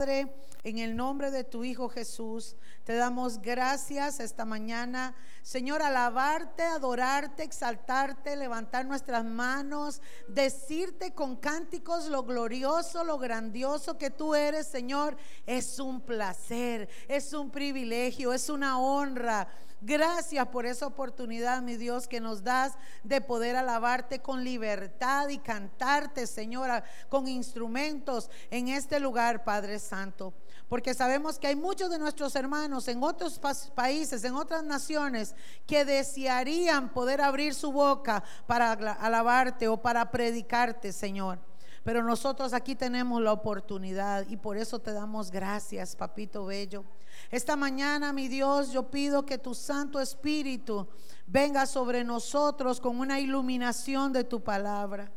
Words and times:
Padre, 0.00 0.32
en 0.62 0.78
el 0.78 0.96
nombre 0.96 1.30
de 1.30 1.44
tu 1.44 1.62
Hijo 1.62 1.90
Jesús, 1.90 2.56
te 2.84 2.94
damos 2.94 3.42
gracias 3.42 4.18
esta 4.18 4.46
mañana. 4.46 5.14
Señor, 5.42 5.82
alabarte, 5.82 6.62
adorarte, 6.62 7.42
exaltarte, 7.42 8.34
levantar 8.34 8.86
nuestras 8.86 9.26
manos, 9.26 10.00
decirte 10.26 11.12
con 11.12 11.36
cánticos 11.36 12.06
lo 12.06 12.22
glorioso, 12.22 13.04
lo 13.04 13.18
grandioso 13.18 13.98
que 13.98 14.08
tú 14.08 14.34
eres, 14.34 14.66
Señor. 14.66 15.18
Es 15.44 15.78
un 15.78 16.00
placer, 16.00 16.88
es 17.06 17.34
un 17.34 17.50
privilegio, 17.50 18.32
es 18.32 18.48
una 18.48 18.78
honra. 18.78 19.48
Gracias 19.82 20.46
por 20.48 20.66
esa 20.66 20.86
oportunidad, 20.86 21.62
mi 21.62 21.76
Dios, 21.76 22.06
que 22.06 22.20
nos 22.20 22.44
das 22.44 22.74
de 23.02 23.22
poder 23.22 23.56
alabarte 23.56 24.20
con 24.20 24.44
libertad 24.44 25.28
y 25.30 25.38
cantarte, 25.38 26.26
Señora, 26.26 26.84
con 27.08 27.26
instrumentos 27.26 28.30
en 28.50 28.68
este 28.68 29.00
lugar, 29.00 29.42
Padre 29.42 29.78
Santo. 29.78 30.34
Porque 30.68 30.92
sabemos 30.92 31.38
que 31.38 31.46
hay 31.46 31.56
muchos 31.56 31.90
de 31.90 31.98
nuestros 31.98 32.36
hermanos 32.36 32.88
en 32.88 33.02
otros 33.02 33.40
países, 33.74 34.22
en 34.24 34.34
otras 34.34 34.64
naciones, 34.64 35.34
que 35.66 35.86
desearían 35.86 36.92
poder 36.92 37.22
abrir 37.22 37.54
su 37.54 37.72
boca 37.72 38.22
para 38.46 38.72
alabarte 38.72 39.66
o 39.66 39.78
para 39.78 40.10
predicarte, 40.10 40.92
Señor. 40.92 41.49
Pero 41.82 42.02
nosotros 42.02 42.52
aquí 42.52 42.74
tenemos 42.74 43.22
la 43.22 43.32
oportunidad 43.32 44.26
y 44.28 44.36
por 44.36 44.58
eso 44.58 44.78
te 44.78 44.92
damos 44.92 45.30
gracias, 45.30 45.96
papito 45.96 46.44
bello. 46.44 46.84
Esta 47.30 47.56
mañana, 47.56 48.12
mi 48.12 48.28
Dios, 48.28 48.70
yo 48.70 48.90
pido 48.90 49.24
que 49.24 49.38
tu 49.38 49.54
Santo 49.54 49.98
Espíritu 49.98 50.86
venga 51.26 51.64
sobre 51.66 52.04
nosotros 52.04 52.80
con 52.80 52.98
una 52.98 53.18
iluminación 53.18 54.12
de 54.12 54.24
tu 54.24 54.42
palabra. 54.42 55.10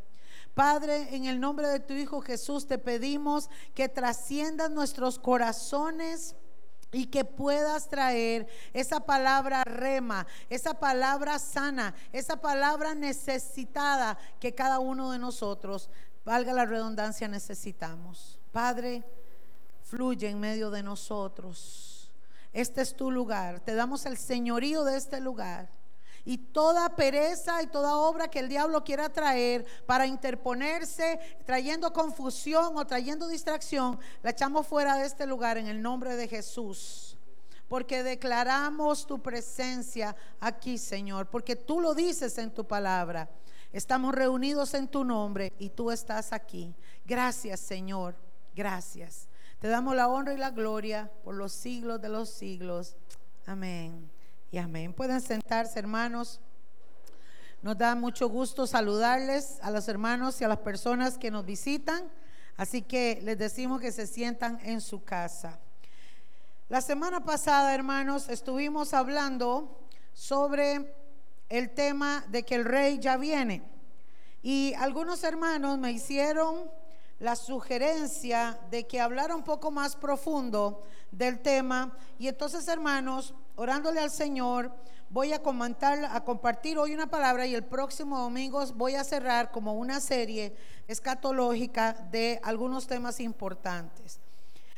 Padre, 0.53 1.16
en 1.16 1.26
el 1.26 1.39
nombre 1.39 1.67
de 1.67 1.80
tu 1.80 1.94
Hijo 1.94 2.22
Jesús 2.22 2.67
te 2.67 2.77
pedimos 2.77 3.50
que 3.73 3.89
trasciendan 3.89 4.73
nuestros 4.73 5.20
corazones 5.20 6.36
y 6.94 7.08
que 7.08 7.25
puedas 7.25 7.89
traer 7.89 8.48
esa 8.72 9.00
palabra 9.00 9.64
rema, 9.64 10.27
esa 10.50 10.75
palabra 10.75 11.39
sana, 11.39 11.95
esa 12.11 12.39
palabra 12.39 12.94
necesitada 12.94 14.17
que 14.39 14.53
cada 14.53 14.77
uno 14.77 15.11
de 15.11 15.17
nosotros, 15.17 15.89
valga 16.26 16.54
la 16.54 16.66
redundancia, 16.66 17.28
necesitamos. 17.28 18.40
Padre, 18.52 19.04
fluye 19.84 20.30
en 20.30 20.40
medio 20.40 20.72
de 20.72 20.84
nosotros 20.84 21.94
este 22.54 22.82
es 22.82 22.96
tu 22.96 23.10
lugar. 23.10 23.60
Te 23.60 23.74
damos 23.74 24.06
el 24.06 24.16
señorío 24.16 24.84
de 24.84 24.96
este 24.96 25.20
lugar. 25.20 25.70
Y 26.24 26.38
toda 26.38 26.96
pereza 26.96 27.62
y 27.64 27.68
toda 27.68 27.98
obra 27.98 28.30
que 28.30 28.40
el 28.40 28.48
diablo 28.48 28.84
quiera 28.84 29.10
traer 29.10 29.66
para 29.86 30.06
interponerse, 30.06 31.20
trayendo 31.46 31.92
confusión 31.92 32.78
o 32.78 32.88
trayendo 32.88 33.28
distracción, 33.28 34.00
la 34.22 34.30
echamos 34.30 34.66
fuera 34.66 34.96
de 34.96 35.06
este 35.06 35.26
lugar 35.26 35.58
en 35.58 35.68
el 35.68 35.82
nombre 35.82 36.16
de 36.16 36.30
Jesús. 36.30 37.18
Porque 37.68 38.04
declaramos 38.04 39.06
tu 39.06 39.22
presencia 39.22 40.16
aquí, 40.40 40.78
Señor. 40.78 41.28
Porque 41.30 41.56
tú 41.56 41.82
lo 41.82 41.94
dices 41.94 42.38
en 42.38 42.54
tu 42.54 42.66
palabra. 42.66 43.28
Estamos 43.74 44.14
reunidos 44.14 44.76
en 44.76 44.88
tu 44.88 45.04
nombre 45.04 45.52
y 45.58 45.72
tú 45.72 45.90
estás 45.90 46.32
aquí. 46.32 46.76
Gracias, 47.06 47.60
Señor. 47.60 48.16
Gracias. 48.56 49.28
Te 49.58 49.68
damos 49.68 49.96
la 49.96 50.08
honra 50.08 50.36
y 50.36 50.38
la 50.38 50.52
gloria 50.52 51.12
por 51.24 51.34
los 51.34 51.54
siglos 51.54 52.00
de 52.00 52.08
los 52.08 52.30
siglos. 52.30 52.96
Amén 53.48 54.12
y 54.52 54.60
amén. 54.60 54.94
Pueden 54.94 55.20
sentarse, 55.22 55.80
hermanos. 55.80 56.40
Nos 57.64 57.76
da 57.76 57.96
mucho 57.96 58.30
gusto 58.30 58.68
saludarles 58.68 59.58
a 59.64 59.72
los 59.72 59.88
hermanos 59.88 60.40
y 60.40 60.44
a 60.44 60.50
las 60.50 60.60
personas 60.60 61.18
que 61.18 61.32
nos 61.32 61.44
visitan. 61.44 62.12
Así 62.56 62.84
que 62.84 63.22
les 63.24 63.40
decimos 63.40 63.82
que 63.82 63.92
se 63.92 64.06
sientan 64.06 64.60
en 64.62 64.82
su 64.82 65.04
casa. 65.04 65.60
La 66.70 66.82
semana 66.82 67.26
pasada, 67.26 67.74
hermanos, 67.74 68.30
estuvimos 68.30 68.94
hablando 68.94 69.80
sobre 70.14 70.94
el 71.54 71.70
tema 71.70 72.26
de 72.30 72.42
que 72.42 72.56
el 72.56 72.66
rey 72.66 72.98
ya 72.98 73.16
viene. 73.16 73.61
Y 74.42 74.73
algunos 74.73 75.23
hermanos 75.23 75.77
me 75.77 75.92
hicieron 75.92 76.72
la 77.20 77.36
sugerencia 77.36 78.58
de 78.72 78.88
que 78.88 79.00
hablara 79.00 79.36
un 79.36 79.44
poco 79.44 79.70
más 79.70 79.95
profundo 79.95 80.82
del 81.11 81.39
tema. 81.44 81.95
Y 82.17 82.27
entonces, 82.27 82.67
hermanos, 82.67 83.36
orándole 83.55 84.00
al 84.00 84.10
Señor, 84.10 84.72
voy 85.11 85.32
a 85.32 85.44
comentar, 85.44 86.04
a 86.05 86.23
compartir 86.23 86.80
hoy 86.80 86.95
una 86.95 87.05
palabra 87.05 87.45
y 87.45 87.54
el 87.54 87.64
próximo 87.64 88.17
domingo 88.17 88.66
voy 88.73 88.95
a 88.95 89.04
cerrar 89.04 89.52
como 89.52 89.73
una 89.76 90.00
serie 90.00 90.56
escatológica 90.88 91.94
de 92.10 92.42
algunos 92.44 92.88
temas 92.88 93.20
importantes. 93.20 94.20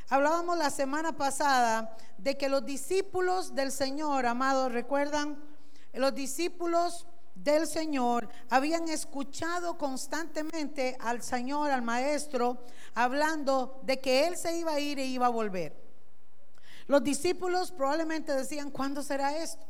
Hablábamos 0.10 0.58
la 0.58 0.72
semana 0.72 1.14
pasada 1.14 1.96
de 2.18 2.36
que 2.36 2.50
los 2.50 2.66
discípulos 2.66 3.56
del 3.56 3.72
Señor, 3.72 4.26
amados, 4.26 4.74
recuerdan, 4.74 5.55
los 5.98 6.14
discípulos 6.14 7.08
del 7.36 7.68
Señor 7.68 8.30
habían 8.50 8.88
escuchado 8.88 9.78
constantemente 9.78 10.98
al 11.02 11.22
Señor, 11.22 11.70
al 11.70 11.82
Maestro, 11.82 12.64
hablando 12.94 13.80
de 13.84 14.00
que 14.00 14.26
Él 14.28 14.38
se 14.38 14.58
iba 14.58 14.74
a 14.74 14.80
ir 14.80 15.00
e 15.00 15.06
iba 15.06 15.26
a 15.26 15.30
volver. 15.30 15.76
Los 16.88 17.04
discípulos 17.04 17.72
probablemente 17.72 18.32
decían, 18.34 18.72
¿cuándo 18.72 19.04
será 19.04 19.38
esto? 19.38 19.66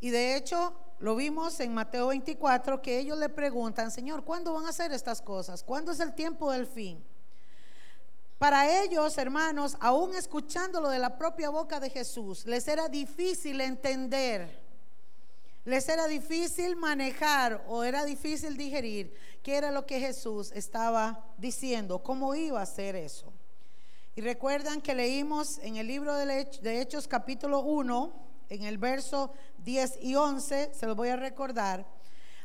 Y 0.00 0.10
de 0.10 0.36
hecho 0.36 0.74
lo 1.00 1.16
vimos 1.16 1.58
en 1.60 1.74
Mateo 1.74 2.08
24, 2.08 2.80
que 2.82 2.98
ellos 2.98 3.18
le 3.18 3.28
preguntan, 3.28 3.90
Señor, 3.90 4.24
¿cuándo 4.24 4.52
van 4.54 4.66
a 4.66 4.70
hacer 4.70 4.92
estas 4.92 5.20
cosas? 5.22 5.62
¿Cuándo 5.62 5.92
es 5.92 6.00
el 6.00 6.14
tiempo 6.14 6.52
del 6.52 6.66
fin? 6.66 7.02
Para 8.38 8.82
ellos, 8.82 9.18
hermanos, 9.18 9.76
aún 9.80 10.14
escuchándolo 10.14 10.88
de 10.88 10.98
la 10.98 11.18
propia 11.18 11.50
boca 11.50 11.80
de 11.80 11.90
Jesús, 11.90 12.46
les 12.46 12.68
era 12.68 12.88
difícil 12.88 13.60
entender 13.60 14.69
les 15.64 15.88
era 15.88 16.06
difícil 16.06 16.76
manejar 16.76 17.64
o 17.68 17.84
era 17.84 18.04
difícil 18.04 18.56
digerir 18.56 19.14
qué 19.42 19.56
era 19.56 19.70
lo 19.70 19.86
que 19.86 20.00
Jesús 20.00 20.52
estaba 20.52 21.24
diciendo, 21.38 22.02
cómo 22.02 22.34
iba 22.34 22.60
a 22.60 22.64
hacer 22.64 22.96
eso. 22.96 23.32
Y 24.16 24.22
recuerdan 24.22 24.80
que 24.80 24.94
leímos 24.94 25.58
en 25.58 25.76
el 25.76 25.86
libro 25.86 26.14
de 26.14 26.80
Hechos 26.80 27.06
capítulo 27.06 27.60
1, 27.60 28.12
en 28.48 28.64
el 28.64 28.78
verso 28.78 29.32
10 29.58 29.98
y 30.02 30.16
11, 30.16 30.74
se 30.74 30.86
lo 30.86 30.94
voy 30.96 31.08
a 31.08 31.16
recordar. 31.16 31.86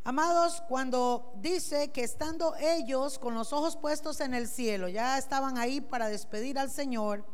Amados, 0.03 0.61
cuando 0.67 1.33
dice 1.37 1.91
que 1.91 2.03
estando 2.03 2.55
ellos 2.57 3.17
con 3.17 3.33
los 3.33 3.51
ojos 3.53 3.75
puestos 3.75 4.19
en 4.19 4.35
el 4.35 4.47
cielo, 4.47 4.87
ya 4.87 5.17
estaban 5.17 5.57
ahí 5.57 5.81
para 5.81 6.09
despedir 6.09 6.59
al 6.59 6.69
Señor, 6.69 7.25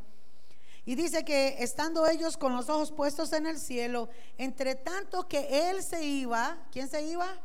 y 0.85 0.95
dice 0.95 1.23
que 1.23 1.57
estando 1.59 2.07
ellos 2.07 2.37
con 2.37 2.55
los 2.55 2.69
ojos 2.69 2.91
puestos 2.91 3.33
en 3.33 3.45
el 3.45 3.59
cielo, 3.59 4.09
entre 4.37 4.75
tanto 4.75 5.27
que 5.27 5.69
él 5.69 5.83
se 5.83 6.03
iba, 6.03 6.57
¿quién 6.71 6.87
se 6.87 7.03
iba? 7.03 7.39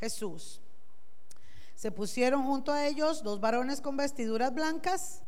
Jesús. 0.00 0.60
Se 1.76 1.92
pusieron 1.92 2.44
junto 2.44 2.72
a 2.72 2.86
ellos 2.86 3.22
dos 3.22 3.40
varones 3.40 3.80
con 3.80 3.96
vestiduras 3.96 4.52
blancas, 4.52 5.22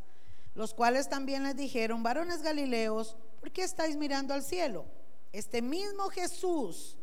los 0.54 0.75
cuales 0.75 1.09
también 1.09 1.44
les 1.44 1.56
dijeron, 1.56 2.03
varones 2.03 2.42
galileos, 2.42 3.16
¿por 3.41 3.53
qué 3.53 3.62
estáis 3.62 3.97
mirando 3.97 4.34
al 4.34 4.42
cielo? 4.42 4.84
Este 5.32 5.62
mismo 5.62 6.09
Jesús 6.10 6.97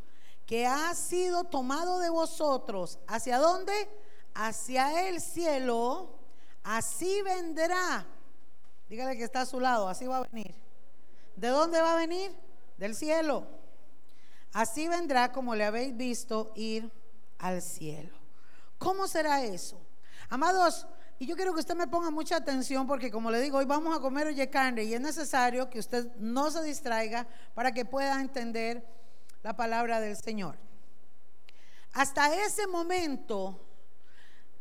que 0.46 0.66
ha 0.66 0.94
sido 0.96 1.46
tomado 1.46 2.00
de 2.00 2.10
vosotros, 2.10 3.00
¿hacia 3.08 3.38
dónde? 3.38 3.74
Hacia 4.34 5.08
el 5.08 5.22
cielo, 5.22 6.18
así 6.64 7.22
vendrá 7.22 8.06
Dígale 8.92 9.16
que 9.16 9.24
está 9.24 9.40
a 9.40 9.46
su 9.46 9.58
lado, 9.62 9.88
así 9.88 10.06
va 10.06 10.18
a 10.18 10.24
venir. 10.24 10.54
¿De 11.38 11.48
dónde 11.48 11.80
va 11.80 11.94
a 11.94 11.96
venir? 11.96 12.36
Del 12.78 12.94
cielo. 12.94 13.48
Así 14.52 14.90
vendrá 14.90 15.32
como 15.32 15.56
le 15.56 15.64
habéis 15.64 15.96
visto 15.96 16.52
ir 16.58 16.92
al 17.38 17.62
cielo. 17.62 18.14
¿Cómo 18.78 19.08
será 19.08 19.46
eso? 19.46 19.80
Amados, 20.28 20.86
y 21.20 21.26
yo 21.26 21.38
quiero 21.38 21.54
que 21.54 21.62
usted 21.62 21.74
me 21.74 21.88
ponga 21.88 22.10
mucha 22.10 22.36
atención 22.36 22.86
porque 22.86 23.10
como 23.10 23.32
le 23.32 23.40
digo, 23.40 23.60
hoy 23.60 23.66
vamos 23.66 23.98
a 23.98 24.02
comer 24.02 24.28
oye 24.28 24.50
carne 24.50 24.84
y 24.84 24.94
es 24.94 25.00
necesario 25.00 25.70
que 25.70 25.80
usted 25.80 26.14
no 26.18 26.52
se 26.52 26.62
distraiga 26.62 27.26
para 27.54 27.72
que 27.72 27.86
pueda 27.86 28.20
entender 28.20 28.86
la 29.42 29.56
palabra 29.56 30.02
del 30.02 30.18
Señor. 30.18 30.58
Hasta 31.94 32.36
ese 32.44 32.68
momento 32.68 33.58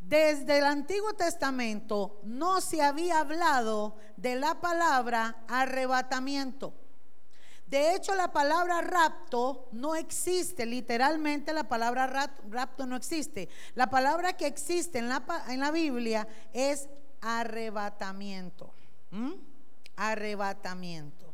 desde 0.01 0.57
el 0.57 0.65
Antiguo 0.65 1.13
Testamento 1.13 2.19
no 2.23 2.59
se 2.59 2.81
había 2.81 3.19
hablado 3.19 3.95
de 4.17 4.35
la 4.35 4.59
palabra 4.59 5.43
arrebatamiento. 5.47 6.73
De 7.67 7.95
hecho, 7.95 8.13
la 8.15 8.33
palabra 8.33 8.81
rapto 8.81 9.69
no 9.71 9.95
existe, 9.95 10.65
literalmente 10.65 11.53
la 11.53 11.69
palabra 11.69 12.29
rapto 12.49 12.85
no 12.85 12.97
existe. 12.97 13.47
La 13.75 13.89
palabra 13.89 14.33
que 14.33 14.47
existe 14.47 14.99
en 14.99 15.07
la, 15.07 15.71
Biblia 15.71 16.27
es 16.51 16.89
arrebatamiento. 17.21 18.73
Arrebatamiento. 19.95 21.30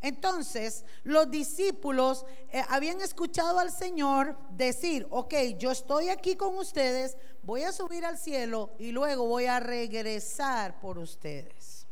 Entonces, 0.00 0.84
los 1.02 1.30
discípulos 1.30 2.24
eh, 2.52 2.62
habían 2.68 3.00
escuchado 3.00 3.58
al 3.58 3.72
Señor 3.72 4.36
decir, 4.50 5.06
ok, 5.10 5.34
yo 5.58 5.72
estoy 5.72 6.08
aquí 6.08 6.36
con 6.36 6.56
ustedes, 6.56 7.16
voy 7.42 7.64
a 7.64 7.72
subir 7.72 8.04
al 8.04 8.16
cielo 8.16 8.70
y 8.78 8.92
luego 8.92 9.26
voy 9.26 9.46
a 9.46 9.58
regresar 9.58 10.78
por 10.80 10.98
ustedes. 10.98 11.86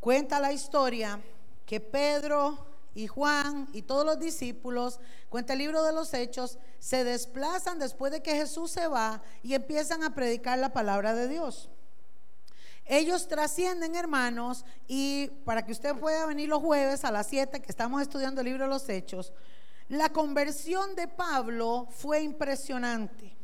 cuenta 0.00 0.38
la 0.38 0.52
historia 0.52 1.20
que 1.66 1.80
Pedro 1.80 2.64
y 2.94 3.08
Juan 3.08 3.68
y 3.72 3.82
todos 3.82 4.06
los 4.06 4.18
discípulos, 4.18 5.00
cuenta 5.28 5.52
el 5.52 5.58
libro 5.58 5.82
de 5.82 5.92
los 5.92 6.14
hechos, 6.14 6.58
se 6.78 7.04
desplazan 7.04 7.78
después 7.78 8.10
de 8.10 8.22
que 8.22 8.36
Jesús 8.36 8.70
se 8.70 8.86
va 8.86 9.20
y 9.42 9.52
empiezan 9.52 10.02
a 10.02 10.14
predicar 10.14 10.58
la 10.58 10.72
palabra 10.72 11.14
de 11.14 11.28
Dios. 11.28 11.68
Ellos 12.86 13.26
trascienden, 13.26 13.96
hermanos, 13.96 14.64
y 14.86 15.28
para 15.44 15.64
que 15.64 15.72
usted 15.72 15.96
pueda 15.96 16.24
venir 16.26 16.48
los 16.48 16.62
jueves 16.62 17.04
a 17.04 17.10
las 17.10 17.26
7 17.26 17.60
que 17.60 17.70
estamos 17.70 18.00
estudiando 18.00 18.40
el 18.40 18.46
libro 18.46 18.64
de 18.64 18.70
los 18.70 18.88
hechos, 18.88 19.32
la 19.88 20.08
conversión 20.08 20.94
de 20.94 21.08
Pablo 21.08 21.88
fue 21.90 22.22
impresionante. 22.22 23.36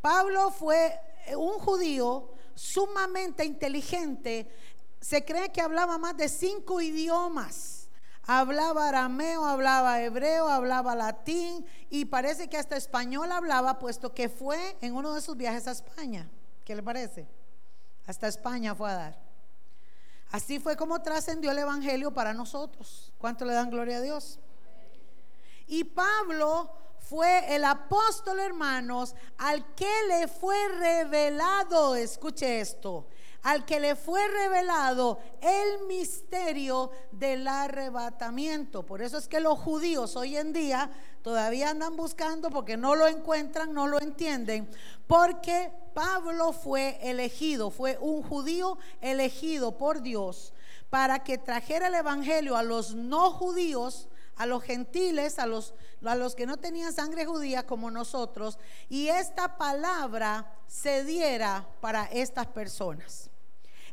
Pablo 0.00 0.50
fue 0.50 0.98
un 1.36 1.58
judío 1.58 2.30
sumamente 2.54 3.44
inteligente. 3.44 4.50
Se 5.00 5.24
cree 5.24 5.50
que 5.50 5.60
hablaba 5.60 5.98
más 5.98 6.16
de 6.16 6.28
cinco 6.28 6.80
idiomas. 6.80 7.88
Hablaba 8.22 8.88
arameo, 8.88 9.44
hablaba 9.44 10.02
hebreo, 10.02 10.48
hablaba 10.48 10.96
latín 10.96 11.64
y 11.90 12.06
parece 12.06 12.48
que 12.48 12.56
hasta 12.56 12.76
español 12.76 13.30
hablaba, 13.30 13.78
puesto 13.78 14.12
que 14.14 14.28
fue 14.28 14.76
en 14.80 14.94
uno 14.94 15.14
de 15.14 15.20
sus 15.20 15.36
viajes 15.36 15.68
a 15.68 15.72
España. 15.72 16.28
¿Qué 16.64 16.74
le 16.74 16.82
parece? 16.82 17.26
Hasta 18.06 18.28
España 18.28 18.74
fue 18.74 18.90
a 18.90 18.94
dar. 18.94 19.26
Así 20.30 20.58
fue 20.58 20.76
como 20.76 21.02
trascendió 21.02 21.50
el 21.50 21.58
Evangelio 21.58 22.12
para 22.12 22.34
nosotros. 22.34 23.12
¿Cuánto 23.18 23.44
le 23.44 23.52
dan 23.52 23.70
gloria 23.70 23.98
a 23.98 24.00
Dios? 24.00 24.38
Y 25.66 25.84
Pablo 25.84 26.70
fue 27.00 27.54
el 27.54 27.64
apóstol, 27.64 28.40
hermanos, 28.40 29.14
al 29.38 29.74
que 29.74 29.90
le 30.08 30.28
fue 30.28 30.56
revelado, 30.68 31.94
escuche 31.94 32.60
esto, 32.60 33.06
al 33.46 33.64
que 33.64 33.78
le 33.78 33.94
fue 33.94 34.26
revelado 34.26 35.20
el 35.40 35.86
misterio 35.86 36.90
del 37.12 37.46
arrebatamiento. 37.46 38.84
Por 38.84 39.02
eso 39.02 39.18
es 39.18 39.28
que 39.28 39.38
los 39.38 39.56
judíos 39.56 40.16
hoy 40.16 40.36
en 40.36 40.52
día 40.52 40.90
todavía 41.22 41.70
andan 41.70 41.96
buscando 41.96 42.50
porque 42.50 42.76
no 42.76 42.96
lo 42.96 43.06
encuentran, 43.06 43.72
no 43.72 43.86
lo 43.86 44.00
entienden, 44.00 44.68
porque 45.06 45.70
Pablo 45.94 46.52
fue 46.52 46.98
elegido, 47.00 47.70
fue 47.70 47.96
un 48.00 48.24
judío 48.24 48.78
elegido 49.00 49.78
por 49.78 50.02
Dios 50.02 50.52
para 50.90 51.22
que 51.22 51.38
trajera 51.38 51.86
el 51.86 51.94
evangelio 51.94 52.56
a 52.56 52.64
los 52.64 52.96
no 52.96 53.30
judíos 53.30 54.08
a 54.34 54.44
los 54.44 54.62
gentiles, 54.64 55.38
a 55.38 55.46
los, 55.46 55.72
a 56.04 56.14
los 56.14 56.34
que 56.34 56.46
no 56.46 56.58
tenían 56.58 56.92
sangre 56.92 57.24
judía 57.24 57.64
como 57.64 57.90
nosotros, 57.90 58.58
y 58.90 59.08
esta 59.08 59.56
palabra 59.56 60.52
se 60.66 61.04
diera 61.04 61.66
para 61.80 62.04
estas 62.04 62.46
personas. 62.48 63.30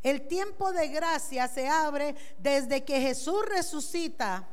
El 0.03 0.27
tiempo 0.27 0.73
de 0.73 0.89
gracia 0.89 1.47
se 1.47 1.67
abre 1.67 2.15
desde 2.37 2.83
que 2.83 2.99
Jesús 2.99 3.43
resucita 3.47 4.47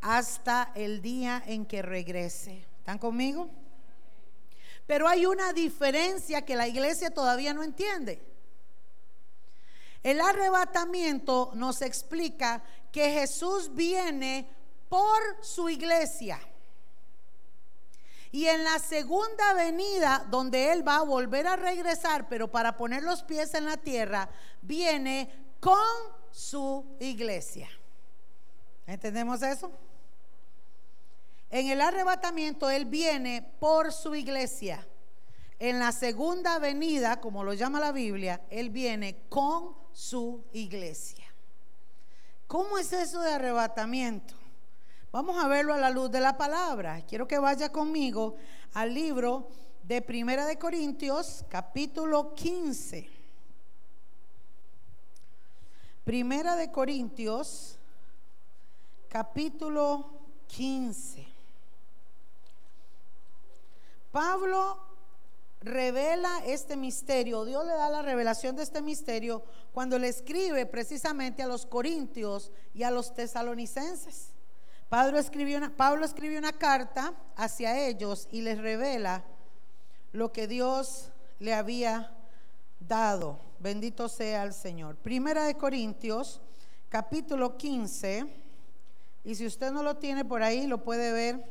hasta 0.00 0.70
el 0.76 1.02
día 1.02 1.42
en 1.46 1.66
que 1.66 1.82
regrese. 1.82 2.64
¿Están 2.78 2.98
conmigo? 2.98 3.50
Pero 4.86 5.08
hay 5.08 5.26
una 5.26 5.52
diferencia 5.52 6.44
que 6.44 6.56
la 6.56 6.68
iglesia 6.68 7.10
todavía 7.10 7.52
no 7.52 7.62
entiende. 7.62 8.22
El 10.02 10.20
arrebatamiento 10.20 11.50
nos 11.54 11.82
explica 11.82 12.62
que 12.92 13.10
Jesús 13.10 13.74
viene 13.74 14.48
por 14.88 15.20
su 15.42 15.68
iglesia. 15.68 16.40
Y 18.30 18.46
en 18.46 18.64
la 18.64 18.78
segunda 18.78 19.54
venida, 19.54 20.26
donde 20.30 20.72
Él 20.72 20.86
va 20.86 20.96
a 20.96 21.02
volver 21.02 21.46
a 21.46 21.56
regresar, 21.56 22.28
pero 22.28 22.50
para 22.50 22.76
poner 22.76 23.02
los 23.02 23.22
pies 23.22 23.54
en 23.54 23.64
la 23.64 23.76
tierra, 23.76 24.28
viene 24.62 25.30
con 25.60 25.78
su 26.30 26.84
iglesia. 27.00 27.68
¿Entendemos 28.86 29.42
eso? 29.42 29.70
En 31.50 31.68
el 31.68 31.80
arrebatamiento 31.80 32.68
Él 32.70 32.84
viene 32.84 33.42
por 33.58 33.92
su 33.92 34.14
iglesia. 34.14 34.86
En 35.58 35.78
la 35.78 35.92
segunda 35.92 36.58
venida, 36.58 37.20
como 37.20 37.42
lo 37.42 37.52
llama 37.54 37.80
la 37.80 37.92
Biblia, 37.92 38.42
Él 38.50 38.70
viene 38.70 39.22
con 39.28 39.74
su 39.92 40.44
iglesia. 40.52 41.24
¿Cómo 42.46 42.78
es 42.78 42.92
eso 42.92 43.20
de 43.20 43.32
arrebatamiento? 43.32 44.37
Vamos 45.10 45.42
a 45.42 45.48
verlo 45.48 45.72
a 45.72 45.78
la 45.78 45.88
luz 45.88 46.10
de 46.10 46.20
la 46.20 46.36
palabra. 46.36 47.00
Quiero 47.06 47.26
que 47.26 47.38
vaya 47.38 47.72
conmigo 47.72 48.36
al 48.74 48.92
libro 48.92 49.48
de 49.82 50.02
Primera 50.02 50.44
de 50.44 50.58
Corintios, 50.58 51.46
capítulo 51.48 52.34
15. 52.34 53.08
Primera 56.04 56.56
de 56.56 56.70
Corintios, 56.70 57.78
capítulo 59.08 60.10
15. 60.48 61.26
Pablo 64.12 64.78
revela 65.62 66.44
este 66.44 66.76
misterio, 66.76 67.46
Dios 67.46 67.64
le 67.64 67.72
da 67.72 67.88
la 67.88 68.02
revelación 68.02 68.56
de 68.56 68.62
este 68.62 68.82
misterio 68.82 69.42
cuando 69.72 69.98
le 69.98 70.08
escribe 70.08 70.66
precisamente 70.66 71.42
a 71.42 71.46
los 71.46 71.64
corintios 71.64 72.52
y 72.74 72.82
a 72.82 72.90
los 72.90 73.14
tesalonicenses. 73.14 74.34
Pablo 74.88 75.18
escribió, 75.18 75.58
una, 75.58 76.52
carta 76.52 77.12
hacia 77.36 77.86
ellos 77.86 78.26
y 78.32 78.40
les 78.40 78.58
revela 78.58 79.22
lo 80.12 80.32
que 80.32 80.46
Dios 80.46 81.10
le 81.38 81.52
había 81.52 82.10
dado. 82.80 83.38
Bendito 83.58 84.08
sea 84.08 84.44
el 84.44 84.54
Señor. 84.54 84.96
Primera 84.96 85.44
de 85.44 85.56
Corintios, 85.56 86.40
capítulo 86.88 87.58
15. 87.58 88.24
Y 89.24 89.34
si 89.34 89.46
usted 89.46 89.72
no 89.72 89.82
lo 89.82 89.98
tiene 89.98 90.24
por 90.24 90.42
ahí, 90.42 90.66
lo 90.66 90.82
puede 90.82 91.12
ver 91.12 91.44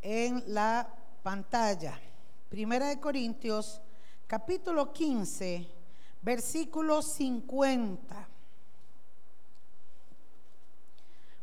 en 0.00 0.42
la 0.48 0.92
pantalla. 1.22 2.00
Primera 2.48 2.88
de 2.88 2.98
Corintios, 2.98 3.80
capítulo 4.26 4.92
15, 4.92 5.68
versículo 6.20 7.00
50. 7.00 8.31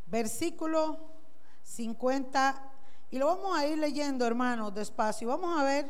Versículo 0.10 1.00
50. 1.64 2.64
Y 3.12 3.18
lo 3.18 3.28
vamos 3.28 3.58
a 3.58 3.66
ir 3.66 3.78
leyendo, 3.78 4.26
hermanos, 4.26 4.74
despacio. 4.74 5.28
Vamos 5.28 5.60
a 5.60 5.64
ver 5.64 5.90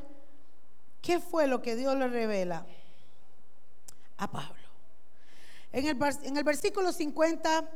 qué 1.01 1.19
fue 1.19 1.47
lo 1.47 1.61
que 1.61 1.75
Dios 1.75 1.95
le 1.97 2.07
revela 2.07 2.65
a 4.17 4.29
Pablo. 4.29 4.55
En 5.71 5.85
el, 5.85 5.97
en 6.23 6.37
el 6.37 6.43
versículo 6.43 6.91
50 6.91 7.69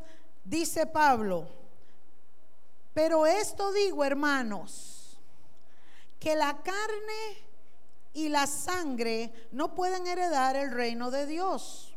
dice 0.43 0.85
Pablo, 0.85 1.47
pero 2.93 3.25
esto 3.25 3.71
digo, 3.71 4.03
hermanos, 4.03 5.19
que 6.19 6.35
la 6.35 6.61
carne 6.61 7.37
y 8.13 8.29
la 8.29 8.47
sangre 8.47 9.47
no 9.51 9.73
pueden 9.73 10.07
heredar 10.07 10.55
el 10.55 10.71
reino 10.71 11.11
de 11.11 11.25
Dios, 11.25 11.95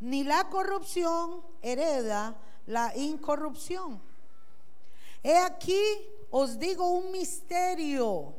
ni 0.00 0.24
la 0.24 0.48
corrupción 0.48 1.42
hereda 1.62 2.36
la 2.66 2.94
incorrupción. 2.96 4.00
He 5.22 5.36
aquí, 5.36 5.82
os 6.30 6.58
digo 6.58 6.90
un 6.90 7.10
misterio. 7.10 8.34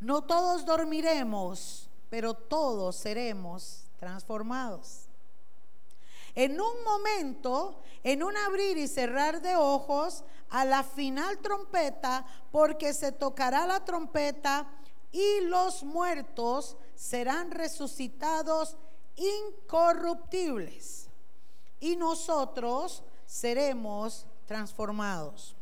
No 0.00 0.22
todos 0.22 0.64
dormiremos, 0.64 1.88
pero 2.08 2.34
todos 2.34 2.96
seremos 2.96 3.84
transformados. 3.98 5.06
En 6.34 6.60
un 6.60 6.84
momento, 6.84 7.82
en 8.02 8.22
un 8.22 8.36
abrir 8.36 8.78
y 8.78 8.88
cerrar 8.88 9.42
de 9.42 9.56
ojos, 9.56 10.24
a 10.48 10.64
la 10.64 10.82
final 10.82 11.38
trompeta, 11.38 12.24
porque 12.50 12.92
se 12.92 13.12
tocará 13.12 13.66
la 13.66 13.84
trompeta 13.84 14.66
y 15.12 15.40
los 15.42 15.84
muertos 15.84 16.76
serán 16.94 17.50
resucitados 17.50 18.76
incorruptibles 19.16 21.09
y 21.80 21.96
nosotros 21.96 23.02
seremos 23.26 24.26
transformados. 24.46 25.56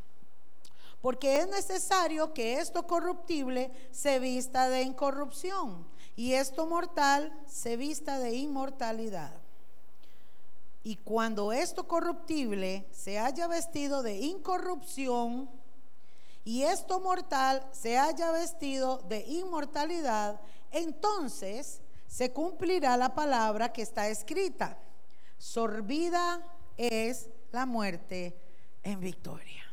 Porque 1.01 1.39
es 1.39 1.49
necesario 1.49 2.35
que 2.35 2.59
esto 2.59 2.87
corruptible 2.87 3.71
se 3.93 4.19
vista 4.19 4.69
de 4.69 4.83
incorrupción 4.83 5.87
y 6.17 6.33
esto 6.33 6.67
mortal 6.67 7.33
se 7.47 7.77
vista 7.77 8.19
de 8.19 8.35
inmortalidad. 8.35 9.33
Y 10.83 10.97
cuando 10.97 11.53
esto 11.53 11.87
corruptible 11.87 12.89
se 12.91 13.19
haya 13.19 13.47
vestido 13.47 14.03
de 14.03 14.17
incorrupción 14.17 15.49
y 16.45 16.63
esto 16.63 16.99
mortal 16.99 17.65
se 17.73 17.99
haya 17.99 18.33
vestido 18.33 18.99
de 19.09 19.21
inmortalidad, 19.21 20.41
entonces 20.73 21.81
se 22.09 22.33
cumplirá 22.33 22.97
la 22.97 23.15
palabra 23.15 23.73
que 23.73 23.83
está 23.83 24.09
escrita 24.09 24.79
sorbida 25.39 26.43
es 26.77 27.29
la 27.53 27.67
muerte 27.67 28.39
en 28.83 29.01
victoria. 29.01 29.65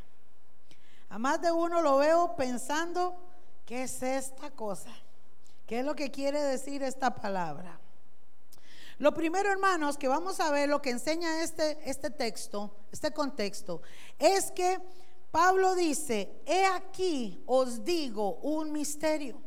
A 1.08 1.18
más 1.18 1.40
de 1.40 1.52
uno 1.52 1.82
lo 1.82 1.98
veo 1.98 2.34
pensando, 2.36 3.16
¿qué 3.64 3.82
es 3.84 4.02
esta 4.02 4.50
cosa? 4.50 4.90
¿Qué 5.66 5.80
es 5.80 5.84
lo 5.84 5.94
que 5.94 6.10
quiere 6.10 6.40
decir 6.40 6.82
esta 6.82 7.14
palabra? 7.14 7.80
Lo 8.98 9.12
primero, 9.12 9.50
hermanos, 9.50 9.98
que 9.98 10.08
vamos 10.08 10.40
a 10.40 10.50
ver 10.50 10.68
lo 10.68 10.80
que 10.80 10.90
enseña 10.90 11.42
este, 11.42 11.78
este 11.88 12.10
texto, 12.10 12.74
este 12.90 13.12
contexto, 13.12 13.82
es 14.18 14.50
que 14.52 14.78
Pablo 15.30 15.74
dice, 15.74 16.40
he 16.46 16.64
aquí 16.64 17.42
os 17.46 17.84
digo 17.84 18.36
un 18.36 18.72
misterio. 18.72 19.45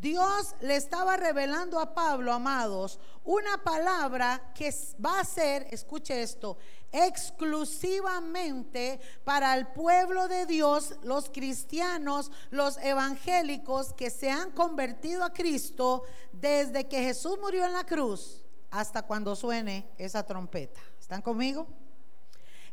Dios 0.00 0.54
le 0.62 0.76
estaba 0.76 1.18
revelando 1.18 1.78
a 1.78 1.94
Pablo, 1.94 2.32
amados, 2.32 2.98
una 3.22 3.62
palabra 3.62 4.50
que 4.54 4.74
va 5.04 5.20
a 5.20 5.24
ser, 5.24 5.66
escuche 5.70 6.22
esto, 6.22 6.56
exclusivamente 6.90 8.98
para 9.24 9.54
el 9.54 9.66
pueblo 9.68 10.26
de 10.26 10.46
Dios, 10.46 10.94
los 11.02 11.28
cristianos, 11.28 12.32
los 12.50 12.78
evangélicos 12.78 13.92
que 13.92 14.08
se 14.08 14.30
han 14.30 14.52
convertido 14.52 15.22
a 15.22 15.34
Cristo 15.34 16.04
desde 16.32 16.88
que 16.88 17.02
Jesús 17.02 17.38
murió 17.38 17.66
en 17.66 17.74
la 17.74 17.84
cruz 17.84 18.42
hasta 18.70 19.02
cuando 19.02 19.36
suene 19.36 19.90
esa 19.98 20.24
trompeta. 20.24 20.80
¿Están 20.98 21.20
conmigo? 21.20 21.66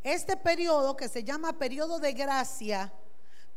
Este 0.02 0.38
periodo 0.38 0.96
que 0.96 1.10
se 1.10 1.26
llama 1.26 1.60
periodo 1.60 2.00
de 2.00 2.14
gracia, 2.14 2.94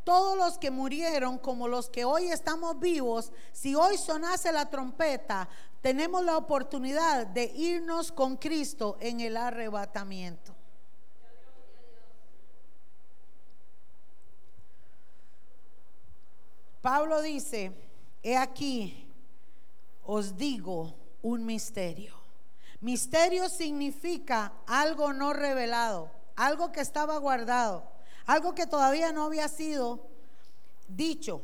todos 0.03 0.37
los 0.37 0.57
que 0.57 0.71
murieron 0.71 1.37
como 1.37 1.67
los 1.67 1.89
que 1.89 2.05
hoy 2.05 2.31
estamos 2.31 2.79
vivos, 2.79 3.31
si 3.51 3.75
hoy 3.75 3.97
sonase 3.97 4.51
la 4.51 4.69
trompeta, 4.69 5.47
tenemos 5.81 6.23
la 6.23 6.37
oportunidad 6.37 7.27
de 7.27 7.45
irnos 7.45 8.11
con 8.11 8.37
Cristo 8.37 8.97
en 8.99 9.21
el 9.21 9.37
arrebatamiento. 9.37 10.55
Pablo 16.81 17.21
dice, 17.21 17.71
he 18.23 18.37
aquí, 18.37 19.07
os 20.03 20.35
digo 20.35 20.95
un 21.21 21.45
misterio. 21.45 22.15
Misterio 22.79 23.49
significa 23.49 24.53
algo 24.65 25.13
no 25.13 25.33
revelado, 25.33 26.09
algo 26.35 26.71
que 26.71 26.81
estaba 26.81 27.17
guardado 27.17 27.90
algo 28.31 28.55
que 28.55 28.65
todavía 28.65 29.11
no 29.11 29.25
había 29.25 29.49
sido 29.49 30.07
dicho. 30.87 31.41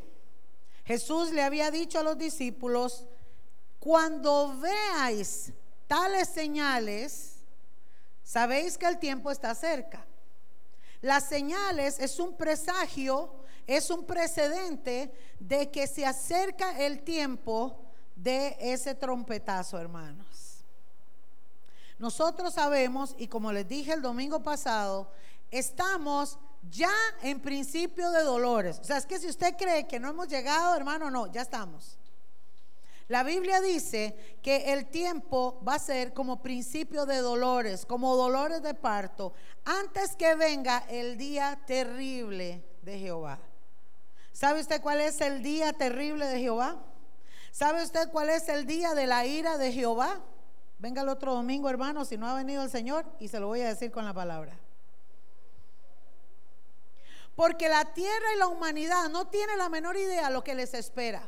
Jesús 0.86 1.32
le 1.32 1.44
había 1.44 1.70
dicho 1.70 2.00
a 2.00 2.04
los 2.04 2.18
discípulos, 2.18 3.06
cuando 3.78 4.58
veáis 4.58 5.52
tales 5.86 6.30
señales, 6.30 7.40
sabéis 8.24 8.78
que 8.78 8.86
el 8.86 9.00
tiempo 9.00 9.32
está 9.32 9.54
cerca. 9.54 10.06
Las 11.02 11.28
señales 11.28 12.00
es 12.00 12.20
un 12.20 12.38
presagio, 12.38 13.34
es 13.68 13.90
un 13.90 14.06
precedente 14.06 15.12
de 15.40 15.70
que 15.70 15.88
se 15.88 16.06
acerca 16.06 16.86
el 16.86 17.04
tiempo 17.04 17.82
de 18.16 18.56
ese 18.62 18.96
trompetazo, 18.96 19.78
hermanos. 19.78 20.64
Nosotros 22.00 22.54
sabemos, 22.54 23.14
y 23.18 23.28
como 23.28 23.52
les 23.52 23.68
dije 23.68 23.92
el 23.92 24.02
domingo 24.02 24.42
pasado, 24.42 25.12
estamos 25.52 26.40
ya 26.70 26.92
en 27.22 27.40
principio 27.40 28.12
de 28.12 28.24
dolores. 28.24 28.80
O 28.80 28.84
sea, 28.84 28.98
es 28.98 29.06
que 29.06 29.20
si 29.20 29.28
usted 29.28 29.56
cree 29.58 29.88
que 29.88 30.00
no 30.00 30.10
hemos 30.10 30.28
llegado, 30.28 30.76
hermano, 30.76 31.10
no, 31.10 31.28
ya 31.28 31.42
estamos. 31.42 31.98
La 33.08 33.24
Biblia 33.24 33.62
dice 33.62 34.38
que 34.42 34.74
el 34.74 34.88
tiempo 34.88 35.62
va 35.66 35.76
a 35.76 35.80
ser 35.80 36.14
como 36.14 36.42
principio 36.42 37.06
de 37.06 37.18
dolores, 37.18 37.86
como 37.86 38.18
dolores 38.18 38.62
de 38.62 38.74
parto, 38.74 39.34
antes 39.64 40.16
que 40.18 40.36
venga 40.36 40.84
el 40.90 41.18
día 41.18 41.58
terrible 41.66 42.66
de 42.82 43.00
Jehová. 43.00 43.40
¿Sabe 44.34 44.60
usted 44.60 44.82
cuál 44.82 45.00
es 45.00 45.22
el 45.22 45.42
día 45.42 45.72
terrible 45.72 46.26
de 46.26 46.40
Jehová? 46.40 46.84
¿Sabe 47.52 47.82
usted 47.82 48.10
cuál 48.12 48.30
es 48.30 48.50
el 48.50 48.66
día 48.68 48.94
de 48.94 49.08
la 49.08 49.26
ira 49.26 49.58
de 49.58 49.72
Jehová? 49.72 50.20
Venga 50.78 51.02
el 51.02 51.10
otro 51.10 51.34
domingo, 51.34 51.70
hermano, 51.70 52.04
si 52.04 52.18
no 52.18 52.28
ha 52.28 52.36
venido 52.36 52.62
el 52.62 52.70
Señor, 52.70 53.06
y 53.20 53.30
se 53.30 53.40
lo 53.40 53.48
voy 53.48 53.62
a 53.62 53.70
decir 53.70 53.90
con 53.90 54.06
la 54.06 54.14
palabra. 54.14 54.60
Porque 57.38 57.70
la 57.70 57.86
tierra 57.94 58.34
y 58.34 58.40
la 58.40 58.48
humanidad 58.48 59.10
no 59.10 59.28
tienen 59.28 59.60
la 59.60 59.70
menor 59.70 59.96
idea 59.96 60.32
lo 60.32 60.44
que 60.44 60.56
les 60.56 60.74
espera. 60.74 61.22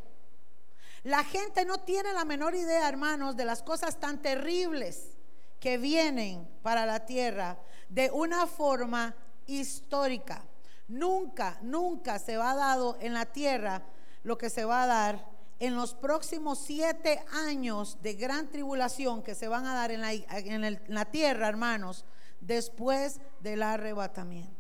La 1.04 1.24
gente 1.24 1.66
no 1.66 1.82
tiene 1.82 2.12
la 2.14 2.26
menor 2.26 2.56
idea, 2.56 2.90
hermanos, 2.90 3.38
de 3.38 3.46
las 3.46 3.62
cosas 3.62 4.00
tan 4.00 4.20
terribles 4.20 5.20
que 5.60 5.78
vienen 5.78 6.50
para 6.64 6.88
la 6.88 7.06
tierra 7.06 7.60
de 7.90 8.10
una 8.10 8.48
forma 8.48 9.16
histórica. 9.46 10.44
Nunca, 10.88 11.60
nunca 11.62 12.18
se 12.18 12.38
va 12.38 12.54
a 12.54 12.56
dado 12.56 12.98
en 13.00 13.14
la 13.14 13.28
tierra 13.28 13.84
lo 14.24 14.36
que 14.40 14.50
se 14.50 14.66
va 14.66 14.82
a 14.82 14.88
dar 14.88 15.30
en 15.60 15.76
los 15.76 15.94
próximos 15.94 16.58
siete 16.58 17.24
años 17.32 18.00
de 18.02 18.16
gran 18.16 18.50
tribulación 18.50 19.22
que 19.22 19.36
se 19.36 19.48
van 19.48 19.68
a 19.68 19.76
dar 19.76 19.92
en 19.92 20.80
la 20.88 21.06
tierra, 21.06 21.50
hermanos, 21.50 22.04
después 22.42 23.22
del 23.42 23.62
arrebatamiento. 23.62 24.59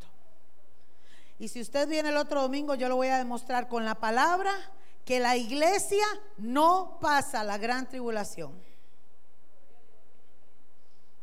Y 1.40 1.48
si 1.48 1.62
usted 1.62 1.88
viene 1.88 2.10
el 2.10 2.18
otro 2.18 2.42
domingo, 2.42 2.76
yo 2.76 2.90
lo 2.90 2.98
voy 2.98 3.08
a 3.08 3.18
demostrar 3.18 3.68
con 3.70 3.86
la 3.86 3.96
palabra 3.96 4.52
que 5.06 5.20
la 5.20 5.38
iglesia 5.38 6.06
no 6.38 7.00
pasa 7.02 7.44
la 7.44 7.58
gran 7.58 7.88
tribulación. 7.88 8.62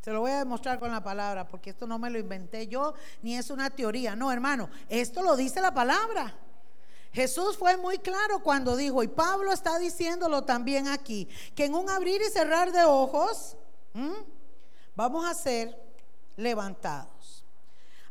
Se 0.00 0.10
lo 0.12 0.20
voy 0.20 0.30
a 0.30 0.38
demostrar 0.38 0.78
con 0.78 0.90
la 0.90 1.02
palabra, 1.02 1.46
porque 1.46 1.70
esto 1.70 1.86
no 1.86 1.98
me 1.98 2.10
lo 2.10 2.18
inventé 2.18 2.66
yo, 2.66 2.94
ni 3.22 3.36
es 3.36 3.50
una 3.50 3.70
teoría. 3.70 4.16
No, 4.16 4.32
hermano, 4.32 4.70
esto 4.88 5.22
lo 5.22 5.36
dice 5.36 5.60
la 5.60 5.74
palabra. 5.74 6.34
Jesús 7.12 7.56
fue 7.56 7.76
muy 7.76 7.98
claro 7.98 8.42
cuando 8.42 8.76
dijo, 8.76 9.02
y 9.02 9.08
Pablo 9.08 9.52
está 9.52 9.78
diciéndolo 9.78 10.44
también 10.44 10.88
aquí, 10.88 11.28
que 11.54 11.64
en 11.64 11.74
un 11.74 11.90
abrir 11.90 12.22
y 12.22 12.30
cerrar 12.30 12.72
de 12.72 12.84
ojos 12.84 13.56
vamos 14.94 15.26
a 15.26 15.34
ser 15.34 15.76
levantados. 16.36 17.15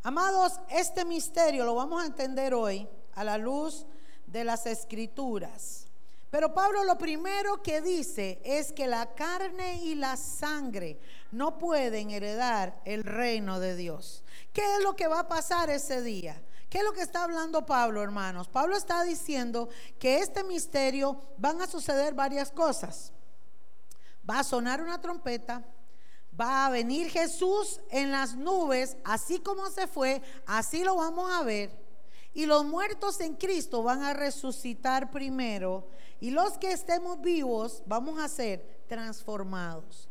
Amados, 0.05 0.59
este 0.69 1.03
misterio 1.03 1.65
lo 1.65 1.73
vamos 1.73 2.03
a 2.03 2.05
entender 2.05 2.53
hoy 2.53 2.87
a 3.15 3.23
la 3.23 3.39
luz 3.39 3.87
de 4.27 4.43
las 4.43 4.67
escrituras. 4.67 5.87
Pero 6.29 6.53
Pablo 6.53 6.83
lo 6.83 6.95
primero 6.95 7.63
que 7.63 7.81
dice 7.81 8.39
es 8.45 8.71
que 8.71 8.85
la 8.85 9.15
carne 9.15 9.77
y 9.77 9.95
la 9.95 10.15
sangre 10.15 10.99
no 11.31 11.57
pueden 11.57 12.11
heredar 12.11 12.79
el 12.85 13.03
reino 13.03 13.59
de 13.59 13.75
Dios. 13.75 14.23
¿Qué 14.53 14.61
es 14.75 14.83
lo 14.83 14.95
que 14.95 15.07
va 15.07 15.21
a 15.21 15.27
pasar 15.27 15.71
ese 15.71 16.03
día? 16.03 16.39
¿Qué 16.69 16.77
es 16.77 16.83
lo 16.83 16.93
que 16.93 17.01
está 17.01 17.23
hablando 17.23 17.65
Pablo, 17.65 18.03
hermanos? 18.03 18.47
Pablo 18.47 18.77
está 18.77 19.01
diciendo 19.01 19.69
que 19.97 20.19
este 20.19 20.43
misterio 20.43 21.19
van 21.39 21.63
a 21.63 21.67
suceder 21.67 22.13
varias 22.13 22.51
cosas. 22.51 23.11
Va 24.29 24.37
a 24.37 24.43
sonar 24.43 24.83
una 24.83 25.01
trompeta, 25.01 25.63
va 26.39 26.65
a 26.65 26.69
venir 26.69 27.09
Jesús 27.09 27.79
en 27.89 28.11
las 28.11 28.35
nubes, 28.35 28.97
así 29.03 29.39
como 29.39 29.69
se 29.69 29.87
fue, 29.87 30.21
así 30.45 30.83
lo 30.83 30.95
vamos 30.95 31.31
a 31.31 31.43
ver. 31.43 31.71
Y 32.33 32.45
los 32.45 32.65
muertos 32.65 33.19
en 33.21 33.35
Cristo 33.35 33.81
van 33.81 34.03
a 34.03 34.13
resucitar 34.13 35.09
primero. 35.09 35.87
Y 36.19 36.31
los 36.31 36.57
que 36.57 36.71
estemos 36.71 37.21
vivos 37.21 37.81
vamos 37.85 38.19
a 38.19 38.27
ser 38.27 38.83
transformados. 38.87 40.09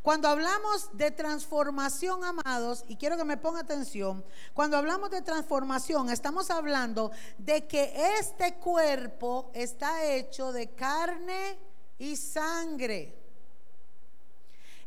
Cuando 0.00 0.28
hablamos 0.28 0.88
de 0.94 1.12
transformación, 1.12 2.24
amados, 2.24 2.84
y 2.88 2.96
quiero 2.96 3.16
que 3.16 3.24
me 3.24 3.36
ponga 3.36 3.60
atención, 3.60 4.24
cuando 4.52 4.76
hablamos 4.76 5.10
de 5.10 5.22
transformación, 5.22 6.10
estamos 6.10 6.50
hablando 6.50 7.12
de 7.38 7.68
que 7.68 7.92
este 8.18 8.54
cuerpo 8.54 9.52
está 9.54 10.04
hecho 10.04 10.50
de 10.50 10.74
carne 10.74 11.56
y 11.98 12.16
sangre. 12.16 13.21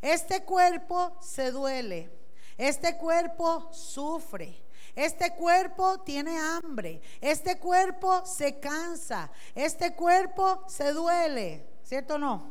Este 0.06 0.44
cuerpo 0.44 1.18
se 1.20 1.50
duele, 1.50 2.12
este 2.60 2.96
cuerpo 2.96 3.74
sufre. 3.74 4.64
Este 4.96 5.34
cuerpo 5.34 6.00
tiene 6.02 6.38
hambre, 6.38 7.02
este 7.20 7.58
cuerpo 7.58 8.24
se 8.24 8.60
cansa, 8.60 9.32
este 9.56 9.96
cuerpo 9.96 10.64
se 10.68 10.94
duele, 10.94 11.68
¿cierto 11.84 12.16
o 12.16 12.18
no? 12.20 12.46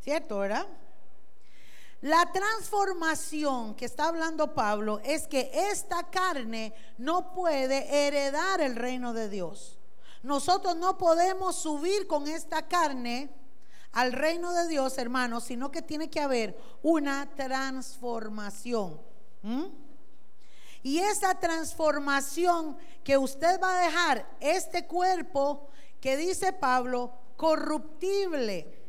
¿Cierto, 0.00 0.40
verdad? 0.40 0.66
La 2.02 2.30
transformación 2.30 3.74
que 3.74 3.86
está 3.86 4.08
hablando 4.08 4.54
Pablo 4.54 5.00
es 5.04 5.26
que 5.26 5.50
esta 5.70 6.10
carne 6.10 6.74
no 6.98 7.32
puede 7.32 8.06
heredar 8.06 8.60
el 8.60 8.76
reino 8.76 9.14
de 9.14 9.30
Dios. 9.30 9.78
Nosotros 10.22 10.76
no 10.76 10.98
podemos 10.98 11.56
subir 11.56 12.06
con 12.06 12.28
esta 12.28 12.68
carne 12.68 13.41
al 13.92 14.12
reino 14.12 14.52
de 14.52 14.68
Dios, 14.68 14.96
hermanos, 14.98 15.44
sino 15.44 15.70
que 15.70 15.82
tiene 15.82 16.08
que 16.10 16.20
haber 16.20 16.56
una 16.82 17.28
transformación. 17.34 19.00
Y 20.82 20.98
esa 20.98 21.38
transformación 21.38 22.76
que 23.04 23.16
usted 23.16 23.60
va 23.60 23.78
a 23.78 23.84
dejar, 23.84 24.26
este 24.40 24.86
cuerpo 24.86 25.68
que 26.00 26.16
dice 26.16 26.52
Pablo, 26.52 27.12
corruptible, 27.36 28.82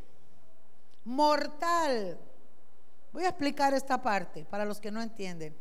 mortal. 1.06 2.18
Voy 3.12 3.26
a 3.26 3.30
explicar 3.30 3.74
esta 3.74 4.02
parte 4.02 4.46
para 4.46 4.66
los 4.66 4.80
que 4.80 4.92
no 4.92 5.02
entienden. 5.02 5.56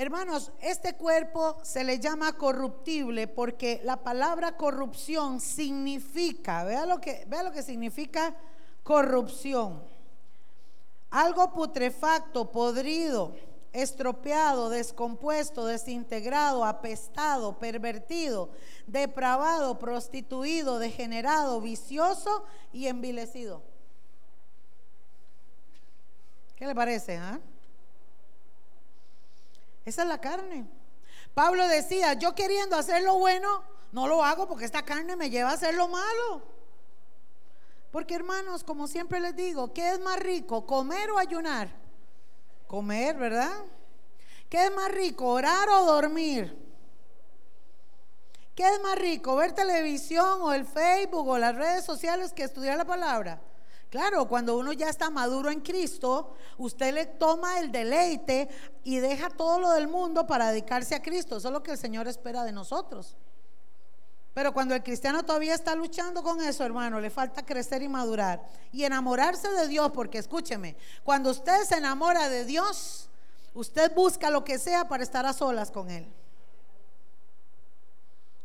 Hermanos, 0.00 0.52
este 0.60 0.94
cuerpo 0.94 1.58
se 1.64 1.82
le 1.82 1.98
llama 1.98 2.34
corruptible 2.34 3.26
porque 3.26 3.80
la 3.82 3.96
palabra 3.96 4.56
corrupción 4.56 5.40
significa, 5.40 6.62
vea 6.62 6.86
lo 6.86 7.00
que, 7.00 7.24
vea 7.26 7.42
lo 7.42 7.50
que 7.50 7.64
significa 7.64 8.32
corrupción. 8.84 9.82
Algo 11.10 11.52
putrefacto, 11.52 12.52
podrido, 12.52 13.34
estropeado, 13.72 14.70
descompuesto, 14.70 15.66
desintegrado, 15.66 16.64
apestado, 16.64 17.58
pervertido, 17.58 18.50
depravado, 18.86 19.80
prostituido, 19.80 20.78
degenerado, 20.78 21.60
vicioso 21.60 22.44
y 22.72 22.86
envilecido. 22.86 23.62
¿Qué 26.54 26.68
le 26.68 26.74
parece? 26.76 27.16
Ah? 27.16 27.40
Esa 29.88 30.02
es 30.02 30.08
la 30.08 30.20
carne. 30.20 30.68
Pablo 31.32 31.66
decía, 31.66 32.12
yo 32.12 32.34
queriendo 32.34 32.76
hacer 32.76 33.02
lo 33.02 33.16
bueno, 33.18 33.62
no 33.90 34.06
lo 34.06 34.22
hago 34.22 34.46
porque 34.46 34.66
esta 34.66 34.84
carne 34.84 35.16
me 35.16 35.30
lleva 35.30 35.50
a 35.50 35.54
hacer 35.54 35.74
lo 35.74 35.88
malo. 35.88 36.42
Porque 37.90 38.14
hermanos, 38.14 38.64
como 38.64 38.86
siempre 38.86 39.18
les 39.18 39.34
digo, 39.34 39.72
¿qué 39.72 39.92
es 39.92 40.00
más 40.00 40.18
rico, 40.20 40.66
comer 40.66 41.10
o 41.10 41.18
ayunar? 41.18 41.70
Comer, 42.66 43.16
¿verdad? 43.16 43.64
¿Qué 44.50 44.66
es 44.66 44.74
más 44.74 44.92
rico, 44.92 45.26
orar 45.28 45.70
o 45.70 45.86
dormir? 45.86 46.54
¿Qué 48.54 48.68
es 48.68 48.82
más 48.82 48.98
rico, 48.98 49.36
ver 49.36 49.52
televisión 49.52 50.42
o 50.42 50.52
el 50.52 50.66
Facebook 50.66 51.26
o 51.26 51.38
las 51.38 51.54
redes 51.54 51.86
sociales 51.86 52.34
que 52.34 52.42
estudiar 52.42 52.76
la 52.76 52.84
palabra? 52.84 53.40
Claro, 53.90 54.28
cuando 54.28 54.58
uno 54.58 54.72
ya 54.72 54.90
está 54.90 55.08
maduro 55.08 55.50
en 55.50 55.60
Cristo, 55.60 56.34
usted 56.58 56.92
le 56.92 57.06
toma 57.06 57.58
el 57.58 57.72
deleite 57.72 58.48
y 58.84 58.98
deja 58.98 59.30
todo 59.30 59.58
lo 59.58 59.70
del 59.70 59.88
mundo 59.88 60.26
para 60.26 60.50
dedicarse 60.50 60.94
a 60.94 61.02
Cristo. 61.02 61.38
Eso 61.38 61.48
es 61.48 61.52
lo 61.52 61.62
que 61.62 61.70
el 61.72 61.78
Señor 61.78 62.06
espera 62.06 62.44
de 62.44 62.52
nosotros. 62.52 63.16
Pero 64.34 64.52
cuando 64.52 64.74
el 64.74 64.82
cristiano 64.82 65.24
todavía 65.24 65.54
está 65.54 65.74
luchando 65.74 66.22
con 66.22 66.40
eso, 66.40 66.64
hermano, 66.64 67.00
le 67.00 67.10
falta 67.10 67.44
crecer 67.44 67.82
y 67.82 67.88
madurar. 67.88 68.46
Y 68.72 68.84
enamorarse 68.84 69.50
de 69.50 69.66
Dios, 69.66 69.90
porque 69.92 70.18
escúcheme, 70.18 70.76
cuando 71.02 71.30
usted 71.30 71.64
se 71.64 71.78
enamora 71.78 72.28
de 72.28 72.44
Dios, 72.44 73.08
usted 73.54 73.92
busca 73.94 74.30
lo 74.30 74.44
que 74.44 74.58
sea 74.58 74.86
para 74.86 75.02
estar 75.02 75.24
a 75.24 75.32
solas 75.32 75.70
con 75.70 75.90
Él. 75.90 76.06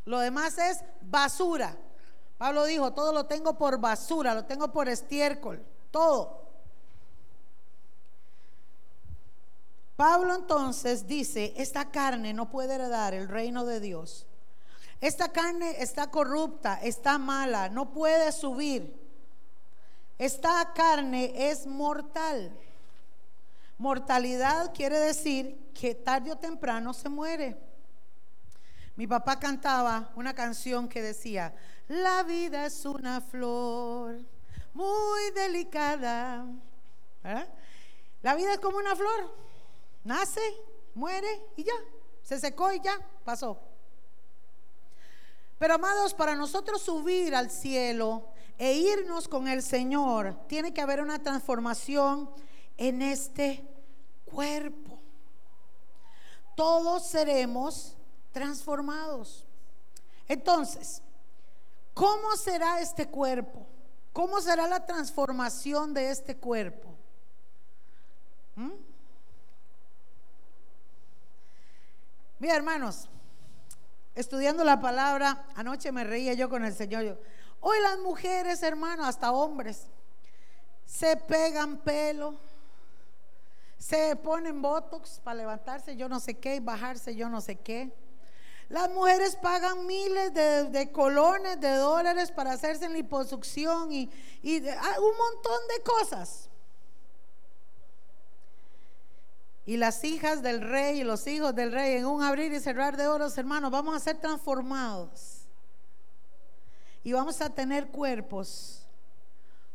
Lo 0.06 0.20
demás 0.20 0.58
es 0.58 0.80
basura. 1.02 1.78
Pablo 2.38 2.66
dijo, 2.66 2.92
todo 2.94 3.14
lo 3.14 3.26
tengo 3.26 3.58
por 3.58 3.80
basura, 3.80 4.34
lo 4.34 4.46
tengo 4.46 4.72
por 4.72 4.90
estiércol, 4.90 5.64
todo. 5.92 6.44
Pablo 9.96 10.36
entonces 10.36 11.08
dice, 11.08 11.54
esta 11.56 11.92
carne 11.92 12.34
no 12.34 12.50
puede 12.50 12.76
heredar 12.76 13.14
el 13.14 13.28
reino 13.28 13.66
de 13.66 13.80
Dios. 13.80 14.26
Esta 15.00 15.30
carne 15.30 15.82
está 15.82 16.10
corrupta, 16.10 16.80
está 16.82 17.18
mala, 17.18 17.70
no 17.70 17.92
puede 17.92 18.32
subir. 18.32 19.00
Esta 20.18 20.74
carne 20.74 21.50
es 21.50 21.68
mortal. 21.68 22.58
Mortalidad 23.78 24.74
quiere 24.74 24.98
decir 25.00 25.72
que 25.74 25.94
tarde 25.94 26.32
o 26.32 26.38
temprano 26.38 26.94
se 26.94 27.10
muere. 27.10 27.58
Mi 28.96 29.08
papá 29.08 29.40
cantaba 29.40 30.12
una 30.16 30.34
canción 30.34 30.88
que 30.88 31.02
decía, 31.02 31.54
la 31.88 32.24
vida 32.24 32.66
es 32.66 32.86
una 32.86 33.22
flor 33.22 34.20
muy 34.74 35.32
delicada. 35.36 36.46
La 38.22 38.36
vida 38.36 38.54
es 38.54 38.60
como 38.60 38.78
una 38.78 38.96
flor. 38.96 39.36
Nace, 40.04 40.42
muere 40.96 41.42
y 41.56 41.64
ya. 41.64 41.74
Se 42.24 42.40
secó 42.40 42.72
y 42.72 42.80
ya 42.80 42.98
pasó. 43.24 43.60
Pero 45.60 45.76
amados, 45.76 46.14
para 46.14 46.36
nosotros 46.36 46.82
subir 46.82 47.36
al 47.36 47.50
cielo 47.50 48.30
e 48.58 48.74
irnos 48.74 49.28
con 49.28 49.48
el 49.48 49.62
Señor, 49.62 50.38
tiene 50.48 50.74
que 50.74 50.82
haber 50.82 51.02
una 51.02 51.22
transformación 51.22 52.30
en 52.78 53.02
este 53.02 53.66
cuerpo. 54.26 55.00
Todos 56.56 57.08
seremos 57.08 57.96
transformados. 58.32 59.46
Entonces, 60.28 61.02
¿Cómo 61.94 62.36
será 62.36 62.80
este 62.80 63.08
cuerpo? 63.08 63.68
¿Cómo 64.12 64.42
será 64.42 64.68
la 64.68 64.86
transformación 64.86 65.94
de 65.94 66.10
este 66.12 66.38
cuerpo? 66.38 66.96
¿Mm? 68.56 68.72
Mira, 72.40 72.56
hermanos, 72.56 73.08
estudiando 74.16 74.64
la 74.64 74.80
palabra, 74.82 75.46
anoche 75.56 75.92
me 75.92 76.04
reía 76.04 76.34
yo 76.34 76.50
con 76.50 76.66
el 76.66 76.74
Señor. 76.74 77.22
Hoy 77.62 77.80
las 77.82 78.00
mujeres, 78.00 78.62
hermanos, 78.64 79.08
hasta 79.08 79.32
hombres, 79.32 79.88
se 80.86 81.16
pegan 81.16 81.78
pelo, 81.78 82.36
se 83.78 84.16
ponen 84.16 84.62
botox 84.62 85.20
para 85.24 85.36
levantarse 85.36 85.96
yo 85.96 86.08
no 86.08 86.20
sé 86.20 86.36
qué 86.40 86.56
y 86.56 86.60
bajarse 86.60 87.16
yo 87.16 87.30
no 87.30 87.42
sé 87.42 87.56
qué. 87.56 87.92
Las 88.70 88.90
mujeres 88.90 89.36
pagan 89.36 89.86
miles 89.86 90.34
de, 90.34 90.92
colones 90.92 91.60
de 91.60 91.76
dólares 91.76 92.32
para 92.32 92.54
hacerse 92.54 92.90
liposucción 92.90 93.92
y, 93.92 94.10
y 94.42 94.68
ah, 94.68 94.96
un 95.00 95.18
montón 95.18 95.60
de 95.76 95.84
cosas. 95.84 96.50
Y 99.66 99.78
las 99.78 100.04
hijas 100.04 100.42
del 100.42 100.62
rey 100.62 101.02
y 101.02 101.04
los 101.04 101.26
hijos 101.28 101.56
del 101.56 101.72
rey 101.72 101.96
en 101.96 102.06
un 102.06 102.22
abrir 102.22 102.52
y 102.52 102.60
cerrar 102.60 102.98
de 102.98 103.08
oros, 103.08 103.38
hermanos, 103.38 103.72
vamos 103.72 103.96
a 103.96 104.00
ser 104.00 104.20
transformados. 104.20 105.48
Y 107.04 107.14
vamos 107.14 107.40
a 107.42 107.50
tener 107.50 107.88
cuerpos 107.88 108.86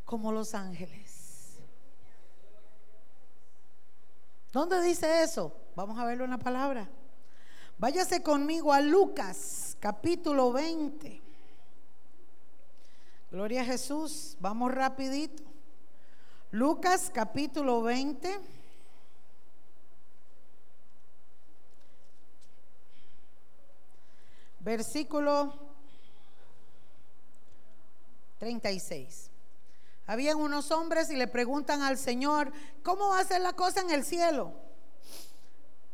como 0.04 0.32
los 0.32 0.54
ángeles. 0.54 1.58
¿Dónde 4.52 4.80
dice 4.82 5.22
eso? 5.22 5.54
Vamos 5.76 5.98
a 5.98 6.04
verlo 6.04 6.24
en 6.24 6.30
la 6.30 6.38
palabra. 6.38 6.88
Váyase 7.78 8.24
conmigo 8.24 8.72
a 8.72 8.80
Lucas, 8.80 9.76
capítulo 9.78 10.52
20. 10.52 11.22
Gloria 13.30 13.62
a 13.62 13.64
Jesús. 13.64 14.36
Vamos 14.40 14.74
rapidito. 14.74 15.44
Lucas, 16.50 17.08
capítulo 17.14 17.82
20. 17.82 18.40
Versículo 24.58 25.54
36. 28.40 29.30
Habían 30.08 30.38
unos 30.38 30.72
hombres 30.72 31.10
y 31.10 31.16
le 31.16 31.28
preguntan 31.28 31.82
al 31.82 31.96
Señor, 31.96 32.52
¿cómo 32.82 33.10
va 33.10 33.20
a 33.20 33.24
ser 33.24 33.40
la 33.40 33.52
cosa 33.52 33.82
en 33.82 33.90
el 33.90 34.04
cielo? 34.04 34.67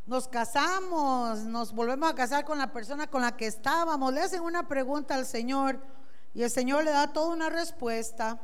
Nos 0.06 0.28
casamos, 0.28 1.40
nos 1.44 1.72
volvemos 1.72 2.10
a 2.10 2.14
casar 2.14 2.44
con 2.44 2.58
la 2.58 2.72
persona 2.72 3.06
con 3.06 3.22
la 3.22 3.36
que 3.36 3.46
estábamos, 3.46 4.12
le 4.12 4.20
hacen 4.20 4.42
una 4.42 4.68
pregunta 4.68 5.14
al 5.14 5.24
Señor 5.24 5.80
y 6.34 6.42
el 6.42 6.50
Señor 6.50 6.84
le 6.84 6.90
da 6.90 7.12
toda 7.12 7.32
una 7.32 7.48
respuesta. 7.48 8.38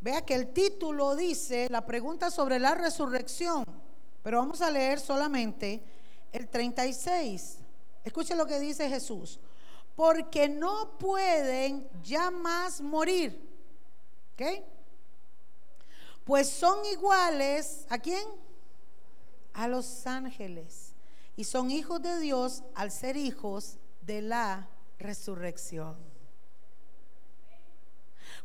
Vea 0.00 0.24
que 0.24 0.34
el 0.34 0.52
título 0.52 1.14
dice 1.16 1.68
la 1.70 1.84
pregunta 1.84 2.30
sobre 2.30 2.58
la 2.58 2.74
resurrección, 2.74 3.64
pero 4.22 4.38
vamos 4.38 4.62
a 4.62 4.70
leer 4.70 4.98
solamente 4.98 5.82
el 6.32 6.48
36. 6.48 7.58
Escuche 8.04 8.34
lo 8.34 8.46
que 8.46 8.58
dice 8.58 8.88
Jesús. 8.88 9.40
Porque 9.94 10.48
no 10.48 10.98
pueden 10.98 11.88
ya 12.02 12.30
más 12.30 12.80
morir. 12.80 13.42
¿Ok? 14.34 14.62
Pues 16.24 16.50
son 16.50 16.84
iguales, 16.86 17.86
¿a 17.88 17.98
quién? 17.98 18.45
A 19.56 19.68
los 19.68 20.06
ángeles 20.06 20.94
y 21.34 21.44
son 21.44 21.70
hijos 21.70 22.02
de 22.02 22.20
Dios 22.20 22.62
al 22.74 22.90
ser 22.90 23.16
hijos 23.16 23.78
de 24.02 24.22
la 24.22 24.68
resurrección. 24.98 25.96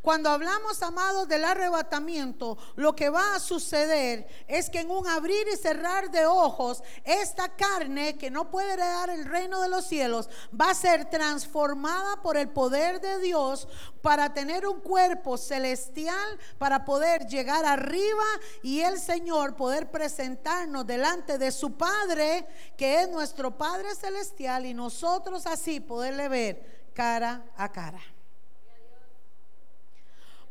Cuando 0.02 0.32
hablamos, 0.32 0.82
amados, 0.82 1.28
del 1.28 1.46
arrebatamiento, 1.46 2.58
lo 2.76 2.96
que 2.96 3.10
va 3.10 3.36
a 3.36 3.40
suceder 3.40 4.28
es 4.48 4.68
que 4.72 4.80
en 4.80 4.90
un 4.90 5.08
abrir 5.08 5.48
y 5.48 5.56
cerrar 5.58 6.10
de 6.10 6.26
ojos, 6.26 6.82
esta 7.04 7.50
carne 7.50 8.18
que 8.18 8.32
no 8.32 8.50
puede 8.50 8.74
heredar 8.74 9.12
el 9.12 9.26
reino 9.26 9.62
de 9.62 9.70
los 9.70 9.86
cielos 9.86 10.28
va 10.60 10.72
a 10.72 10.76
ser 10.76 11.06
transformada 11.06 12.20
por 12.24 12.36
el 12.36 12.50
poder 12.50 13.00
de 13.00 13.20
Dios 13.20 13.68
para 14.02 14.34
tener 14.34 14.66
un 14.66 14.80
cuerpo 14.80 15.38
celestial, 15.38 16.40
para 16.58 16.84
poder 16.84 17.28
llegar 17.28 17.64
arriba 17.64 18.26
y 18.64 18.80
el 18.80 19.00
Señor 19.00 19.56
poder 19.56 19.92
presentarnos 19.92 20.88
delante 20.88 21.38
de 21.38 21.52
su 21.52 21.78
Padre, 21.78 22.48
que 22.76 23.02
es 23.02 23.10
nuestro 23.10 23.56
Padre 23.56 23.94
celestial, 23.94 24.66
y 24.66 24.74
nosotros 24.74 25.46
así 25.46 25.80
poderle 25.80 26.28
ver 26.28 26.92
cara 26.96 27.46
a 27.56 27.72
cara 27.72 28.02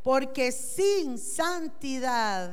porque 0.02 0.52
sin 0.52 1.18
santidad 1.18 2.50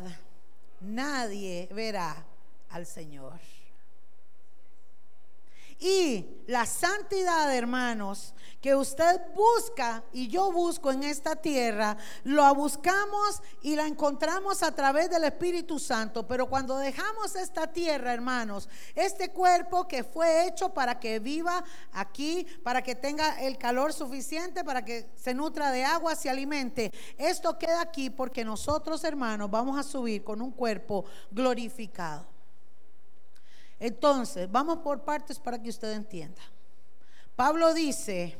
nadie 0.81 1.69
verá 1.71 2.25
al 2.69 2.85
Señor. 2.85 3.39
Y 5.79 6.25
la 6.47 6.65
santidad, 6.65 7.53
hermanos, 7.55 8.33
que 8.61 8.75
usted 8.75 9.21
busca 9.35 10.03
y 10.11 10.27
yo 10.27 10.51
busco 10.51 10.91
en 10.91 11.03
esta 11.03 11.35
tierra, 11.35 11.97
lo 12.23 12.55
buscamos 12.55 13.41
y 13.61 13.75
la 13.75 13.85
encontramos 13.85 14.63
a 14.63 14.73
través 14.73 15.09
del 15.11 15.25
Espíritu 15.25 15.77
Santo. 15.77 16.25
Pero 16.27 16.49
cuando 16.49 16.77
dejamos 16.77 17.35
esta 17.35 17.67
tierra, 17.67 18.11
hermanos, 18.11 18.67
este 18.95 19.29
cuerpo 19.29 19.87
que 19.87 20.03
fue 20.03 20.47
hecho 20.47 20.73
para 20.73 20.99
que 20.99 21.19
viva 21.19 21.63
aquí, 21.91 22.47
para 22.63 22.81
que 22.81 22.95
tenga 22.95 23.39
el 23.41 23.59
calor 23.59 23.93
suficiente, 23.93 24.63
para 24.63 24.83
que 24.83 25.11
se 25.15 25.35
nutra 25.35 25.71
de 25.71 25.85
agua, 25.85 26.15
se 26.15 26.29
alimente, 26.29 26.91
esto 27.19 27.59
queda 27.59 27.81
aquí 27.81 28.09
porque 28.09 28.43
nosotros, 28.43 29.03
hermanos, 29.03 29.51
vamos 29.51 29.77
a 29.77 29.83
subir 29.83 30.23
con 30.23 30.41
un 30.41 30.51
cuerpo 30.51 31.05
glorificado. 31.29 32.36
Entonces, 33.79 34.51
vamos 34.51 34.79
por 34.79 35.03
partes 35.03 35.39
para 35.39 35.61
que 35.61 35.69
usted 35.69 35.91
entienda. 35.91 36.41
Pablo 37.35 37.73
dice 37.73 38.37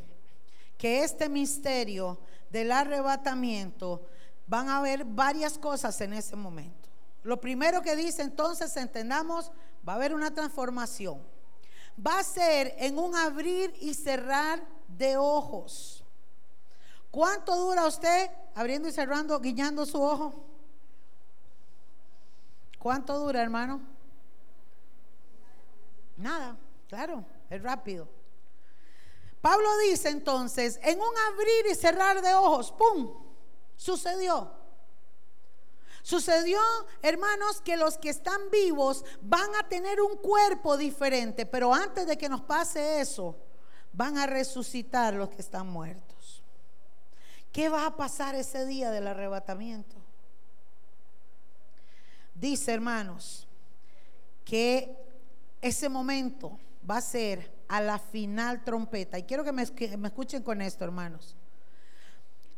que 0.78 1.04
este 1.04 1.30
misterio 1.30 2.19
del 2.50 2.71
arrebatamiento 2.71 4.02
van 4.47 4.69
a 4.69 4.78
haber 4.78 5.06
varias 5.06 5.58
cosas 5.58 6.00
en 6.02 6.13
ese 6.13 6.36
momento. 6.36 6.89
Lo 7.23 7.39
primero 7.39 7.82
que 7.82 7.95
dice 7.95 8.21
entonces, 8.21 8.76
entendamos, 8.78 9.52
va 9.88 9.93
a 9.93 9.95
haber 9.97 10.13
una 10.13 10.34
transformación. 10.34 11.21
Va 12.06 12.19
a 12.19 12.23
ser 12.23 12.73
en 12.78 12.97
un 12.97 13.15
abrir 13.15 13.73
y 13.82 13.93
cerrar 13.93 14.63
de 14.88 15.17
ojos. 15.17 16.04
¿Cuánto 17.12 17.56
dura 17.56 17.86
usted 17.86 18.30
abriendo 18.56 18.88
y 18.88 18.91
cerrando, 18.91 19.39
guiñando 19.39 19.86
su 19.86 20.02
ojo? 20.02 20.45
¿Cuánto 22.80 23.17
dura, 23.19 23.41
hermano? 23.41 23.97
Nada, 26.17 26.58
claro, 26.88 27.23
es 27.49 27.62
rápido. 27.62 28.08
Pablo 29.41 29.69
dice 29.77 30.10
entonces, 30.10 30.80
en 30.84 30.99
un 30.99 31.17
abrir 31.32 31.71
y 31.71 31.75
cerrar 31.75 32.21
de 32.21 32.34
ojos, 32.34 32.71
¡pum! 32.71 33.13
Sucedió. 33.75 34.51
Sucedió, 36.01 36.60
hermanos, 37.01 37.62
que 37.62 37.77
los 37.77 37.97
que 37.97 38.10
están 38.10 38.49
vivos 38.49 39.06
van 39.21 39.56
a 39.56 39.67
tener 39.67 40.01
un 40.01 40.17
cuerpo 40.17 40.77
diferente, 40.77 41.45
pero 41.45 41.73
antes 41.73 42.08
de 42.08 42.17
que 42.17 42.30
nos 42.30 42.41
pase 42.41 43.01
eso, 43.01 43.36
van 43.93 44.17
a 44.17 44.25
resucitar 44.25 45.13
los 45.13 45.30
que 45.30 45.41
están 45.41 45.67
muertos. 45.67 46.43
¿Qué 47.51 47.69
va 47.69 47.86
a 47.86 47.95
pasar 47.95 48.36
ese 48.36 48.65
día 48.65 48.91
del 48.91 49.08
arrebatamiento? 49.08 49.95
Dice, 52.34 52.73
hermanos, 52.73 53.47
que 54.45 55.07
ese 55.62 55.89
momento 55.89 56.60
va 56.89 56.98
a 56.98 57.02
ser 57.02 57.52
a 57.67 57.82
la 57.82 58.00
final 58.00 58.63
trompeta. 58.63 59.17
Y 59.17 59.24
quiero 59.24 59.43
que 59.43 59.52
me, 59.52 59.63
escuchen 59.63 60.43
con 60.43 60.62
esto, 60.62 60.84
hermanos. 60.84 61.36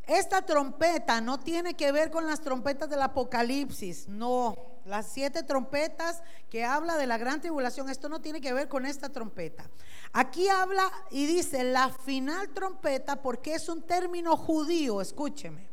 Esta 0.05 0.41
trompeta 0.43 1.21
no 1.21 1.39
tiene 1.39 1.75
que 1.75 1.91
ver 1.91 2.09
con 2.09 2.25
las 2.25 2.41
trompetas 2.41 2.89
del 2.89 3.01
Apocalipsis, 3.01 4.07
no. 4.07 4.57
Las 4.85 5.07
siete 5.07 5.43
trompetas 5.43 6.23
que 6.49 6.65
habla 6.65 6.97
de 6.97 7.05
la 7.05 7.19
gran 7.19 7.41
tribulación, 7.41 7.89
esto 7.89 8.09
no 8.09 8.21
tiene 8.21 8.41
que 8.41 8.53
ver 8.53 8.67
con 8.67 8.87
esta 8.87 9.09
trompeta. 9.09 9.69
Aquí 10.13 10.49
habla 10.49 10.91
y 11.11 11.27
dice 11.27 11.63
la 11.63 11.89
final 11.89 12.49
trompeta 12.49 13.21
porque 13.21 13.53
es 13.53 13.69
un 13.69 13.83
término 13.83 14.35
judío, 14.35 14.99
escúcheme. 14.99 15.69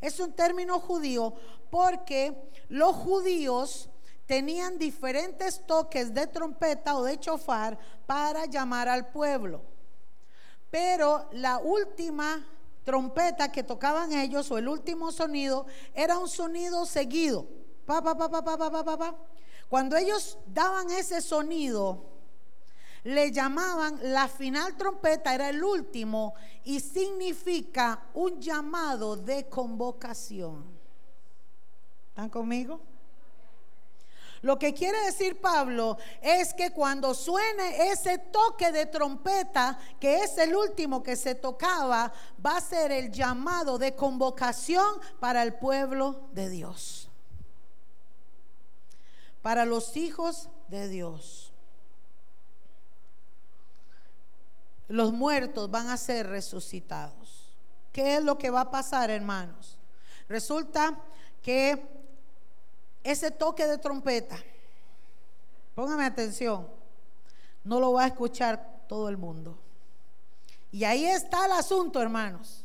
Es 0.00 0.18
un 0.18 0.32
término 0.32 0.80
judío 0.80 1.34
porque 1.70 2.50
los 2.68 2.94
judíos 2.96 3.88
tenían 4.26 4.78
diferentes 4.78 5.64
toques 5.66 6.12
de 6.12 6.26
trompeta 6.26 6.96
o 6.96 7.04
de 7.04 7.18
chofar 7.18 7.78
para 8.06 8.46
llamar 8.46 8.88
al 8.88 9.10
pueblo. 9.10 9.62
Pero 10.70 11.28
la 11.32 11.58
última 11.58 12.44
trompeta 12.84 13.50
que 13.50 13.62
tocaban 13.62 14.12
ellos 14.12 14.50
o 14.50 14.58
el 14.58 14.68
último 14.68 15.12
sonido 15.12 15.66
era 15.94 16.18
un 16.18 16.28
sonido 16.28 16.84
seguido. 16.86 17.46
Pa, 17.86 18.02
pa, 18.02 18.16
pa, 18.16 18.28
pa, 18.28 18.42
pa, 18.44 18.58
pa, 18.58 18.84
pa, 18.84 18.98
pa. 18.98 19.16
Cuando 19.68 19.96
ellos 19.96 20.38
daban 20.46 20.90
ese 20.90 21.20
sonido, 21.20 22.04
le 23.04 23.30
llamaban 23.30 24.00
la 24.02 24.26
final 24.26 24.76
trompeta, 24.76 25.32
era 25.32 25.48
el 25.48 25.62
último 25.62 26.34
y 26.64 26.80
significa 26.80 28.08
un 28.14 28.40
llamado 28.40 29.16
de 29.16 29.48
convocación. 29.48 30.64
¿Están 32.08 32.28
conmigo? 32.28 32.80
Lo 34.46 34.60
que 34.60 34.72
quiere 34.72 34.96
decir 35.06 35.40
Pablo 35.40 35.98
es 36.22 36.54
que 36.54 36.70
cuando 36.70 37.14
suene 37.14 37.90
ese 37.90 38.16
toque 38.18 38.70
de 38.70 38.86
trompeta, 38.86 39.76
que 39.98 40.22
es 40.22 40.38
el 40.38 40.54
último 40.54 41.02
que 41.02 41.16
se 41.16 41.34
tocaba, 41.34 42.12
va 42.46 42.58
a 42.58 42.60
ser 42.60 42.92
el 42.92 43.10
llamado 43.10 43.76
de 43.76 43.96
convocación 43.96 45.00
para 45.18 45.42
el 45.42 45.54
pueblo 45.54 46.28
de 46.30 46.48
Dios. 46.48 47.10
Para 49.42 49.64
los 49.64 49.96
hijos 49.96 50.48
de 50.68 50.86
Dios. 50.86 51.52
Los 54.86 55.12
muertos 55.12 55.68
van 55.72 55.88
a 55.88 55.96
ser 55.96 56.28
resucitados. 56.28 57.52
¿Qué 57.92 58.14
es 58.14 58.22
lo 58.22 58.38
que 58.38 58.50
va 58.50 58.60
a 58.60 58.70
pasar, 58.70 59.10
hermanos? 59.10 59.76
Resulta 60.28 60.96
que 61.42 61.95
ese 63.06 63.30
toque 63.30 63.66
de 63.66 63.78
trompeta, 63.78 64.36
póngame 65.74 66.04
atención, 66.04 66.68
no 67.62 67.78
lo 67.78 67.92
va 67.92 68.04
a 68.04 68.06
escuchar 68.08 68.84
todo 68.88 69.08
el 69.08 69.16
mundo. 69.16 69.58
Y 70.72 70.84
ahí 70.84 71.06
está 71.06 71.46
el 71.46 71.52
asunto, 71.52 72.02
hermanos. 72.02 72.64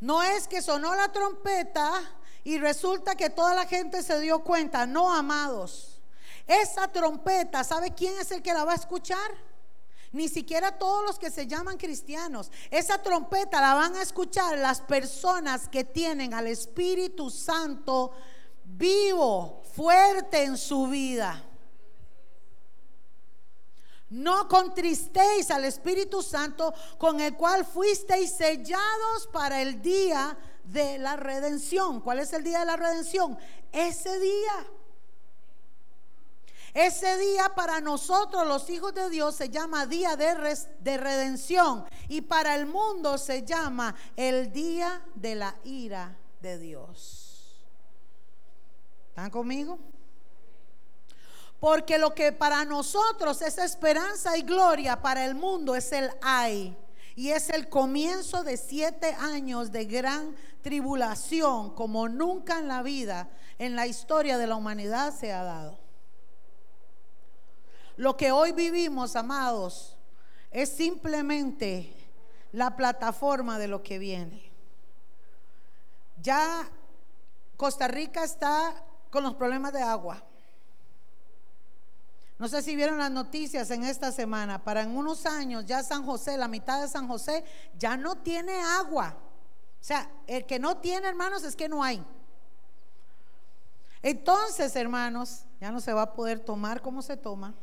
No 0.00 0.22
es 0.22 0.48
que 0.48 0.62
sonó 0.62 0.94
la 0.94 1.12
trompeta 1.12 1.92
y 2.44 2.58
resulta 2.58 3.14
que 3.14 3.30
toda 3.30 3.54
la 3.54 3.66
gente 3.66 4.02
se 4.02 4.20
dio 4.20 4.40
cuenta. 4.40 4.84
No, 4.84 5.12
amados. 5.12 6.00
Esa 6.46 6.88
trompeta, 6.88 7.62
¿sabe 7.62 7.94
quién 7.94 8.18
es 8.18 8.30
el 8.32 8.42
que 8.42 8.52
la 8.52 8.64
va 8.64 8.72
a 8.72 8.76
escuchar? 8.76 9.30
Ni 10.10 10.28
siquiera 10.28 10.78
todos 10.78 11.04
los 11.04 11.18
que 11.18 11.30
se 11.30 11.46
llaman 11.46 11.76
cristianos. 11.76 12.50
Esa 12.70 13.02
trompeta 13.02 13.60
la 13.60 13.74
van 13.74 13.94
a 13.96 14.02
escuchar 14.02 14.58
las 14.58 14.80
personas 14.80 15.68
que 15.68 15.84
tienen 15.84 16.34
al 16.34 16.46
Espíritu 16.46 17.30
Santo 17.30 18.12
vivo, 18.76 19.62
fuerte 19.74 20.44
en 20.44 20.56
su 20.56 20.86
vida. 20.88 21.44
No 24.10 24.48
contristéis 24.48 25.50
al 25.50 25.64
Espíritu 25.64 26.22
Santo 26.22 26.72
con 26.96 27.20
el 27.20 27.34
cual 27.34 27.66
fuisteis 27.66 28.32
sellados 28.32 29.28
para 29.32 29.60
el 29.60 29.82
día 29.82 30.36
de 30.64 30.98
la 30.98 31.16
redención. 31.16 32.00
¿Cuál 32.00 32.20
es 32.20 32.32
el 32.32 32.42
día 32.42 32.60
de 32.60 32.66
la 32.66 32.76
redención? 32.76 33.38
Ese 33.70 34.18
día. 34.18 34.66
Ese 36.72 37.18
día 37.18 37.54
para 37.54 37.80
nosotros 37.80 38.46
los 38.46 38.68
hijos 38.70 38.94
de 38.94 39.10
Dios 39.10 39.34
se 39.34 39.48
llama 39.48 39.86
día 39.86 40.16
de, 40.16 40.56
de, 40.80 40.96
redención 40.96 41.84
y 42.08 42.20
para 42.20 42.54
el 42.54 42.66
mundo 42.66 43.18
se 43.18 43.42
llama 43.42 43.94
el 44.16 44.52
día 44.52 45.02
de 45.14 45.34
la 45.34 45.56
ira 45.64 46.16
de 46.40 46.58
Dios. 46.58 47.27
¿Están 49.18 49.32
conmigo? 49.32 49.80
Porque 51.58 51.98
lo 51.98 52.14
que 52.14 52.30
para 52.30 52.64
nosotros 52.64 53.42
es 53.42 53.58
esperanza 53.58 54.36
y 54.36 54.42
gloria, 54.42 55.02
para 55.02 55.24
el 55.24 55.34
mundo 55.34 55.74
es 55.74 55.90
el 55.90 56.08
ay. 56.22 56.78
Y 57.16 57.30
es 57.30 57.50
el 57.50 57.68
comienzo 57.68 58.44
de 58.44 58.56
siete 58.56 59.12
años 59.14 59.72
de 59.72 59.86
gran 59.86 60.36
tribulación 60.62 61.74
como 61.74 62.08
nunca 62.08 62.60
en 62.60 62.68
la 62.68 62.80
vida, 62.84 63.28
en 63.58 63.74
la 63.74 63.88
historia 63.88 64.38
de 64.38 64.46
la 64.46 64.54
humanidad 64.54 65.12
se 65.12 65.32
ha 65.32 65.42
dado. 65.42 65.80
Lo 67.96 68.16
que 68.16 68.30
hoy 68.30 68.52
vivimos, 68.52 69.16
amados, 69.16 69.96
es 70.52 70.68
simplemente 70.68 71.92
la 72.52 72.76
plataforma 72.76 73.58
de 73.58 73.66
lo 73.66 73.82
que 73.82 73.98
viene. 73.98 74.52
Ya 76.22 76.70
Costa 77.56 77.88
Rica 77.88 78.22
está 78.22 78.84
con 79.10 79.22
los 79.22 79.34
problemas 79.34 79.72
de 79.72 79.82
agua. 79.82 80.22
No 82.38 82.46
sé 82.46 82.62
si 82.62 82.76
vieron 82.76 82.98
las 82.98 83.10
noticias 83.10 83.70
en 83.70 83.82
esta 83.82 84.12
semana. 84.12 84.62
Para 84.62 84.82
en 84.82 84.96
unos 84.96 85.26
años 85.26 85.66
ya 85.66 85.82
San 85.82 86.04
José, 86.04 86.36
la 86.36 86.46
mitad 86.46 86.80
de 86.80 86.88
San 86.88 87.08
José, 87.08 87.44
ya 87.76 87.96
no 87.96 88.16
tiene 88.16 88.60
agua. 88.60 89.16
O 89.80 89.84
sea, 89.84 90.08
el 90.26 90.46
que 90.46 90.58
no 90.58 90.76
tiene, 90.76 91.08
hermanos, 91.08 91.42
es 91.42 91.56
que 91.56 91.68
no 91.68 91.82
hay. 91.82 92.04
Entonces, 94.02 94.74
hermanos, 94.76 95.44
ya 95.60 95.72
no 95.72 95.80
se 95.80 95.92
va 95.92 96.02
a 96.02 96.12
poder 96.14 96.38
tomar 96.40 96.80
como 96.80 97.02
se 97.02 97.16
toma. 97.16 97.54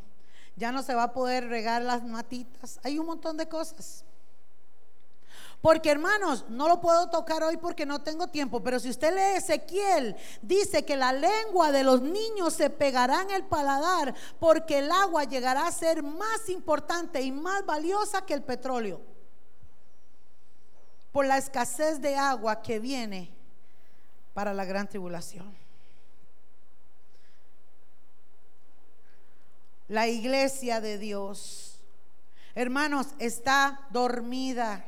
Ya 0.57 0.71
no 0.71 0.83
se 0.83 0.93
va 0.93 1.03
a 1.03 1.13
poder 1.13 1.47
regar 1.47 1.81
las 1.81 2.03
matitas. 2.03 2.79
Hay 2.83 2.99
un 2.99 3.05
montón 3.05 3.37
de 3.37 3.47
cosas. 3.47 4.03
Porque 5.61 5.89
hermanos, 5.89 6.45
no 6.49 6.67
lo 6.67 6.79
puedo 6.79 7.09
tocar 7.09 7.43
hoy 7.43 7.57
porque 7.57 7.85
no 7.85 8.03
tengo 8.03 8.27
tiempo, 8.27 8.61
pero 8.61 8.79
si 8.79 8.89
usted 8.89 9.13
lee 9.13 9.37
Ezequiel, 9.37 10.15
dice 10.41 10.85
que 10.85 10.95
la 10.95 11.11
lengua 11.11 11.71
de 11.71 11.83
los 11.83 12.01
niños 12.01 12.53
se 12.53 12.69
pegará 12.69 13.23
en 13.23 13.31
el 13.31 13.45
paladar 13.45 14.13
porque 14.39 14.79
el 14.79 14.91
agua 14.91 15.23
llegará 15.23 15.65
a 15.65 15.71
ser 15.71 16.03
más 16.03 16.49
importante 16.49 17.21
y 17.21 17.31
más 17.31 17.65
valiosa 17.65 18.25
que 18.25 18.35
el 18.35 18.43
petróleo. 18.43 19.01
Por 21.11 21.25
la 21.25 21.37
escasez 21.37 22.01
de 22.01 22.15
agua 22.15 22.61
que 22.61 22.79
viene 22.79 23.33
para 24.33 24.53
la 24.53 24.65
gran 24.65 24.87
tribulación. 24.87 25.55
La 29.87 30.07
iglesia 30.07 30.81
de 30.81 30.97
Dios, 30.97 31.79
hermanos, 32.55 33.07
está 33.19 33.87
dormida 33.91 34.83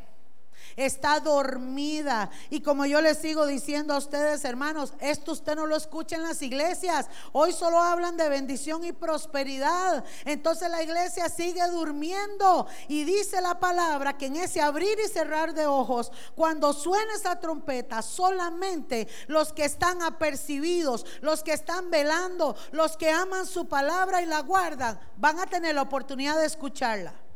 está 0.77 1.19
dormida. 1.19 2.29
Y 2.49 2.61
como 2.61 2.85
yo 2.85 3.01
les 3.01 3.17
sigo 3.17 3.45
diciendo 3.45 3.95
a 3.95 3.97
ustedes, 3.97 4.45
hermanos, 4.45 4.93
esto 4.99 5.33
usted 5.33 5.55
no 5.55 5.65
lo 5.65 5.75
escucha 5.75 6.15
en 6.15 6.23
las 6.23 6.41
iglesias. 6.41 7.07
Hoy 7.33 7.51
solo 7.51 7.81
hablan 7.81 8.15
de 8.15 8.29
bendición 8.29 8.85
y 8.85 8.93
prosperidad. 8.93 10.05
Entonces 10.23 10.69
la 10.69 10.83
iglesia 10.83 11.27
sigue 11.29 11.67
durmiendo. 11.69 12.67
Y 12.87 13.03
dice 13.03 13.41
la 13.41 13.59
palabra 13.59 14.17
que 14.17 14.27
en 14.27 14.37
ese 14.37 14.61
abrir 14.61 14.97
y 15.03 15.09
cerrar 15.09 15.53
de 15.53 15.65
ojos, 15.65 16.11
cuando 16.35 16.71
suene 16.73 17.13
esa 17.13 17.39
trompeta, 17.39 18.01
solamente 18.01 19.07
los 19.27 19.51
que 19.51 19.65
están 19.65 20.01
apercibidos, 20.03 21.05
los 21.21 21.43
que 21.43 21.53
están 21.53 21.89
velando, 21.89 22.55
los 22.71 22.95
que 22.97 23.09
aman 23.09 23.47
su 23.47 23.67
palabra 23.67 24.21
y 24.21 24.27
la 24.27 24.41
guardan, 24.41 24.99
van 25.17 25.39
a 25.39 25.47
tener 25.47 25.73
la 25.73 25.81
oportunidad 25.81 26.37
de 26.37 26.45
escucharla. 26.45 27.26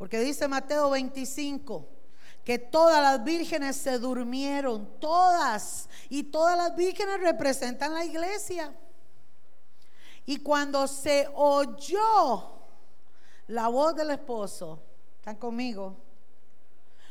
Porque 0.00 0.18
dice 0.20 0.48
Mateo 0.48 0.88
25 0.88 1.86
que 2.42 2.58
todas 2.58 3.02
las 3.02 3.22
vírgenes 3.22 3.76
se 3.76 3.98
durmieron, 3.98 4.98
todas. 4.98 5.90
Y 6.08 6.22
todas 6.22 6.56
las 6.56 6.74
vírgenes 6.74 7.20
representan 7.20 7.92
la 7.92 8.02
iglesia. 8.02 8.74
Y 10.24 10.38
cuando 10.38 10.88
se 10.88 11.28
oyó 11.34 12.50
la 13.48 13.68
voz 13.68 13.94
del 13.94 14.12
esposo, 14.12 14.80
¿están 15.18 15.36
conmigo? 15.36 15.98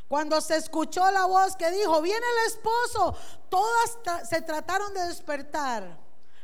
Cuando 0.07 0.41
se 0.41 0.55
escuchó 0.55 1.11
la 1.11 1.27
voz 1.27 1.55
que 1.55 1.69
dijo, 1.69 2.01
viene 2.01 2.25
el 2.25 2.51
esposo, 2.51 3.15
todas 3.49 3.99
se 4.27 4.41
trataron 4.41 4.95
de 4.95 5.01
despertar. 5.01 5.95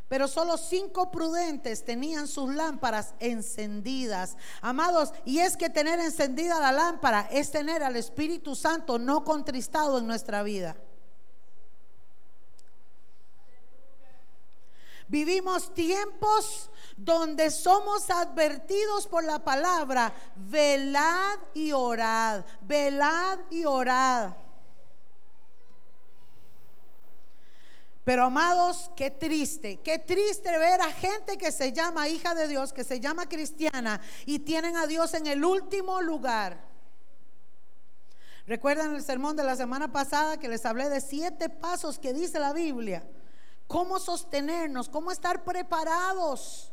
Pero 0.08 0.28
solo 0.28 0.58
cinco 0.58 1.10
prudentes 1.10 1.84
tenían 1.84 2.28
sus 2.28 2.54
lámparas 2.54 3.16
encendidas. 3.20 4.38
Amados, 4.62 5.12
y 5.26 5.40
es 5.40 5.58
que 5.58 5.70
tener 5.70 6.00
encendida 6.00 6.60
la 6.60 6.72
lámpara 6.72 7.28
es 7.32 7.50
tener 7.52 7.82
al 7.82 7.96
Espíritu 7.96 8.56
Santo 8.56 9.00
no 9.00 9.24
contristado 9.24 9.98
en 9.98 10.08
nuestra 10.08 10.44
vida. 10.44 10.76
Vivimos 15.08 15.74
tiempos 15.74 16.72
donde 16.98 17.52
somos 17.52 18.10
advertidos 18.10 19.08
por 19.08 19.24
la 19.24 19.44
palabra, 19.44 20.14
velad 20.36 21.40
y 21.54 21.72
orad, 21.72 22.44
velad 22.62 23.40
y 23.52 23.66
orad. 23.66 24.34
Pero 28.06 28.26
amados, 28.26 28.92
qué 28.96 29.10
triste, 29.10 29.82
qué 29.82 29.98
triste 29.98 30.56
ver 30.60 30.80
a 30.80 30.92
gente 30.92 31.40
que 31.40 31.52
se 31.52 31.74
llama 31.74 32.08
hija 32.08 32.36
de 32.36 32.48
Dios, 32.48 32.72
que 32.72 32.84
se 32.84 33.00
llama 33.00 33.28
cristiana 33.28 34.00
y 34.28 34.38
tienen 34.40 34.78
a 34.78 34.86
Dios 34.86 35.16
en 35.16 35.26
el 35.26 35.44
último 35.44 36.00
lugar. 36.04 36.56
Recuerdan 38.46 38.94
el 38.94 39.04
sermón 39.04 39.36
de 39.36 39.44
la 39.44 39.56
semana 39.56 39.92
pasada 39.92 40.38
que 40.38 40.48
les 40.48 40.68
hablé 40.68 40.88
de 40.88 41.02
siete 41.02 41.50
pasos 41.50 41.98
que 41.98 42.14
dice 42.14 42.40
la 42.40 42.54
Biblia. 42.54 43.04
Cómo 43.66 43.98
sostenernos, 43.98 44.88
cómo 44.88 45.12
estar 45.12 45.44
preparados. 45.44 46.72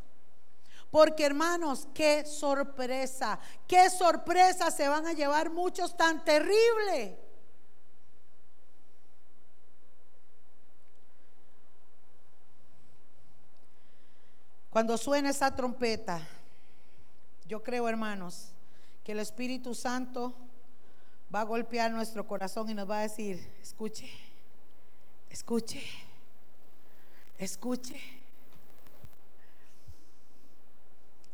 Porque 0.91 1.25
hermanos, 1.25 1.89
qué 1.95 2.27
sorpresa, 2.27 3.41
qué 3.67 3.89
sorpresa 3.89 4.71
se 4.71 4.87
van 4.87 5.07
a 5.07 5.15
llevar 5.15 5.49
muchos 5.51 5.97
tan 5.97 6.23
terrible. 6.27 7.19
Cuando 14.73 14.97
suene 14.97 15.29
esa 15.29 15.55
trompeta, 15.55 16.27
yo 17.47 17.63
creo, 17.63 17.91
hermanos, 17.91 18.49
que 19.05 19.13
el 19.13 19.19
Espíritu 19.19 19.75
Santo 19.75 20.35
va 21.33 21.43
a 21.43 21.45
golpear 21.45 21.91
nuestro 21.91 22.27
corazón 22.27 22.71
y 22.71 22.75
nos 22.75 22.89
va 22.89 23.01
a 23.01 23.03
decir, 23.03 23.47
escuche, 23.61 24.11
escuche, 25.29 25.83
escuche. 27.37 28.01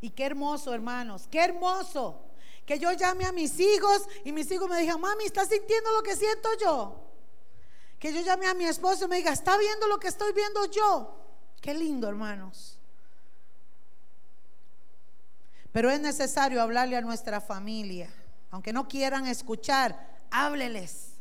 Y 0.00 0.10
qué 0.10 0.24
hermoso, 0.24 0.74
hermanos, 0.74 1.28
qué 1.30 1.38
hermoso 1.38 2.20
que 2.66 2.80
yo 2.80 2.90
llame 2.90 3.24
a 3.24 3.30
mis 3.30 3.60
hijos 3.60 4.08
y 4.24 4.32
mis 4.32 4.50
hijos 4.50 4.68
me 4.68 4.80
digan, 4.80 5.00
mami, 5.00 5.26
¿estás 5.26 5.48
sintiendo 5.48 5.92
lo 5.92 6.02
que 6.02 6.16
siento 6.16 6.48
yo? 6.60 7.04
Que 8.00 8.12
yo 8.12 8.20
llame 8.20 8.48
a 8.48 8.54
mi 8.54 8.64
esposo 8.64 9.04
y 9.04 9.08
me 9.08 9.16
diga, 9.18 9.32
¿está 9.32 9.56
viendo 9.56 9.86
lo 9.86 10.00
que 10.00 10.08
estoy 10.08 10.32
viendo 10.32 10.64
yo? 10.66 11.14
Qué 11.60 11.72
lindo, 11.72 12.08
hermanos. 12.08 12.77
Pero 15.78 15.92
es 15.92 16.00
necesario 16.00 16.60
hablarle 16.60 16.96
a 16.96 17.00
nuestra 17.00 17.40
familia. 17.40 18.10
Aunque 18.50 18.72
no 18.72 18.88
quieran 18.88 19.28
escuchar, 19.28 19.96
hábleles, 20.28 21.12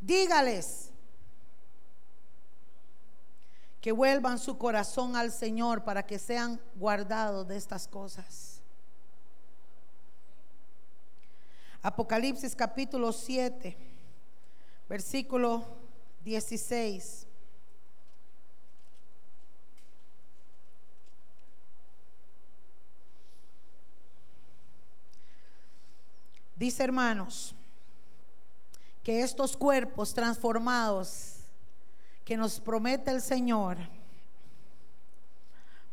dígales 0.00 0.92
que 3.80 3.90
vuelvan 3.90 4.38
su 4.38 4.58
corazón 4.58 5.16
al 5.16 5.32
Señor 5.32 5.82
para 5.82 6.06
que 6.06 6.20
sean 6.20 6.60
guardados 6.76 7.48
de 7.48 7.56
estas 7.56 7.88
cosas. 7.88 8.62
Apocalipsis 11.82 12.54
capítulo 12.54 13.12
7, 13.12 13.76
versículo 14.88 15.66
16. 16.22 17.25
Dice 26.56 26.82
hermanos, 26.82 27.54
que 29.02 29.20
estos 29.20 29.56
cuerpos 29.56 30.14
transformados 30.14 31.36
que 32.24 32.36
nos 32.36 32.58
promete 32.58 33.10
el 33.10 33.20
Señor, 33.20 33.76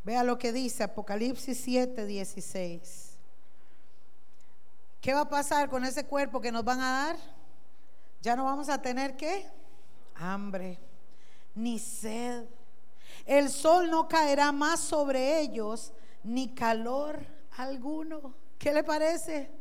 vea 0.03 0.23
lo 0.23 0.39
que 0.39 0.51
dice 0.51 0.83
Apocalipsis 0.83 1.59
7, 1.59 2.05
16. 2.05 3.17
¿Qué 5.01 5.13
va 5.13 5.21
a 5.21 5.29
pasar 5.29 5.69
con 5.69 5.83
ese 5.83 6.05
cuerpo 6.05 6.39
que 6.39 6.51
nos 6.51 6.63
van 6.63 6.79
a 6.79 6.91
dar? 6.91 7.17
Ya 8.21 8.37
no 8.37 8.45
vamos 8.45 8.69
a 8.69 8.81
tener 8.81 9.17
qué? 9.17 9.45
Hambre, 10.15 10.79
ni 11.53 11.77
sed. 11.77 12.45
El 13.25 13.49
sol 13.49 13.91
no 13.91 14.07
caerá 14.07 14.53
más 14.53 14.79
sobre 14.79 15.41
ellos, 15.41 15.91
ni 16.23 16.55
calor 16.55 17.19
alguno. 17.57 18.33
¿Qué 18.57 18.73
le 18.73 18.83
parece? 18.83 19.51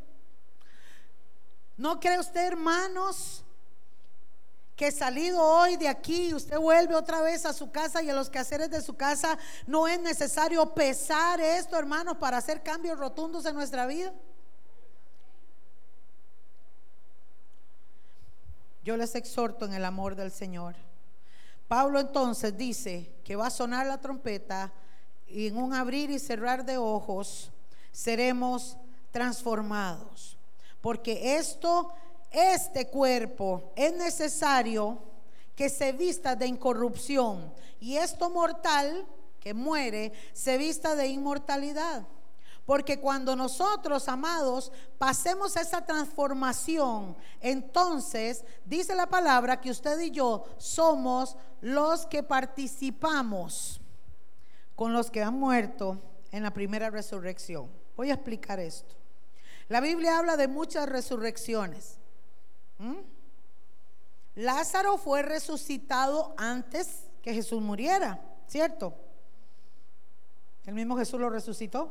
¿No 1.82 1.98
cree 1.98 2.20
usted, 2.20 2.46
hermanos, 2.46 3.42
que 4.76 4.92
salido 4.92 5.42
hoy 5.42 5.76
de 5.76 5.88
aquí, 5.88 6.32
usted 6.32 6.56
vuelve 6.56 6.94
otra 6.94 7.22
vez 7.22 7.44
a 7.44 7.52
su 7.52 7.72
casa 7.72 8.00
y 8.00 8.08
a 8.08 8.14
los 8.14 8.30
quehaceres 8.30 8.70
de 8.70 8.80
su 8.80 8.94
casa, 8.94 9.36
no 9.66 9.88
es 9.88 10.00
necesario 10.00 10.74
pesar 10.74 11.40
esto, 11.40 11.76
hermanos, 11.76 12.18
para 12.18 12.36
hacer 12.36 12.62
cambios 12.62 13.00
rotundos 13.00 13.44
en 13.46 13.56
nuestra 13.56 13.84
vida? 13.86 14.12
Yo 18.84 18.96
les 18.96 19.16
exhorto 19.16 19.64
en 19.64 19.74
el 19.74 19.84
amor 19.84 20.14
del 20.14 20.30
Señor. 20.30 20.76
Pablo 21.66 21.98
entonces 21.98 22.56
dice 22.56 23.12
que 23.24 23.34
va 23.34 23.48
a 23.48 23.50
sonar 23.50 23.88
la 23.88 24.00
trompeta 24.00 24.72
y 25.26 25.48
en 25.48 25.56
un 25.56 25.74
abrir 25.74 26.12
y 26.12 26.20
cerrar 26.20 26.64
de 26.64 26.78
ojos 26.78 27.50
seremos 27.90 28.76
transformados 29.10 30.38
porque 30.82 31.36
esto, 31.36 31.90
este 32.30 32.88
cuerpo 32.88 33.72
es 33.74 33.94
necesario 33.94 34.98
que 35.54 35.70
se 35.70 35.92
vista 35.92 36.36
de 36.36 36.46
incorrupción 36.46 37.52
y 37.80 37.96
esto 37.96 38.28
mortal 38.28 39.06
que 39.40 39.54
muere 39.54 40.12
se 40.34 40.58
vista 40.58 40.94
de 40.94 41.06
inmortalidad. 41.06 42.06
Porque 42.64 43.00
cuando 43.00 43.34
nosotros, 43.34 44.08
amados, 44.08 44.70
pasemos 44.96 45.56
esa 45.56 45.84
transformación, 45.84 47.16
entonces 47.40 48.44
dice 48.64 48.94
la 48.94 49.08
palabra 49.08 49.60
que 49.60 49.70
usted 49.70 49.98
y 49.98 50.12
yo 50.12 50.44
somos 50.58 51.36
los 51.60 52.06
que 52.06 52.22
participamos 52.22 53.80
con 54.76 54.92
los 54.92 55.10
que 55.10 55.22
han 55.22 55.34
muerto 55.34 56.00
en 56.30 56.44
la 56.44 56.52
primera 56.52 56.88
resurrección. 56.88 57.68
Voy 57.96 58.10
a 58.10 58.14
explicar 58.14 58.60
esto. 58.60 59.01
La 59.68 59.80
Biblia 59.80 60.18
habla 60.18 60.36
de 60.36 60.48
muchas 60.48 60.88
resurrecciones. 60.88 61.98
¿Mm? 62.78 62.98
Lázaro 64.34 64.98
fue 64.98 65.22
resucitado 65.22 66.34
antes 66.36 67.04
que 67.22 67.34
Jesús 67.34 67.60
muriera, 67.60 68.20
¿cierto? 68.48 68.94
El 70.64 70.74
mismo 70.74 70.96
Jesús 70.96 71.20
lo 71.20 71.28
resucitó. 71.28 71.90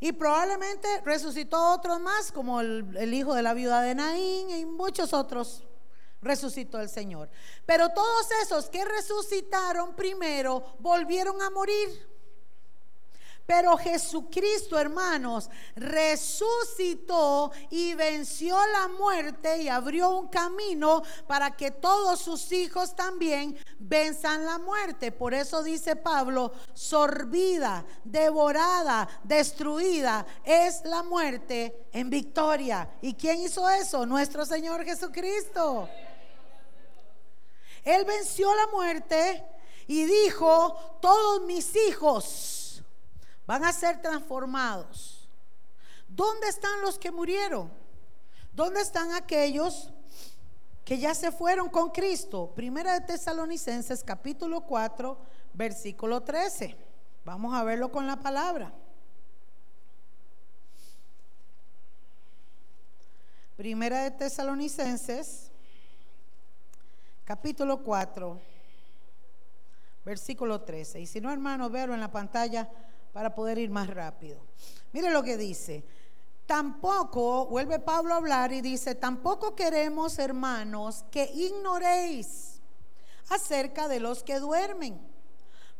Y 0.00 0.12
probablemente 0.12 0.88
resucitó 1.04 1.74
otros 1.74 2.00
más, 2.00 2.32
como 2.32 2.60
el, 2.60 3.14
hijo 3.14 3.34
de 3.34 3.42
la 3.42 3.54
viuda 3.54 3.82
de 3.82 3.94
Naín 3.94 4.50
y 4.50 4.64
muchos 4.66 5.12
otros 5.12 5.62
resucitó 6.20 6.80
el 6.80 6.88
Señor. 6.88 7.30
Pero 7.64 7.88
todos 7.90 8.26
esos 8.42 8.68
que 8.68 8.84
resucitaron 8.84 9.94
primero 9.94 10.74
volvieron 10.80 11.40
a 11.40 11.50
morir. 11.50 12.11
Pero 13.44 13.76
Jesucristo, 13.76 14.78
hermanos, 14.78 15.50
resucitó 15.74 17.50
y 17.70 17.94
venció 17.94 18.56
la 18.72 18.88
muerte 18.88 19.62
y 19.62 19.68
abrió 19.68 20.10
un 20.10 20.28
camino 20.28 21.02
para 21.26 21.56
que 21.56 21.72
todos 21.72 22.20
sus 22.20 22.52
hijos 22.52 22.94
también 22.94 23.58
venzan 23.78 24.46
la 24.46 24.58
muerte. 24.58 25.10
Por 25.10 25.34
eso 25.34 25.62
dice 25.62 25.96
Pablo, 25.96 26.52
sorbida, 26.72 27.84
devorada, 28.04 29.08
destruida 29.24 30.24
es 30.44 30.84
la 30.84 31.02
muerte 31.02 31.88
en 31.92 32.10
victoria. 32.10 32.88
¿Y 33.02 33.14
quién 33.14 33.40
hizo 33.40 33.68
eso? 33.68 34.06
Nuestro 34.06 34.46
Señor 34.46 34.84
Jesucristo. 34.84 35.88
Él 37.84 38.04
venció 38.04 38.54
la 38.54 38.68
muerte 38.68 39.44
y 39.88 40.04
dijo, 40.04 40.98
todos 41.00 41.42
mis 41.42 41.74
hijos 41.74 42.61
van 43.46 43.64
a 43.64 43.72
ser 43.72 44.00
transformados. 44.00 45.28
¿Dónde 46.08 46.48
están 46.48 46.82
los 46.82 46.98
que 46.98 47.10
murieron? 47.10 47.72
¿Dónde 48.52 48.80
están 48.80 49.12
aquellos 49.12 49.90
que 50.84 50.98
ya 50.98 51.14
se 51.14 51.32
fueron 51.32 51.68
con 51.68 51.90
Cristo? 51.90 52.52
Primera 52.54 52.98
de 52.98 53.06
Tesalonicenses 53.06 54.04
capítulo 54.04 54.60
4, 54.62 55.18
versículo 55.54 56.22
13. 56.22 56.76
Vamos 57.24 57.54
a 57.54 57.64
verlo 57.64 57.90
con 57.90 58.06
la 58.06 58.16
palabra. 58.20 58.72
Primera 63.56 64.02
de 64.02 64.10
Tesalonicenses 64.10 65.50
capítulo 67.24 67.82
4, 67.82 68.40
versículo 70.04 70.60
13. 70.60 71.00
Y 71.00 71.06
si 71.06 71.20
no, 71.20 71.32
hermano, 71.32 71.70
verlo 71.70 71.94
en 71.94 72.00
la 72.00 72.10
pantalla 72.10 72.68
para 73.12 73.34
poder 73.34 73.58
ir 73.58 73.70
más 73.70 73.88
rápido. 73.88 74.40
Mire 74.92 75.10
lo 75.10 75.22
que 75.22 75.36
dice. 75.36 75.84
Tampoco, 76.46 77.46
vuelve 77.46 77.78
Pablo 77.78 78.14
a 78.14 78.16
hablar 78.16 78.52
y 78.52 78.60
dice, 78.60 78.94
tampoco 78.94 79.54
queremos, 79.54 80.18
hermanos, 80.18 81.04
que 81.10 81.24
ignoréis 81.32 82.60
acerca 83.28 83.88
de 83.88 84.00
los 84.00 84.22
que 84.22 84.38
duermen, 84.38 85.00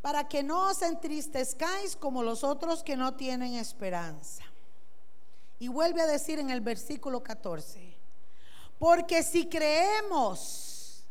para 0.00 0.28
que 0.28 0.42
no 0.42 0.70
os 0.70 0.80
entristezcáis 0.82 1.96
como 1.96 2.22
los 2.22 2.44
otros 2.44 2.82
que 2.82 2.96
no 2.96 3.14
tienen 3.14 3.54
esperanza. 3.54 4.44
Y 5.58 5.68
vuelve 5.68 6.02
a 6.02 6.06
decir 6.06 6.38
en 6.38 6.50
el 6.50 6.60
versículo 6.60 7.22
14, 7.22 7.96
porque 8.78 9.22
si 9.22 9.48
creemos 9.48 11.04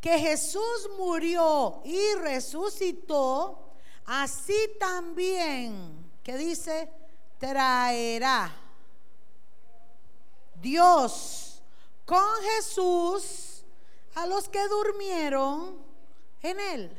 que 0.00 0.18
Jesús 0.18 0.90
murió 0.98 1.82
y 1.84 2.14
resucitó, 2.14 3.69
así 4.10 4.76
también, 4.80 6.10
que 6.24 6.36
dice, 6.36 6.90
traerá 7.38 8.52
Dios 10.60 11.62
con 12.04 12.42
Jesús 12.56 13.62
a 14.16 14.26
los 14.26 14.48
que 14.48 14.66
durmieron 14.66 15.78
en 16.42 16.58
él. 16.58 16.98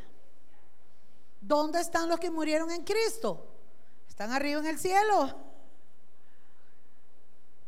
¿Dónde 1.42 1.82
están 1.82 2.08
los 2.08 2.18
que 2.18 2.32
murieron 2.32 2.72
en 2.72 2.86
Cristo? 2.86 3.46
Están 4.08 4.32
arriba 4.32 4.62
en 4.62 4.68
el 4.68 4.80
cielo. 4.80 5.36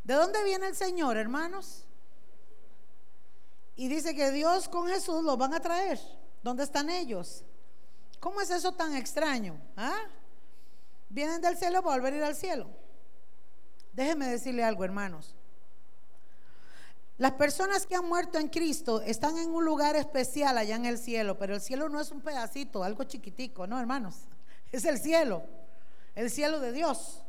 ¿De 0.06 0.14
dónde 0.14 0.42
viene 0.46 0.68
el 0.68 0.76
Señor, 0.76 1.18
hermanos? 1.18 1.84
Y 3.76 3.90
dice 3.90 4.16
que 4.16 4.32
Dios 4.32 4.70
con 4.70 4.88
Jesús 4.88 5.22
los 5.22 5.38
van 5.38 5.54
a 5.54 5.60
traer. 5.60 6.00
¿Dónde 6.44 6.64
están 6.64 6.90
ellos? 6.90 7.44
¿Cómo 8.24 8.40
es 8.40 8.50
eso 8.52 8.72
tan 8.72 8.96
extraño? 8.96 9.60
¿Ah? 9.76 10.00
Vienen 11.10 11.42
del 11.42 11.58
cielo 11.58 11.84
para 11.84 11.98
volver 11.98 12.14
a 12.14 12.16
ir 12.16 12.24
al 12.24 12.36
cielo. 12.38 12.70
Déjenme 13.92 14.30
decirle 14.30 14.64
algo, 14.64 14.86
hermanos. 14.86 15.36
Las 17.18 17.34
personas 17.34 17.86
que 17.86 17.96
han 17.96 18.08
muerto 18.08 18.40
en 18.40 18.48
Cristo 18.48 19.02
están 19.02 19.38
en 19.40 19.50
un 19.50 19.66
lugar 19.66 19.98
especial 19.98 20.58
allá 20.58 20.78
en 20.78 20.86
el 20.86 21.00
cielo, 21.00 21.38
pero 21.38 21.54
el 21.54 21.60
cielo 21.60 21.90
no 21.90 22.00
es 22.00 22.12
un 22.12 22.22
pedacito, 22.22 22.86
algo 22.86 23.04
chiquitico, 23.04 23.68
no, 23.68 23.78
hermanos. 23.78 24.16
Es 24.72 24.86
el 24.86 25.00
cielo, 25.00 25.44
el 26.16 26.32
cielo 26.32 26.62
de 26.62 26.72
Dios. 26.72 27.26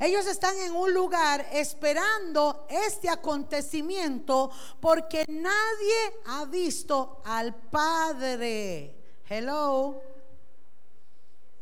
Ellos 0.00 0.26
están 0.26 0.58
en 0.58 0.74
un 0.74 0.92
lugar 0.92 1.46
esperando 1.52 2.66
este 2.68 3.08
acontecimiento 3.08 4.50
porque 4.80 5.24
nadie 5.28 6.12
ha 6.26 6.44
visto 6.44 7.22
al 7.24 7.54
Padre. 7.54 8.95
Hello. 9.28 10.00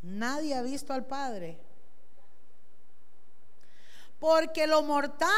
Nadie 0.03 0.55
ha 0.55 0.63
visto 0.63 0.93
al 0.93 1.07
Padre. 1.07 1.59
Porque 4.19 4.67
lo 4.67 4.83
mortal 4.83 5.29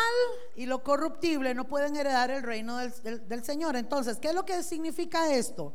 y 0.54 0.66
lo 0.66 0.82
corruptible 0.82 1.54
no 1.54 1.66
pueden 1.66 1.96
heredar 1.96 2.30
el 2.30 2.42
reino 2.42 2.76
del, 2.78 3.28
del, 3.28 3.44
Señor. 3.44 3.76
Entonces, 3.76 4.18
¿qué 4.18 4.28
es 4.28 4.34
lo 4.34 4.44
que 4.44 4.62
significa 4.62 5.32
esto? 5.32 5.72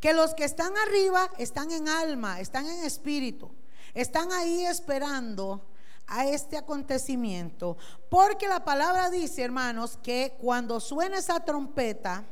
Que 0.00 0.12
los 0.12 0.34
que 0.34 0.44
están 0.44 0.72
arriba 0.76 1.30
están 1.38 1.70
en 1.70 1.88
alma, 1.88 2.40
están 2.40 2.66
en 2.66 2.84
espíritu, 2.84 3.50
están 3.92 4.32
ahí 4.32 4.64
esperando 4.64 5.66
a 6.06 6.26
este 6.26 6.56
acontecimiento. 6.56 7.76
Porque 8.08 8.48
la 8.48 8.64
palabra 8.64 9.10
dice, 9.10 9.42
hermanos, 9.42 9.98
que 10.02 10.36
cuando 10.38 10.80
suene 10.80 11.18
esa 11.18 11.40
trompeta, 11.40 12.24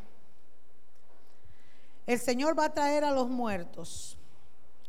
el 2.07 2.21
Señor 2.21 2.59
va 2.59 2.67
a 2.67 2.75
traer 2.75 3.05
a 3.05 3.11
los 3.11 3.29
muertos, 3.29 4.17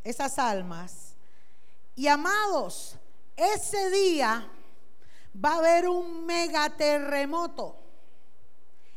esas 0.04 0.40
almas. 0.40 1.16
Y 1.96 2.08
amados, 2.08 2.96
ese 3.36 3.90
día 3.90 4.48
va 5.44 5.54
a 5.54 5.58
haber 5.58 5.88
un 5.88 6.26
megaterremoto 6.26 7.78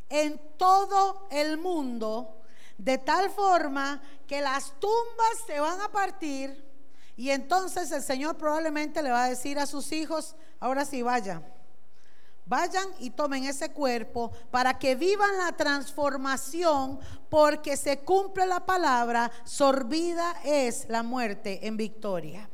en 0.09 0.41
todo 0.57 1.27
el 1.31 1.59
mundo, 1.59 2.43
de 2.79 2.99
tal 2.99 3.31
forma 3.31 4.03
que 4.27 4.41
las 4.41 4.73
tumbas 4.79 5.45
se 5.47 5.61
van 5.61 5.81
a 5.81 5.89
partir 5.89 6.65
y 7.17 7.31
entonces 7.31 7.91
el 7.93 8.03
Señor 8.03 8.37
probablemente 8.37 9.03
le 9.03 9.11
va 9.11 9.25
a 9.25 9.29
decir 9.31 9.59
a 9.59 9.67
sus 9.67 9.93
hijos, 9.93 10.37
ahora 10.61 10.85
sí 10.85 11.03
vaya 11.03 11.43
Vayan 12.47 12.89
y 13.01 13.11
tomen 13.11 13.45
ese 13.45 13.73
cuerpo 13.73 14.31
para 14.53 14.79
que 14.79 14.95
vivan 14.95 15.37
la 15.37 15.53
transformación 15.53 17.01
porque 17.29 17.77
se 17.77 17.99
cumple 17.99 18.47
la 18.47 18.65
palabra, 18.65 19.33
sorbida 19.45 20.37
es 20.45 20.87
la 20.89 21.03
muerte 21.03 21.67
en 21.67 21.77
victoria. 21.77 22.49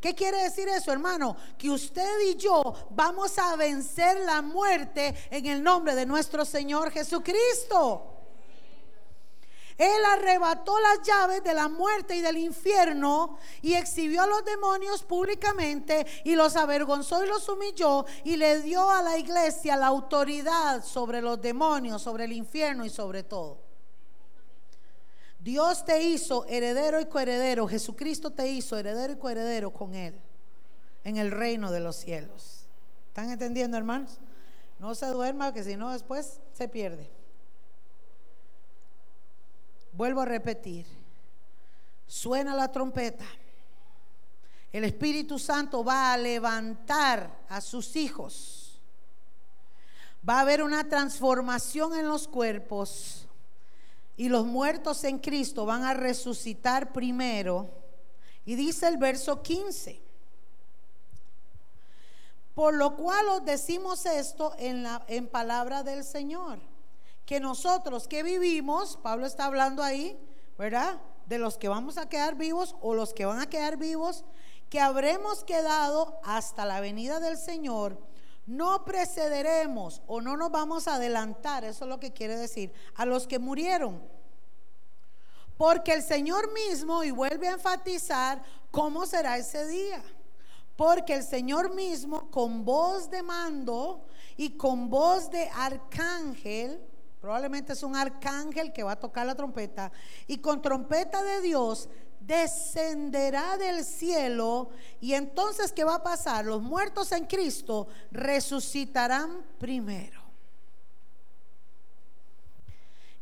¿Qué 0.00 0.14
quiere 0.14 0.42
decir 0.42 0.66
eso, 0.68 0.92
hermano? 0.92 1.36
Que 1.56 1.70
usted 1.70 2.20
y 2.26 2.36
yo 2.36 2.74
vamos 2.90 3.38
a 3.38 3.54
vencer 3.54 4.18
la 4.20 4.42
muerte 4.42 5.14
en 5.30 5.46
el 5.46 5.62
nombre 5.62 5.94
de 5.94 6.06
nuestro 6.06 6.44
Señor 6.44 6.90
Jesucristo. 6.90 8.19
Él 9.80 10.04
arrebató 10.04 10.78
las 10.78 11.00
llaves 11.00 11.42
de 11.42 11.54
la 11.54 11.66
muerte 11.66 12.14
y 12.14 12.20
del 12.20 12.36
infierno 12.36 13.38
y 13.62 13.72
exhibió 13.72 14.20
a 14.20 14.26
los 14.26 14.44
demonios 14.44 15.02
públicamente 15.02 16.06
y 16.22 16.34
los 16.34 16.54
avergonzó 16.56 17.24
y 17.24 17.28
los 17.28 17.48
humilló 17.48 18.04
y 18.22 18.36
le 18.36 18.60
dio 18.60 18.90
a 18.90 19.00
la 19.00 19.16
iglesia 19.16 19.78
la 19.78 19.86
autoridad 19.86 20.84
sobre 20.84 21.22
los 21.22 21.40
demonios, 21.40 22.02
sobre 22.02 22.24
el 22.24 22.32
infierno 22.32 22.84
y 22.84 22.90
sobre 22.90 23.22
todo. 23.22 23.56
Dios 25.38 25.82
te 25.86 26.02
hizo 26.02 26.44
heredero 26.44 27.00
y 27.00 27.06
coheredero, 27.06 27.66
Jesucristo 27.66 28.32
te 28.32 28.48
hizo 28.48 28.76
heredero 28.76 29.14
y 29.14 29.16
coheredero 29.16 29.72
con 29.72 29.94
Él 29.94 30.14
en 31.04 31.16
el 31.16 31.30
reino 31.30 31.72
de 31.72 31.80
los 31.80 31.96
cielos. 31.96 32.66
¿Están 33.08 33.30
entendiendo, 33.30 33.78
hermanos? 33.78 34.18
No 34.78 34.94
se 34.94 35.06
duerma, 35.06 35.54
que 35.54 35.64
si 35.64 35.74
no 35.74 35.90
después 35.90 36.38
se 36.52 36.68
pierde. 36.68 37.19
Vuelvo 40.00 40.22
a 40.22 40.24
repetir, 40.24 40.86
suena 42.06 42.56
la 42.56 42.72
trompeta. 42.72 43.26
El 44.72 44.84
Espíritu 44.84 45.38
Santo 45.38 45.84
va 45.84 46.14
a 46.14 46.16
levantar 46.16 47.44
a 47.50 47.60
sus 47.60 47.94
hijos. 47.96 48.80
Va 50.26 50.38
a 50.38 50.40
haber 50.40 50.62
una 50.62 50.88
transformación 50.88 51.94
en 51.98 52.08
los 52.08 52.28
cuerpos 52.28 53.28
y 54.16 54.30
los 54.30 54.46
muertos 54.46 55.04
en 55.04 55.18
Cristo 55.18 55.66
van 55.66 55.82
a 55.82 55.92
resucitar 55.92 56.94
primero. 56.94 57.68
Y 58.46 58.54
dice 58.54 58.88
el 58.88 58.96
verso 58.96 59.42
15, 59.42 60.00
Por 62.54 62.72
lo 62.72 62.96
cual 62.96 63.28
os 63.28 63.44
decimos 63.44 64.06
esto 64.06 64.54
en, 64.58 64.82
la, 64.82 65.04
en 65.08 65.26
palabra 65.26 65.82
del 65.82 66.04
Señor. 66.04 66.69
Que 67.30 67.38
nosotros 67.38 68.08
que 68.08 68.24
vivimos, 68.24 68.96
Pablo 68.96 69.24
está 69.24 69.44
hablando 69.44 69.84
ahí, 69.84 70.18
¿verdad? 70.58 71.00
De 71.26 71.38
los 71.38 71.58
que 71.58 71.68
vamos 71.68 71.96
a 71.96 72.08
quedar 72.08 72.34
vivos 72.34 72.74
o 72.80 72.92
los 72.92 73.14
que 73.14 73.24
van 73.24 73.38
a 73.38 73.48
quedar 73.48 73.76
vivos, 73.76 74.24
que 74.68 74.80
habremos 74.80 75.44
quedado 75.44 76.18
hasta 76.24 76.64
la 76.64 76.80
venida 76.80 77.20
del 77.20 77.36
Señor, 77.36 78.02
no 78.46 78.84
precederemos 78.84 80.02
o 80.08 80.20
no 80.20 80.36
nos 80.36 80.50
vamos 80.50 80.88
a 80.88 80.96
adelantar, 80.96 81.62
eso 81.62 81.84
es 81.84 81.88
lo 81.88 82.00
que 82.00 82.12
quiere 82.12 82.36
decir, 82.36 82.72
a 82.96 83.06
los 83.06 83.28
que 83.28 83.38
murieron. 83.38 84.02
Porque 85.56 85.92
el 85.92 86.02
Señor 86.02 86.52
mismo, 86.52 87.04
y 87.04 87.12
vuelve 87.12 87.46
a 87.46 87.52
enfatizar 87.52 88.42
cómo 88.72 89.06
será 89.06 89.38
ese 89.38 89.68
día. 89.68 90.02
Porque 90.74 91.14
el 91.14 91.22
Señor 91.22 91.76
mismo, 91.76 92.28
con 92.32 92.64
voz 92.64 93.08
de 93.08 93.22
mando 93.22 94.04
y 94.36 94.56
con 94.56 94.90
voz 94.90 95.30
de 95.30 95.48
arcángel, 95.50 96.89
probablemente 97.20 97.74
es 97.74 97.82
un 97.82 97.96
arcángel 97.96 98.72
que 98.72 98.82
va 98.82 98.92
a 98.92 98.98
tocar 98.98 99.26
la 99.26 99.34
trompeta, 99.34 99.92
y 100.26 100.38
con 100.38 100.62
trompeta 100.62 101.22
de 101.22 101.40
Dios, 101.40 101.88
descenderá 102.20 103.56
del 103.56 103.84
cielo. 103.84 104.70
Y 105.00 105.14
entonces, 105.14 105.72
¿qué 105.72 105.84
va 105.84 105.96
a 105.96 106.02
pasar? 106.02 106.44
Los 106.44 106.62
muertos 106.62 107.12
en 107.12 107.26
Cristo 107.26 107.88
resucitarán 108.10 109.44
primero. 109.58 110.20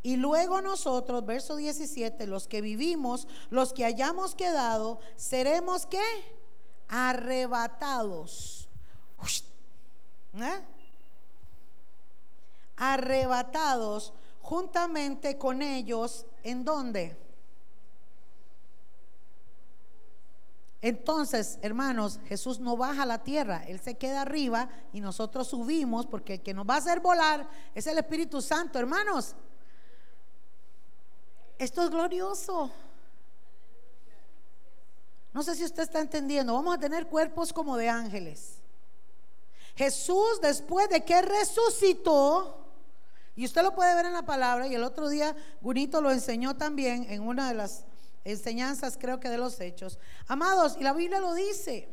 Y 0.02 0.16
luego 0.16 0.60
nosotros, 0.60 1.26
verso 1.26 1.56
17, 1.56 2.26
los 2.26 2.46
que 2.46 2.60
vivimos, 2.60 3.26
los 3.50 3.72
que 3.72 3.84
hayamos 3.84 4.34
quedado, 4.34 5.00
seremos 5.16 5.86
qué? 5.86 6.02
Arrebatados. 6.88 8.68
¿Eh? 10.34 10.77
Arrebatados 12.78 14.12
juntamente 14.40 15.36
con 15.36 15.60
ellos, 15.60 16.24
¿en 16.42 16.64
dónde? 16.64 17.16
Entonces, 20.80 21.58
hermanos, 21.60 22.20
Jesús 22.26 22.60
no 22.60 22.76
baja 22.76 23.02
a 23.02 23.06
la 23.06 23.22
tierra, 23.22 23.64
Él 23.66 23.80
se 23.80 23.96
queda 23.96 24.22
arriba 24.22 24.68
y 24.92 25.00
nosotros 25.00 25.48
subimos 25.48 26.06
porque 26.06 26.34
el 26.34 26.42
que 26.42 26.54
nos 26.54 26.66
va 26.66 26.76
a 26.76 26.78
hacer 26.78 27.00
volar 27.00 27.48
es 27.74 27.86
el 27.86 27.98
Espíritu 27.98 28.40
Santo, 28.40 28.78
hermanos. 28.78 29.34
Esto 31.58 31.82
es 31.82 31.90
glorioso. 31.90 32.70
No 35.34 35.42
sé 35.42 35.56
si 35.56 35.64
usted 35.64 35.82
está 35.82 36.00
entendiendo. 36.00 36.54
Vamos 36.54 36.76
a 36.76 36.80
tener 36.80 37.08
cuerpos 37.08 37.52
como 37.52 37.76
de 37.76 37.88
ángeles. 37.88 38.58
Jesús, 39.74 40.40
después 40.40 40.88
de 40.88 41.04
que 41.04 41.20
resucitó, 41.22 42.67
y 43.38 43.44
usted 43.44 43.62
lo 43.62 43.72
puede 43.72 43.94
ver 43.94 44.06
en 44.06 44.14
la 44.14 44.26
palabra, 44.26 44.66
y 44.66 44.74
el 44.74 44.82
otro 44.82 45.08
día 45.08 45.36
Gunito 45.60 46.00
lo 46.00 46.10
enseñó 46.10 46.56
también 46.56 47.06
en 47.08 47.22
una 47.22 47.46
de 47.46 47.54
las 47.54 47.84
enseñanzas, 48.24 48.98
creo 48.98 49.20
que 49.20 49.28
de 49.28 49.38
los 49.38 49.60
hechos. 49.60 50.00
Amados, 50.26 50.76
y 50.76 50.82
la 50.82 50.92
Biblia 50.92 51.20
lo 51.20 51.34
dice. 51.34 51.88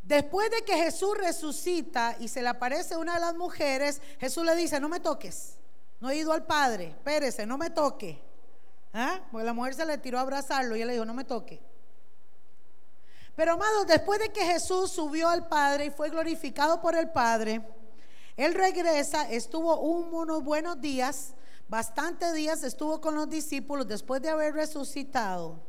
Después 0.00 0.48
de 0.52 0.62
que 0.62 0.76
Jesús 0.76 1.18
resucita 1.18 2.14
y 2.20 2.28
se 2.28 2.40
le 2.40 2.46
aparece 2.46 2.96
una 2.96 3.14
de 3.14 3.20
las 3.20 3.34
mujeres, 3.34 4.00
Jesús 4.20 4.44
le 4.44 4.54
dice, 4.54 4.78
no 4.78 4.88
me 4.88 5.00
toques, 5.00 5.56
no 5.98 6.08
he 6.08 6.18
ido 6.18 6.32
al 6.32 6.46
Padre, 6.46 6.90
espérese, 6.90 7.44
no 7.44 7.58
me 7.58 7.70
toque. 7.70 8.22
¿Ah? 8.94 9.18
Porque 9.32 9.44
la 9.44 9.52
mujer 9.52 9.74
se 9.74 9.84
le 9.84 9.98
tiró 9.98 10.18
a 10.18 10.20
abrazarlo 10.20 10.76
y 10.76 10.82
él 10.82 10.86
le 10.86 10.92
dijo, 10.92 11.04
no 11.04 11.14
me 11.14 11.24
toque. 11.24 11.60
Pero 13.34 13.54
amados, 13.54 13.88
después 13.88 14.20
de 14.20 14.28
que 14.28 14.44
Jesús 14.44 14.92
subió 14.92 15.28
al 15.28 15.48
Padre 15.48 15.86
y 15.86 15.90
fue 15.90 16.10
glorificado 16.10 16.80
por 16.80 16.94
el 16.94 17.10
Padre, 17.10 17.60
él 18.36 18.54
regresa, 18.54 19.30
estuvo 19.30 19.80
unos 19.80 20.42
buenos 20.42 20.80
días, 20.80 21.34
bastantes 21.68 22.34
días 22.34 22.62
estuvo 22.62 23.00
con 23.00 23.14
los 23.14 23.28
discípulos 23.28 23.86
después 23.86 24.22
de 24.22 24.30
haber 24.30 24.54
resucitado. 24.54 25.60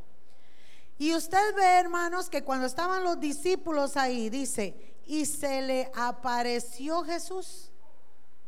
Y 0.98 1.14
usted 1.14 1.56
ve, 1.56 1.80
hermanos, 1.80 2.30
que 2.30 2.44
cuando 2.44 2.66
estaban 2.66 3.04
los 3.04 3.20
discípulos 3.20 3.98
ahí, 3.98 4.30
dice, 4.30 4.96
y 5.06 5.26
se 5.26 5.62
le 5.62 5.92
apareció 5.96 7.04
Jesús. 7.04 7.72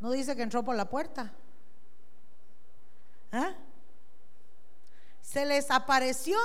No 0.00 0.10
dice 0.10 0.36
que 0.36 0.42
entró 0.42 0.64
por 0.64 0.76
la 0.76 0.88
puerta. 0.88 1.34
¿Ah? 3.32 3.54
se 5.26 5.44
les 5.44 5.70
apareció. 5.70 6.38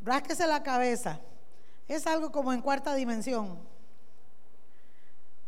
Rásquese 0.00 0.46
la 0.46 0.62
cabeza. 0.62 1.20
Es 1.90 2.06
algo 2.06 2.30
como 2.30 2.52
en 2.52 2.60
cuarta 2.60 2.94
dimensión. 2.94 3.58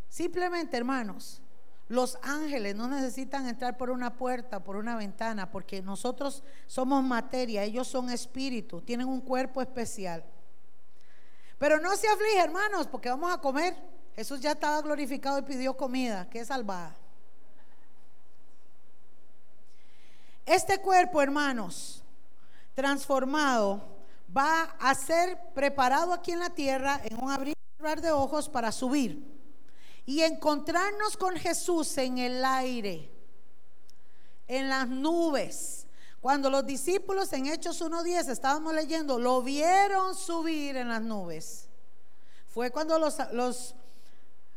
Simplemente, 0.08 0.76
hermanos, 0.76 1.40
los 1.86 2.18
ángeles 2.20 2.74
no 2.74 2.88
necesitan 2.88 3.46
entrar 3.46 3.76
por 3.76 3.90
una 3.90 4.16
puerta, 4.16 4.58
por 4.58 4.74
una 4.74 4.96
ventana, 4.96 5.52
porque 5.52 5.82
nosotros 5.82 6.42
somos 6.66 7.04
materia, 7.04 7.62
ellos 7.62 7.86
son 7.86 8.10
espíritu, 8.10 8.80
tienen 8.80 9.06
un 9.06 9.20
cuerpo 9.20 9.62
especial. 9.62 10.24
Pero 11.58 11.78
no 11.78 11.94
se 11.94 12.08
aflige, 12.08 12.40
hermanos, 12.40 12.88
porque 12.88 13.08
vamos 13.08 13.32
a 13.32 13.38
comer. 13.38 13.76
Jesús 14.16 14.40
ya 14.40 14.50
estaba 14.50 14.82
glorificado 14.82 15.38
y 15.38 15.42
pidió 15.42 15.76
comida, 15.76 16.28
que 16.28 16.40
es 16.40 16.48
salvada. 16.48 16.96
Este 20.44 20.80
cuerpo, 20.80 21.22
hermanos, 21.22 22.02
transformado, 22.74 23.91
va 24.36 24.62
a 24.78 24.94
ser 24.94 25.38
preparado 25.54 26.12
aquí 26.12 26.32
en 26.32 26.40
la 26.40 26.50
tierra 26.50 27.00
en 27.04 27.22
un 27.22 27.30
abrir 27.30 27.54
y 27.56 27.76
cerrar 27.76 28.00
de 28.00 28.12
ojos 28.12 28.48
para 28.48 28.72
subir 28.72 29.32
y 30.06 30.22
encontrarnos 30.22 31.16
con 31.16 31.36
Jesús 31.36 31.96
en 31.98 32.18
el 32.18 32.44
aire, 32.44 33.10
en 34.48 34.68
las 34.68 34.88
nubes. 34.88 35.86
Cuando 36.20 36.50
los 36.50 36.64
discípulos 36.66 37.32
en 37.32 37.46
Hechos 37.46 37.82
1.10 37.82 38.30
estábamos 38.30 38.74
leyendo, 38.74 39.18
lo 39.18 39.42
vieron 39.42 40.14
subir 40.14 40.76
en 40.76 40.88
las 40.88 41.02
nubes. 41.02 41.68
Fue 42.48 42.70
cuando 42.70 42.98
los, 42.98 43.16
los 43.32 43.74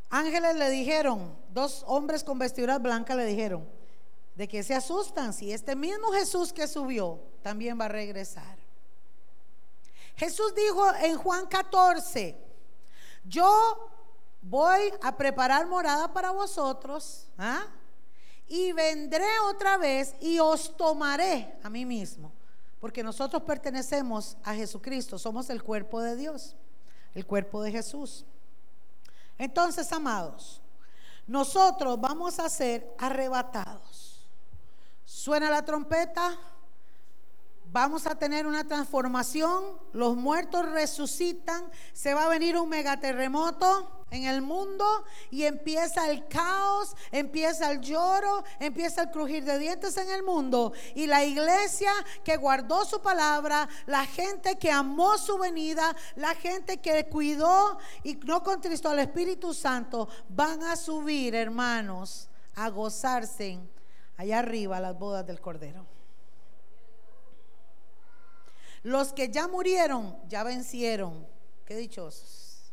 ángeles 0.10 0.56
le 0.56 0.70
dijeron, 0.70 1.36
dos 1.52 1.84
hombres 1.88 2.24
con 2.24 2.38
vestiduras 2.38 2.82
blancas 2.82 3.18
le 3.18 3.26
dijeron, 3.26 3.68
de 4.36 4.48
que 4.48 4.64
se 4.64 4.76
asustan 4.76 5.34
si 5.34 5.52
este 5.52 5.76
mismo 5.76 6.12
Jesús 6.12 6.52
que 6.52 6.68
subió 6.68 7.20
también 7.42 7.80
va 7.80 7.86
a 7.86 7.90
regresar. 7.90 8.65
Jesús 10.16 10.54
dijo 10.56 10.94
en 11.02 11.18
Juan 11.18 11.46
14, 11.48 12.38
yo 13.26 13.90
voy 14.42 14.94
a 15.02 15.16
preparar 15.16 15.68
morada 15.68 16.14
para 16.14 16.32
vosotros 16.32 17.28
¿ah? 17.38 17.66
y 18.48 18.72
vendré 18.72 19.40
otra 19.50 19.78
vez 19.78 20.16
y 20.22 20.40
os 20.40 20.76
tomaré 20.78 21.58
a 21.64 21.70
mí 21.70 21.86
mismo, 21.86 22.32
porque 22.80 23.04
nosotros 23.04 23.44
pertenecemos 23.44 24.38
a 24.44 24.54
Jesucristo, 24.54 25.20
somos 25.20 25.50
el 25.50 25.64
cuerpo 25.64 26.02
de 26.02 26.16
Dios, 26.16 26.56
el 27.14 27.26
cuerpo 27.26 27.62
de 27.62 27.72
Jesús. 27.72 28.26
Entonces, 29.38 29.92
amados, 29.92 30.62
nosotros 31.28 32.00
vamos 32.00 32.40
a 32.40 32.48
ser 32.50 32.96
arrebatados 32.98 34.16
Suena 35.06 35.52
la 35.52 35.64
trompeta, 35.64 36.36
vamos 37.76 38.08
a 38.08 38.16
tener 38.16 38.48
una 38.48 38.66
transformación, 38.66 39.66
los 39.92 40.16
muertos 40.16 40.66
resucitan, 40.72 41.70
se 41.92 42.14
va 42.14 42.24
a 42.24 42.30
venir 42.30 42.56
un 42.56 42.70
megaterremoto 42.70 44.06
en 44.12 44.24
el 44.24 44.42
mundo 44.42 44.86
y 45.30 45.44
empieza 45.44 46.10
el 46.10 46.26
caos, 46.30 46.96
empieza 47.12 47.70
el 47.70 47.82
lloro, 47.82 48.46
empieza 48.62 49.02
el 49.02 49.12
crujir 49.12 49.44
de 49.44 49.60
dientes 49.60 49.98
en 49.98 50.10
el 50.10 50.24
mundo. 50.24 50.72
Y 50.96 51.06
la 51.06 51.26
iglesia 51.26 51.92
que 52.24 52.38
guardó 52.38 52.86
su 52.86 53.02
palabra, 53.02 53.68
la 53.88 54.06
gente 54.06 54.58
que 54.58 54.72
amó 54.72 55.18
su 55.18 55.38
venida, 55.38 55.94
la 56.16 56.34
gente 56.34 56.78
que 56.78 57.10
cuidó 57.10 57.78
y 58.04 58.16
no 58.16 58.42
contristó 58.42 58.92
al 58.92 59.00
Espíritu 59.00 59.54
Santo, 59.54 60.08
van 60.30 60.64
a 60.64 60.78
subir, 60.78 61.36
hermanos, 61.36 62.30
a 62.56 62.70
gozarse 62.70 63.60
allá 64.16 64.40
arriba 64.40 64.80
las 64.80 64.98
bodas 64.98 65.28
del 65.28 65.42
Cordero. 65.42 65.86
Los 68.86 69.14
que 69.14 69.30
ya 69.30 69.48
murieron, 69.48 70.16
ya 70.30 70.44
vencieron. 70.44 71.26
Qué 71.66 71.76
dichosos. 71.76 72.72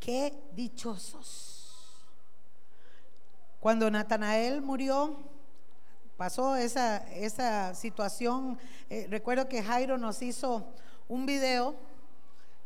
Qué 0.00 0.36
dichosos. 0.52 1.94
Cuando 3.60 3.88
Natanael 3.88 4.62
murió, 4.62 5.16
pasó 6.16 6.56
esa, 6.56 6.96
esa 7.12 7.76
situación. 7.76 8.58
Eh, 8.90 9.06
recuerdo 9.08 9.48
que 9.48 9.62
Jairo 9.62 9.96
nos 9.96 10.20
hizo 10.20 10.74
un 11.06 11.24
video 11.24 11.76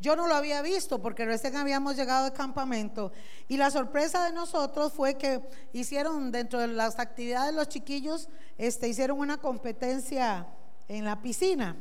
yo 0.02 0.16
no 0.16 0.26
lo 0.26 0.34
había 0.34 0.62
visto 0.62 1.00
porque 1.00 1.24
recién 1.24 1.56
habíamos 1.56 1.94
llegado 1.94 2.26
al 2.26 2.32
campamento 2.32 3.12
y 3.46 3.56
la 3.56 3.70
sorpresa 3.70 4.24
de 4.26 4.32
nosotros 4.32 4.92
fue 4.92 5.14
que 5.14 5.40
hicieron 5.72 6.32
dentro 6.32 6.58
de 6.58 6.66
las 6.66 6.98
actividades 6.98 7.54
los 7.54 7.68
chiquillos, 7.68 8.28
este, 8.58 8.88
hicieron 8.88 9.20
una 9.20 9.38
competencia 9.38 10.48
en 10.88 11.04
la 11.04 11.22
piscina. 11.22 11.76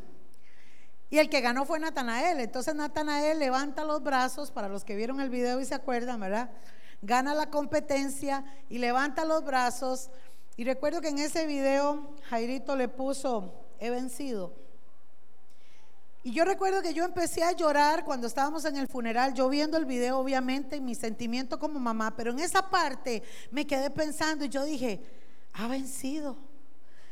Y 1.09 1.17
el 1.17 1.29
que 1.29 1.41
ganó 1.41 1.65
fue 1.65 1.79
Natanael. 1.79 2.39
Entonces 2.39 2.75
Natanael 2.75 3.39
levanta 3.39 3.83
los 3.83 4.03
brazos, 4.03 4.51
para 4.51 4.69
los 4.69 4.85
que 4.85 4.95
vieron 4.95 5.19
el 5.19 5.31
video 5.31 5.59
y 5.59 5.65
se 5.65 5.73
acuerdan, 5.73 6.19
¿verdad? 6.19 6.51
Gana 7.01 7.33
la 7.33 7.49
competencia 7.49 8.45
y 8.69 8.77
levanta 8.77 9.25
los 9.25 9.43
brazos. 9.43 10.11
Y 10.57 10.63
recuerdo 10.63 11.01
que 11.01 11.09
en 11.09 11.17
ese 11.17 11.47
video 11.47 12.15
Jairito 12.29 12.75
le 12.75 12.87
puso, 12.87 13.65
he 13.79 13.89
vencido. 13.89 14.60
Y 16.23 16.33
yo 16.33 16.45
recuerdo 16.45 16.83
que 16.83 16.93
yo 16.93 17.03
empecé 17.03 17.43
a 17.43 17.51
llorar 17.51 18.05
cuando 18.05 18.27
estábamos 18.27 18.65
en 18.65 18.75
el 18.77 18.87
funeral, 18.87 19.33
yo 19.33 19.49
viendo 19.49 19.77
el 19.77 19.85
video, 19.85 20.19
obviamente, 20.19 20.79
mi 20.79 20.93
sentimiento 20.93 21.57
como 21.57 21.79
mamá, 21.79 22.15
pero 22.15 22.31
en 22.31 22.39
esa 22.39 22.69
parte 22.69 23.23
me 23.49 23.65
quedé 23.65 23.89
pensando 23.89 24.45
y 24.45 24.49
yo 24.49 24.63
dije, 24.63 25.03
ha 25.53 25.67
vencido. 25.67 26.37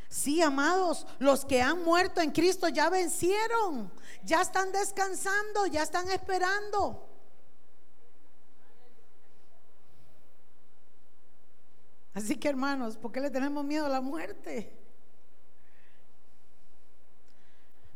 Sí, 0.10 0.42
amados, 0.42 1.08
los 1.18 1.44
que 1.46 1.62
han 1.62 1.84
muerto 1.84 2.22
en 2.22 2.32
Cristo 2.32 2.68
ya 2.68 2.90
vencieron, 2.90 3.92
ya 4.24 4.42
están 4.42 4.72
descansando, 4.72 5.66
ya 5.68 5.84
están 5.84 6.10
esperando. 6.10 7.08
Así 12.14 12.36
que 12.36 12.50
hermanos, 12.50 12.98
¿por 12.98 13.12
qué 13.12 13.22
le 13.22 13.30
tenemos 13.30 13.64
miedo 13.64 13.86
a 13.86 13.90
la 13.90 14.02
muerte? 14.02 14.79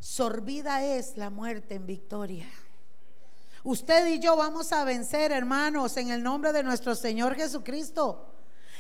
Sorbida 0.04 0.84
es 0.84 1.16
la 1.16 1.30
muerte 1.30 1.76
en 1.76 1.86
victoria. 1.86 2.46
Usted 3.64 4.06
y 4.08 4.20
yo 4.20 4.36
vamos 4.36 4.74
a 4.74 4.84
vencer, 4.84 5.32
hermanos, 5.32 5.96
en 5.96 6.12
el 6.12 6.22
nombre 6.22 6.52
de 6.52 6.62
nuestro 6.62 6.94
Señor 6.94 7.36
Jesucristo. 7.36 8.28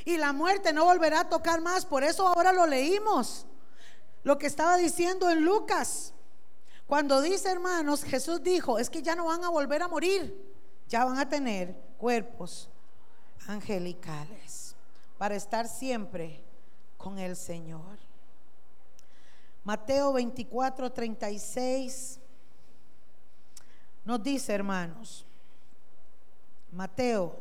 Y 0.03 0.17
la 0.17 0.33
muerte 0.33 0.73
no 0.73 0.83
volverá 0.83 1.21
a 1.21 1.29
tocar 1.29 1.61
más. 1.61 1.85
Por 1.85 2.03
eso 2.03 2.27
ahora 2.27 2.51
lo 2.51 2.67
leímos. 2.67 3.45
Lo 4.23 4.37
que 4.37 4.47
estaba 4.47 4.75
diciendo 4.75 5.29
en 5.29 5.45
Lucas. 5.45 6.13
Cuando 6.87 7.21
dice, 7.21 7.49
hermanos, 7.49 8.03
Jesús 8.03 8.43
dijo, 8.43 8.77
es 8.77 8.89
que 8.89 9.01
ya 9.01 9.15
no 9.15 9.27
van 9.27 9.45
a 9.45 9.49
volver 9.49 9.81
a 9.81 9.87
morir. 9.87 10.53
Ya 10.89 11.05
van 11.05 11.17
a 11.17 11.29
tener 11.29 11.73
cuerpos 11.97 12.69
angelicales 13.47 14.75
para 15.17 15.35
estar 15.35 15.69
siempre 15.69 16.43
con 16.97 17.17
el 17.17 17.37
Señor. 17.37 18.12
Mateo 19.63 20.13
24, 20.13 20.91
36 20.91 22.19
nos 24.05 24.21
dice, 24.21 24.53
hermanos, 24.53 25.25
Mateo 26.71 27.39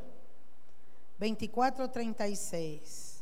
24:36. 1.18 3.20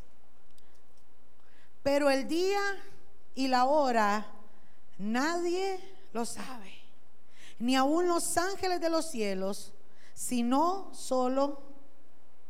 Pero 1.82 2.11
el 2.11 2.28
día 2.28 2.61
y 3.34 3.48
la 3.48 3.64
hora 3.64 4.30
nadie 4.98 5.80
lo 6.12 6.26
sabe, 6.26 6.74
ni 7.59 7.74
aun 7.76 8.09
los 8.09 8.36
ángeles 8.36 8.78
de 8.80 8.90
los 8.90 9.11
cielos, 9.11 9.72
sino 10.12 10.92
solo 10.92 11.62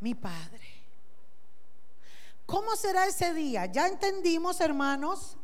mi 0.00 0.16
Padre. 0.16 0.68
¿Cómo 2.46 2.74
será 2.74 3.06
ese 3.06 3.32
día? 3.32 3.66
Ya 3.66 3.86
entendimos, 3.86 4.60
hermanos, 4.60 5.36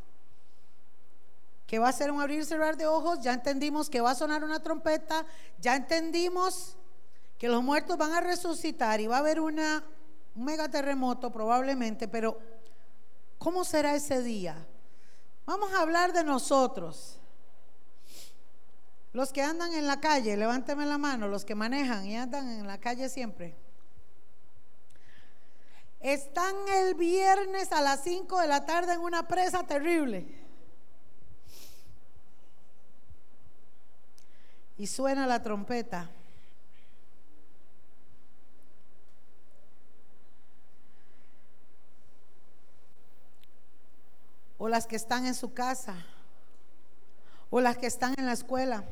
que 1.66 1.78
va 1.78 1.88
a 1.88 1.92
ser 1.92 2.10
un 2.10 2.20
abrir 2.20 2.40
y 2.40 2.44
cerrar 2.44 2.76
de 2.76 2.86
ojos, 2.86 3.20
ya 3.20 3.32
entendimos 3.32 3.90
que 3.90 4.00
va 4.00 4.12
a 4.12 4.14
sonar 4.14 4.44
una 4.44 4.62
trompeta, 4.62 5.26
ya 5.60 5.76
entendimos 5.76 6.76
que 7.38 7.48
los 7.48 7.62
muertos 7.62 7.98
van 7.98 8.12
a 8.12 8.20
resucitar 8.20 9.00
y 9.00 9.06
va 9.06 9.16
a 9.16 9.20
haber 9.20 9.40
una 9.40 9.84
un 10.36 10.44
megaterremoto 10.44 11.32
probablemente, 11.32 12.06
pero 12.06 12.38
¿cómo 13.38 13.64
será 13.64 13.94
ese 13.94 14.22
día? 14.22 14.66
Vamos 15.46 15.72
a 15.72 15.80
hablar 15.80 16.12
de 16.12 16.22
nosotros. 16.22 17.18
Los 19.12 19.32
que 19.32 19.40
andan 19.40 19.72
en 19.72 19.86
la 19.86 19.98
calle, 19.98 20.36
levánteme 20.36 20.84
la 20.84 20.98
mano, 20.98 21.26
los 21.26 21.46
que 21.46 21.54
manejan 21.54 22.04
y 22.04 22.16
andan 22.16 22.50
en 22.50 22.66
la 22.66 22.78
calle 22.78 23.08
siempre. 23.08 23.56
Están 26.00 26.54
el 26.68 26.94
viernes 26.94 27.72
a 27.72 27.80
las 27.80 28.04
5 28.04 28.38
de 28.40 28.46
la 28.46 28.66
tarde 28.66 28.92
en 28.92 29.00
una 29.00 29.26
presa 29.26 29.62
terrible. 29.66 30.45
Y 34.78 34.86
suena 34.86 35.26
la 35.26 35.42
trompeta. 35.42 36.10
o 44.58 44.68
las 44.68 44.86
que 44.86 44.96
están 44.96 45.26
en 45.26 45.34
su 45.34 45.52
casa, 45.52 45.94
o 47.50 47.60
las 47.60 47.76
que 47.78 47.86
están 47.86 48.14
en 48.16 48.26
la 48.26 48.32
escuela, 48.32 48.84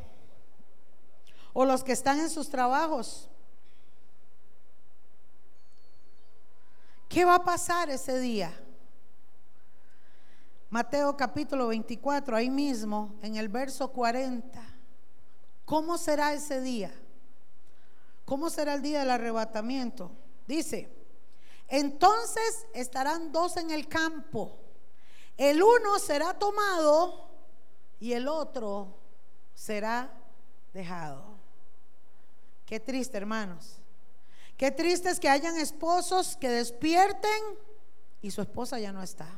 o 1.53 1.65
los 1.65 1.83
que 1.83 1.93
están 1.93 2.21
en 2.21 2.31
sus 2.31 2.49
trabajos. 2.49 3.29
¿Qué 7.09 7.25
va 7.25 7.37
a 7.37 7.45
pasar 7.45 7.91
ese 7.91 8.19
día? 8.19 8.53
Mateo 10.71 11.17
capítulo 11.17 11.69
24, 11.69 12.37
ahí 12.37 12.51
mismo, 12.51 13.15
en 13.23 13.37
el 13.37 13.49
verso 13.49 13.91
40. 13.93 14.74
¿Cómo 15.65 15.99
será 15.99 16.33
ese 16.33 16.61
día? 16.61 16.93
¿Cómo 18.25 18.51
será 18.51 18.75
el 18.75 18.83
día 18.83 19.01
del 19.01 19.11
arrebatamiento? 19.11 20.11
Dice, 20.47 20.91
entonces 21.69 22.67
estarán 22.75 23.33
dos 23.33 23.57
en 23.57 23.71
el 23.71 23.89
campo 23.89 24.59
el 25.37 25.63
uno 25.63 25.99
será 25.99 26.35
tomado 26.35 27.29
y 27.99 28.13
el 28.13 28.29
otro 28.29 28.97
será 29.55 30.13
dejado. 30.73 31.25
Qué 32.67 32.79
triste, 32.81 33.17
hermanos. 33.17 33.79
Qué 34.57 34.71
triste 34.71 35.11
es 35.11 35.19
que 35.19 35.29
hayan 35.29 35.57
esposos 35.57 36.37
que 36.37 36.49
despierten 36.49 37.43
y 38.23 38.31
su 38.31 38.41
esposa 38.43 38.79
ya 38.79 38.93
no 38.93 39.03
está. 39.03 39.29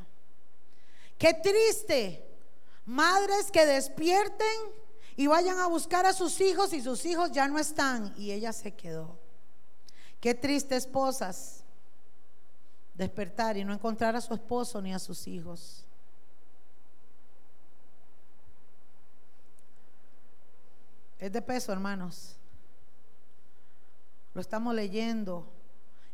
Qué 1.17 1.33
triste. 1.33 2.23
Madres 2.85 3.51
que 3.51 3.65
despierten 3.65 4.57
y 5.17 5.25
vayan 5.25 5.57
a 5.57 5.67
buscar 5.67 6.05
a 6.05 6.13
sus 6.13 6.39
hijos 6.39 6.71
y 6.73 6.81
sus 6.81 7.03
hijos 7.05 7.31
ya 7.31 7.47
no 7.47 7.57
están 7.57 8.13
y 8.17 8.31
ella 8.31 8.53
se 8.53 8.75
quedó. 8.75 9.17
Qué 10.21 10.35
triste 10.35 10.75
esposas 10.75 11.63
despertar 12.93 13.57
y 13.57 13.63
no 13.63 13.73
encontrar 13.73 14.15
a 14.15 14.21
su 14.21 14.33
esposo 14.35 14.79
ni 14.79 14.93
a 14.93 14.99
sus 14.99 15.27
hijos. 15.27 15.83
Es 21.17 21.31
de 21.31 21.41
peso, 21.41 21.73
hermanos. 21.73 22.35
Lo 24.35 24.41
estamos 24.41 24.75
leyendo. 24.75 25.51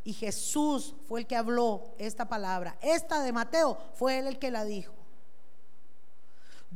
Y 0.05 0.13
Jesús 0.13 0.95
fue 1.09 1.21
el 1.21 1.27
que 1.27 1.35
habló 1.35 1.93
esta 1.97 2.29
palabra. 2.29 2.77
Esta 2.81 3.21
de 3.21 3.33
Mateo 3.33 3.77
fue 3.95 4.19
él 4.19 4.27
el 4.27 4.39
que 4.39 4.49
la 4.49 4.63
dijo. 4.63 5.02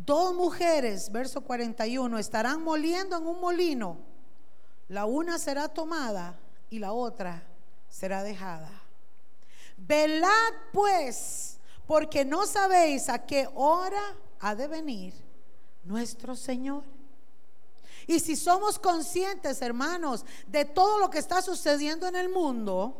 Dos 0.06 0.36
mujeres, 0.36 1.12
verso 1.12 1.42
41, 1.42 2.20
estarán 2.20 2.64
moliendo 2.64 3.18
en 3.18 3.26
un 3.26 3.40
molino. 3.40 3.98
La 4.90 5.06
una 5.06 5.40
será 5.40 5.68
tomada 5.68 6.40
y 6.70 6.78
la 6.80 6.94
otra 6.94 7.44
será 7.90 8.22
dejada. 8.22 8.70
Velad 9.76 10.54
pues, 10.72 11.58
porque 11.88 12.24
no 12.24 12.46
sabéis 12.46 13.10
a 13.10 13.26
qué 13.26 13.50
hora 13.56 14.16
ha 14.40 14.54
de 14.54 14.68
venir 14.68 15.14
nuestro 15.84 16.36
Señor. 16.36 16.84
Y 18.06 18.20
si 18.20 18.36
somos 18.36 18.78
conscientes, 18.78 19.62
hermanos, 19.62 20.26
de 20.46 20.64
todo 20.64 21.00
lo 21.00 21.10
que 21.10 21.20
está 21.20 21.42
sucediendo 21.42 22.08
en 22.08 22.16
el 22.16 22.30
mundo, 22.30 22.96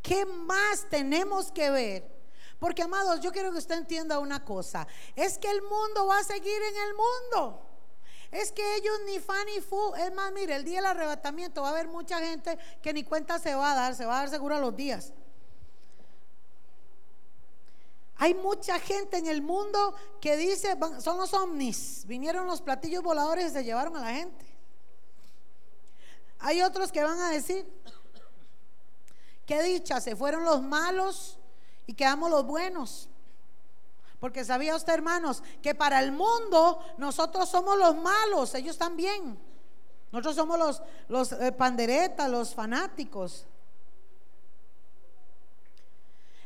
¿qué 0.00 0.24
más 0.24 0.86
tenemos 0.88 1.50
que 1.50 1.70
ver? 1.70 2.14
Porque, 2.58 2.82
amados, 2.82 3.20
yo 3.20 3.32
quiero 3.32 3.52
que 3.52 3.58
usted 3.58 3.76
entienda 3.76 4.18
una 4.18 4.44
cosa. 4.44 4.86
Es 5.16 5.38
que 5.38 5.50
el 5.50 5.62
mundo 5.62 6.06
va 6.06 6.18
a 6.18 6.24
seguir 6.24 6.62
en 6.62 6.76
el 6.76 6.94
mundo. 6.94 7.60
Es 8.30 8.50
que 8.50 8.76
ellos 8.76 8.98
ni 9.06 9.20
fan 9.20 9.46
ni 9.46 9.60
fu. 9.60 9.94
Es 9.94 10.12
más, 10.12 10.32
mire, 10.32 10.56
el 10.56 10.64
día 10.64 10.76
del 10.76 10.86
arrebatamiento 10.86 11.62
va 11.62 11.68
a 11.68 11.70
haber 11.72 11.88
mucha 11.88 12.18
gente 12.18 12.58
que 12.82 12.92
ni 12.92 13.04
cuenta 13.04 13.38
se 13.38 13.54
va 13.54 13.72
a 13.72 13.74
dar, 13.74 13.94
se 13.94 14.06
va 14.06 14.16
a 14.16 14.20
dar 14.20 14.30
seguro 14.30 14.56
a 14.56 14.60
los 14.60 14.74
días. 14.74 15.12
Hay 18.16 18.34
mucha 18.34 18.78
gente 18.78 19.18
en 19.18 19.26
el 19.26 19.42
mundo 19.42 19.94
que 20.20 20.36
dice, 20.36 20.76
son 21.00 21.18
los 21.18 21.34
ovnis, 21.34 22.04
vinieron 22.06 22.46
los 22.46 22.62
platillos 22.62 23.02
voladores 23.02 23.46
y 23.46 23.50
se 23.50 23.64
llevaron 23.64 23.96
a 23.96 24.00
la 24.00 24.12
gente. 24.12 24.46
Hay 26.38 26.62
otros 26.62 26.92
que 26.92 27.02
van 27.02 27.18
a 27.20 27.30
decir, 27.30 27.66
qué 29.46 29.62
dicha, 29.62 30.00
se 30.00 30.14
fueron 30.14 30.44
los 30.44 30.62
malos 30.62 31.38
y 31.86 31.94
quedamos 31.94 32.30
los 32.30 32.46
buenos. 32.46 33.08
Porque 34.20 34.44
sabía 34.44 34.74
usted, 34.74 34.94
hermanos, 34.94 35.42
que 35.62 35.74
para 35.74 36.00
el 36.00 36.12
mundo 36.12 36.80
nosotros 36.96 37.48
somos 37.48 37.78
los 37.78 37.94
malos, 37.96 38.54
ellos 38.54 38.78
también. 38.78 39.38
Nosotros 40.10 40.36
somos 40.36 40.58
los, 40.58 40.82
los 41.08 41.32
eh, 41.32 41.52
panderetas, 41.52 42.30
los 42.30 42.54
fanáticos. 42.54 43.46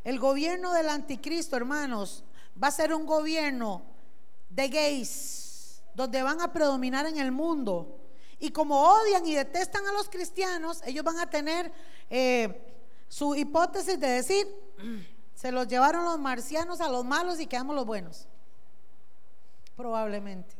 El 0.02 0.18
gobierno 0.18 0.72
del 0.72 0.88
anticristo, 0.88 1.56
hermanos, 1.56 2.24
va 2.60 2.68
a 2.68 2.72
ser 2.72 2.94
un 2.94 3.06
gobierno 3.06 3.82
de 4.48 4.68
gays, 4.68 5.82
donde 5.94 6.22
van 6.22 6.40
a 6.40 6.52
predominar 6.52 7.06
en 7.06 7.18
el 7.18 7.30
mundo. 7.30 8.00
Y 8.38 8.50
como 8.50 8.80
odian 8.80 9.26
y 9.26 9.34
detestan 9.34 9.86
a 9.86 9.92
los 9.92 10.08
cristianos, 10.08 10.80
ellos 10.86 11.04
van 11.04 11.18
a 11.18 11.28
tener 11.28 11.72
eh, 12.08 12.74
su 13.08 13.34
hipótesis 13.34 13.98
de 13.98 14.08
decir, 14.08 14.46
se 15.38 15.52
los 15.52 15.68
llevaron 15.68 16.04
los 16.04 16.18
marcianos 16.18 16.80
a 16.80 16.88
los 16.88 17.04
malos 17.04 17.38
y 17.38 17.46
quedamos 17.46 17.76
los 17.76 17.86
buenos. 17.86 18.26
Probablemente. 19.76 20.56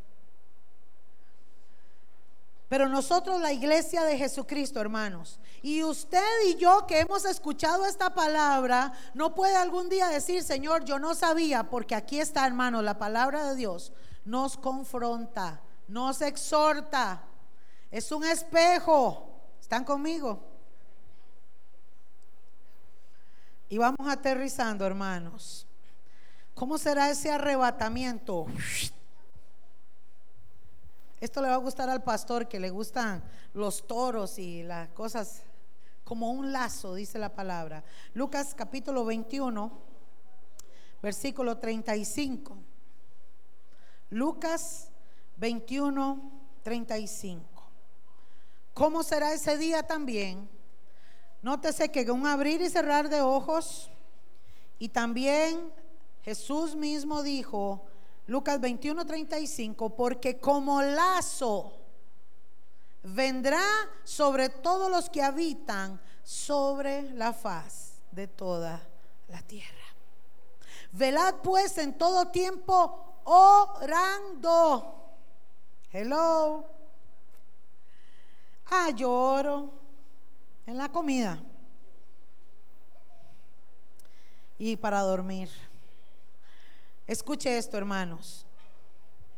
Pero 2.68 2.88
nosotros, 2.88 3.40
la 3.40 3.52
iglesia 3.52 4.04
de 4.04 4.16
Jesucristo, 4.16 4.80
hermanos, 4.80 5.40
y 5.62 5.82
usted 5.82 6.22
y 6.46 6.54
yo 6.54 6.86
que 6.86 7.00
hemos 7.00 7.24
escuchado 7.24 7.86
esta 7.86 8.14
palabra, 8.14 8.92
no 9.14 9.34
puede 9.34 9.56
algún 9.56 9.88
día 9.88 10.06
decir, 10.10 10.44
Señor, 10.44 10.84
yo 10.84 11.00
no 11.00 11.16
sabía, 11.16 11.64
porque 11.64 11.96
aquí 11.96 12.20
está, 12.20 12.46
hermano, 12.46 12.80
la 12.80 12.98
palabra 12.98 13.48
de 13.48 13.56
Dios 13.56 13.92
nos 14.24 14.56
confronta, 14.56 15.60
nos 15.88 16.20
exhorta, 16.20 17.24
es 17.90 18.12
un 18.12 18.22
espejo. 18.22 19.24
¿Están 19.60 19.82
conmigo? 19.82 20.40
Y 23.68 23.76
vamos 23.76 24.08
aterrizando, 24.08 24.86
hermanos. 24.86 25.66
¿Cómo 26.54 26.78
será 26.78 27.10
ese 27.10 27.30
arrebatamiento? 27.30 28.46
Esto 31.20 31.42
le 31.42 31.48
va 31.48 31.54
a 31.54 31.58
gustar 31.58 31.90
al 31.90 32.02
pastor 32.02 32.48
que 32.48 32.58
le 32.58 32.70
gustan 32.70 33.22
los 33.52 33.86
toros 33.86 34.38
y 34.38 34.62
las 34.62 34.88
cosas 34.90 35.42
como 36.04 36.30
un 36.30 36.52
lazo, 36.52 36.94
dice 36.94 37.18
la 37.18 37.34
palabra. 37.34 37.84
Lucas 38.14 38.54
capítulo 38.56 39.04
21, 39.04 39.70
versículo 41.02 41.58
35. 41.58 42.56
Lucas 44.10 44.88
21, 45.36 46.32
35. 46.62 47.44
¿Cómo 48.72 49.02
será 49.02 49.34
ese 49.34 49.58
día 49.58 49.82
también? 49.82 50.48
Nótese 51.42 51.90
que 51.90 52.10
un 52.10 52.26
abrir 52.26 52.60
y 52.60 52.68
cerrar 52.68 53.08
de 53.08 53.20
ojos 53.20 53.90
y 54.78 54.88
también 54.88 55.72
Jesús 56.22 56.74
mismo 56.74 57.22
dijo, 57.22 57.86
Lucas 58.26 58.60
21, 58.60 59.06
35, 59.06 59.96
porque 59.96 60.38
como 60.38 60.82
lazo 60.82 61.72
vendrá 63.02 63.64
sobre 64.04 64.48
todos 64.48 64.90
los 64.90 65.08
que 65.08 65.22
habitan 65.22 66.00
sobre 66.22 67.10
la 67.12 67.32
faz 67.32 68.00
de 68.10 68.26
toda 68.26 68.86
la 69.28 69.40
tierra. 69.42 69.74
Velad 70.92 71.36
pues 71.36 71.78
en 71.78 71.96
todo 71.96 72.28
tiempo 72.28 73.20
orando. 73.24 74.94
Hello. 75.92 76.66
Ah, 78.70 78.90
lloro 78.90 79.87
en 80.68 80.76
la 80.76 80.90
comida. 80.90 81.42
Y 84.58 84.76
para 84.76 85.00
dormir. 85.00 85.48
Escuche 87.06 87.56
esto, 87.56 87.78
hermanos. 87.78 88.44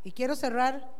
Y 0.02 0.10
quiero 0.10 0.34
cerrar 0.34 0.92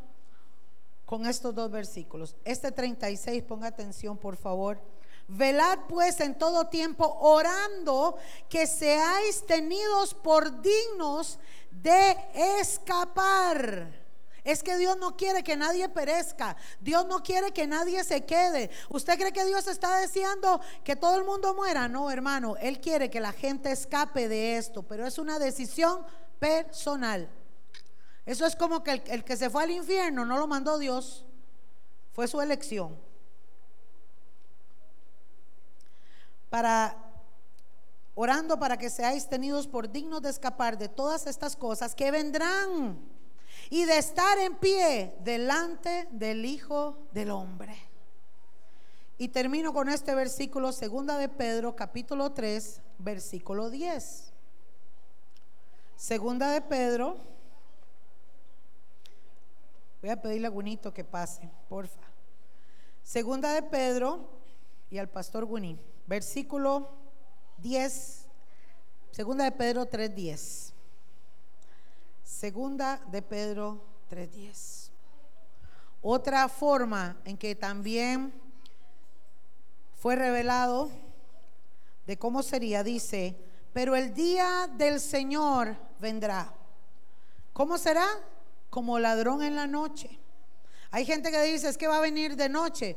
con 1.05 1.27
estos 1.27 1.53
dos 1.53 1.69
versículos. 1.69 2.37
Este 2.45 2.71
36, 2.71 3.43
ponga 3.43 3.67
atención, 3.67 4.17
por 4.17 4.37
favor. 4.37 4.81
Velad 5.27 5.81
pues 5.89 6.21
en 6.21 6.39
todo 6.39 6.69
tiempo 6.69 7.19
orando 7.21 8.17
que 8.49 8.69
seáis 8.69 9.45
tenidos 9.47 10.15
por 10.15 10.63
dignos 10.63 11.41
de 11.73 12.17
escapar. 12.61 14.00
Es 14.45 14.63
que 14.63 14.77
Dios 14.77 14.97
no 14.97 15.17
quiere 15.17 15.43
que 15.43 15.57
nadie 15.57 15.89
perezca. 15.89 16.57
Dios 16.81 17.07
no 17.07 17.23
quiere 17.23 17.53
que 17.53 17.67
nadie 17.67 18.03
se 18.05 18.25
quede. 18.25 18.71
¿Usted 18.89 19.19
cree 19.19 19.33
que 19.33 19.45
Dios 19.45 19.67
está 19.67 19.99
deseando 19.99 20.61
que 20.85 20.97
todo 20.97 21.17
el 21.17 21.25
mundo 21.25 21.55
muera? 21.55 21.89
No, 21.89 22.11
hermano. 22.11 22.57
Él 22.59 22.81
quiere 22.81 23.11
que 23.11 23.21
la 23.21 23.33
gente 23.33 23.71
escape 23.71 24.29
de 24.29 24.57
esto, 24.57 24.83
pero 24.83 25.07
es 25.07 25.19
una 25.19 25.39
decisión 25.39 26.05
personal. 26.39 27.29
Eso 28.27 28.47
es 28.47 28.57
como 28.57 28.83
que 28.83 29.03
el, 29.07 29.25
que 29.25 29.37
se 29.37 29.51
fue 29.51 29.63
al 29.63 29.71
infierno 29.71 30.25
no 30.25 30.39
lo 30.39 30.47
mandó 30.47 30.79
Dios, 30.79 31.25
fue 32.13 32.29
su 32.29 32.41
elección. 32.41 32.99
Para 36.49 36.97
orando 38.15 38.59
para 38.59 38.77
que 38.77 38.91
seáis 38.91 39.29
tenidos 39.29 39.67
por 39.67 39.91
dignos 39.91 40.23
de 40.23 40.31
escapar 40.31 40.77
de 40.77 40.89
todas 40.89 41.27
estas 41.27 41.57
cosas 41.57 41.95
que 41.95 42.11
vendrán 42.11 43.01
y 43.71 43.85
de 43.85 43.99
estar 43.99 44.37
en 44.39 44.57
pie 44.57 45.15
delante 45.21 46.09
del 46.11 46.45
Hijo 46.45 46.99
del 47.13 47.31
Hombre. 47.31 47.77
Y 49.17 49.29
termino 49.29 49.73
con 49.73 49.89
este 49.89 50.15
versículo, 50.15 50.73
segunda 50.73 51.17
de 51.17 51.29
Pedro, 51.29 51.77
capítulo 51.77 52.33
3, 52.33 52.81
versículo 52.99 53.71
10. 53.71 54.33
Segunda 55.97 56.51
de 56.51 56.63
Pedro. 56.63 57.17
Voy 60.01 60.11
a 60.11 60.21
pedirle 60.21 60.47
a 60.47 60.51
Gunito 60.51 60.93
que 60.93 61.05
pase, 61.05 61.49
porfa. 61.69 62.01
Segunda 63.03 63.53
de 63.53 63.63
Pedro 63.63 64.31
y 64.89 64.99
al 64.99 65.09
pastor 65.09 65.45
Guní. 65.45 65.79
Versículo 66.07 66.89
10. 67.59 68.27
Segunda 69.11 69.45
de 69.45 69.53
Pedro 69.53 69.89
3.10. 69.89 70.70
Segunda 72.31 73.03
de 73.11 73.21
Pedro 73.21 73.85
3.10. 74.09 74.91
Otra 76.01 76.49
forma 76.49 77.21
en 77.25 77.37
que 77.37 77.55
también 77.55 78.33
fue 80.01 80.17
revelado 80.17 80.91
de 82.07 82.17
cómo 82.17 82.43
sería, 82.43 82.83
dice, 82.83 83.37
pero 83.75 83.95
el 83.95 84.15
día 84.15 84.71
del 84.79 85.01
Señor 85.01 85.77
vendrá. 85.99 86.55
¿Cómo 87.53 87.77
será? 87.77 88.07
Como 88.71 88.99
ladrón 88.99 89.43
en 89.43 89.57
la 89.57 89.67
noche. 89.67 90.19
Hay 90.93 91.05
gente 91.05 91.31
que 91.31 91.43
dice 91.43 91.69
es 91.69 91.77
que 91.77 91.89
va 91.89 91.99
a 91.99 92.01
venir 92.01 92.37
de 92.37 92.49
noche. 92.49 92.97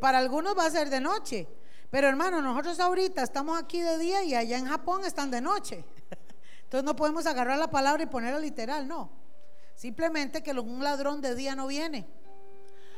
Para 0.00 0.18
algunos 0.18 0.56
va 0.56 0.64
a 0.64 0.70
ser 0.70 0.88
de 0.88 1.00
noche. 1.00 1.46
Pero 1.90 2.06
hermano, 2.06 2.40
nosotros 2.40 2.80
ahorita 2.80 3.22
estamos 3.22 3.58
aquí 3.58 3.80
de 3.80 3.98
día 3.98 4.22
y 4.22 4.34
allá 4.34 4.56
en 4.56 4.66
Japón 4.66 5.04
están 5.04 5.30
de 5.30 5.40
noche. 5.40 5.84
Entonces 6.68 6.84
no 6.84 6.94
podemos 6.96 7.24
agarrar 7.24 7.56
la 7.56 7.70
palabra 7.70 8.02
y 8.02 8.06
ponerla 8.06 8.38
literal, 8.38 8.86
no. 8.86 9.08
Simplemente 9.74 10.42
que 10.42 10.50
un 10.52 10.84
ladrón 10.84 11.22
de 11.22 11.34
día 11.34 11.54
no 11.54 11.66
viene. 11.66 12.06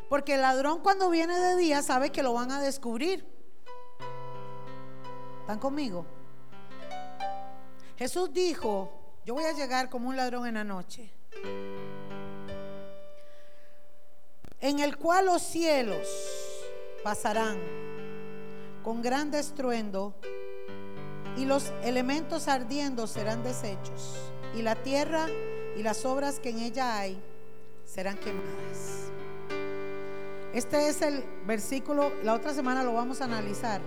Porque 0.09 0.35
el 0.35 0.41
ladrón 0.41 0.81
cuando 0.83 1.09
viene 1.09 1.39
de 1.39 1.57
día 1.57 1.81
sabe 1.81 2.11
que 2.11 2.25
lo 2.25 2.33
van 2.33 2.51
a 2.51 2.61
descubrir. 2.61 3.25
¿Están 5.43 5.61
conmigo? 5.61 6.05
Jesús 7.97 8.33
dijo, 8.33 8.91
yo 9.25 9.35
voy 9.35 9.45
a 9.45 9.53
llegar 9.53 9.89
como 9.89 10.09
un 10.09 10.17
ladrón 10.17 10.49
en 10.49 10.55
la 10.55 10.65
noche, 10.65 11.13
en 14.59 14.81
el 14.81 14.97
cual 14.97 15.27
los 15.27 15.43
cielos 15.43 16.09
pasarán 17.05 17.57
con 18.83 19.01
gran 19.01 19.33
estruendo 19.33 20.17
y 21.37 21.45
los 21.45 21.73
elementos 21.83 22.49
ardiendo 22.49 23.07
serán 23.07 23.43
deshechos 23.43 24.17
y 24.55 24.63
la 24.63 24.75
tierra 24.75 25.27
y 25.77 25.83
las 25.83 26.05
obras 26.05 26.41
que 26.41 26.51
en 26.51 26.59
ella 26.59 26.99
hay 26.99 27.19
serán 27.85 28.17
quemadas. 28.19 29.11
Este 30.53 30.89
es 30.89 31.01
el 31.03 31.25
versículo, 31.47 32.13
la 32.25 32.35
otra 32.35 32.53
semana 32.53 32.83
lo 32.83 32.93
vamos 32.93 33.21
a 33.21 33.25
analizar, 33.25 33.81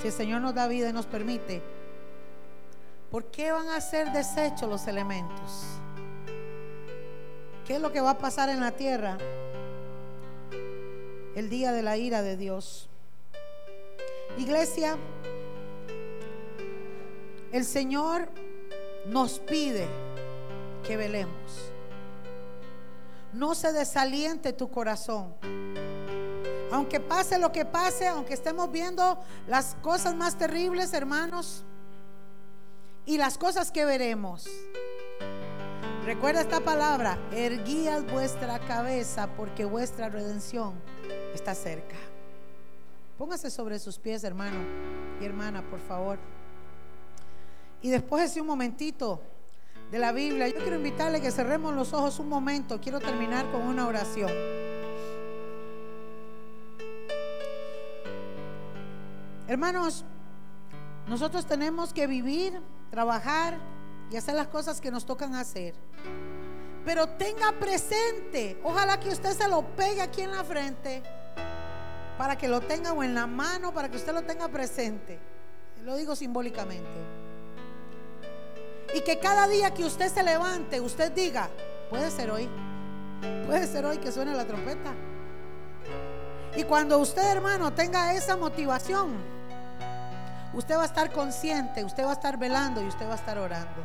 si 0.00 0.06
el 0.06 0.12
Señor 0.12 0.40
nos 0.40 0.54
da 0.54 0.68
vida 0.68 0.88
y 0.88 0.92
nos 0.92 1.06
permite 1.06 1.60
¿Por 3.10 3.24
qué 3.30 3.52
van 3.52 3.68
a 3.68 3.80
ser 3.80 4.12
desechos 4.12 4.68
los 4.68 4.86
elementos? 4.86 5.64
¿Qué 7.66 7.76
es 7.76 7.80
lo 7.80 7.90
que 7.90 8.02
va 8.02 8.10
a 8.10 8.18
pasar 8.18 8.50
en 8.50 8.60
la 8.60 8.72
tierra 8.72 9.16
el 11.34 11.48
día 11.48 11.72
de 11.72 11.82
la 11.82 11.96
ira 11.96 12.20
de 12.20 12.36
Dios? 12.36 12.88
Iglesia, 14.36 14.98
el 17.52 17.64
Señor 17.64 18.28
nos 19.06 19.38
pide 19.38 19.86
que 20.86 20.96
velemos. 20.96 21.72
No 23.32 23.54
se 23.54 23.72
desaliente 23.72 24.52
tu 24.52 24.70
corazón. 24.70 25.34
Aunque 26.70 27.00
pase 27.00 27.38
lo 27.38 27.50
que 27.50 27.64
pase, 27.64 28.08
aunque 28.08 28.34
estemos 28.34 28.70
viendo 28.70 29.18
las 29.46 29.76
cosas 29.82 30.14
más 30.14 30.36
terribles, 30.36 30.92
hermanos, 30.92 31.64
y 33.06 33.16
las 33.16 33.38
cosas 33.38 33.72
que 33.72 33.86
veremos. 33.86 34.46
Recuerda 36.04 36.42
esta 36.42 36.60
palabra, 36.60 37.18
erguías 37.32 38.04
vuestra 38.10 38.58
cabeza 38.60 39.28
porque 39.36 39.64
vuestra 39.64 40.08
redención 40.08 40.74
está 41.34 41.54
cerca. 41.54 41.96
Póngase 43.16 43.50
sobre 43.50 43.78
sus 43.78 43.98
pies, 43.98 44.24
hermano 44.24 44.58
y 45.20 45.24
hermana, 45.24 45.62
por 45.68 45.80
favor. 45.80 46.18
Y 47.82 47.90
después 47.90 48.34
de 48.34 48.40
un 48.40 48.46
momentito, 48.46 49.20
de 49.90 49.98
la 49.98 50.12
Biblia, 50.12 50.48
yo 50.48 50.56
quiero 50.56 50.76
invitarle 50.76 51.20
que 51.20 51.30
cerremos 51.30 51.74
los 51.74 51.92
ojos 51.92 52.18
un 52.18 52.28
momento. 52.28 52.80
Quiero 52.80 53.00
terminar 53.00 53.50
con 53.50 53.62
una 53.62 53.86
oración. 53.86 54.30
Hermanos, 59.46 60.04
nosotros 61.06 61.46
tenemos 61.46 61.94
que 61.94 62.06
vivir, 62.06 62.60
trabajar 62.90 63.56
y 64.10 64.16
hacer 64.16 64.34
las 64.34 64.48
cosas 64.48 64.80
que 64.80 64.90
nos 64.90 65.06
tocan 65.06 65.34
hacer. 65.34 65.74
Pero 66.84 67.08
tenga 67.08 67.52
presente, 67.52 68.60
ojalá 68.62 69.00
que 69.00 69.08
usted 69.08 69.30
se 69.30 69.48
lo 69.48 69.62
pegue 69.74 70.02
aquí 70.02 70.20
en 70.20 70.32
la 70.32 70.44
frente, 70.44 71.02
para 72.18 72.36
que 72.36 72.48
lo 72.48 72.60
tenga 72.60 72.92
o 72.92 73.02
en 73.02 73.14
la 73.14 73.26
mano, 73.26 73.72
para 73.72 73.88
que 73.88 73.96
usted 73.96 74.12
lo 74.12 74.22
tenga 74.22 74.48
presente. 74.48 75.18
Lo 75.82 75.96
digo 75.96 76.14
simbólicamente. 76.14 77.27
Y 78.94 79.00
que 79.02 79.18
cada 79.18 79.46
día 79.48 79.72
que 79.72 79.84
usted 79.84 80.12
se 80.12 80.22
levante, 80.22 80.80
usted 80.80 81.12
diga, 81.12 81.48
puede 81.90 82.10
ser 82.10 82.30
hoy, 82.30 82.48
puede 83.46 83.66
ser 83.66 83.84
hoy 83.84 83.98
que 83.98 84.10
suene 84.10 84.34
la 84.34 84.46
trompeta. 84.46 84.94
Y 86.56 86.64
cuando 86.64 86.98
usted, 86.98 87.22
hermano, 87.22 87.72
tenga 87.72 88.14
esa 88.14 88.36
motivación, 88.36 89.12
usted 90.54 90.76
va 90.76 90.82
a 90.82 90.86
estar 90.86 91.12
consciente, 91.12 91.84
usted 91.84 92.04
va 92.04 92.10
a 92.10 92.14
estar 92.14 92.38
velando 92.38 92.82
y 92.82 92.86
usted 92.86 93.06
va 93.06 93.12
a 93.12 93.16
estar 93.16 93.38
orando. 93.38 93.82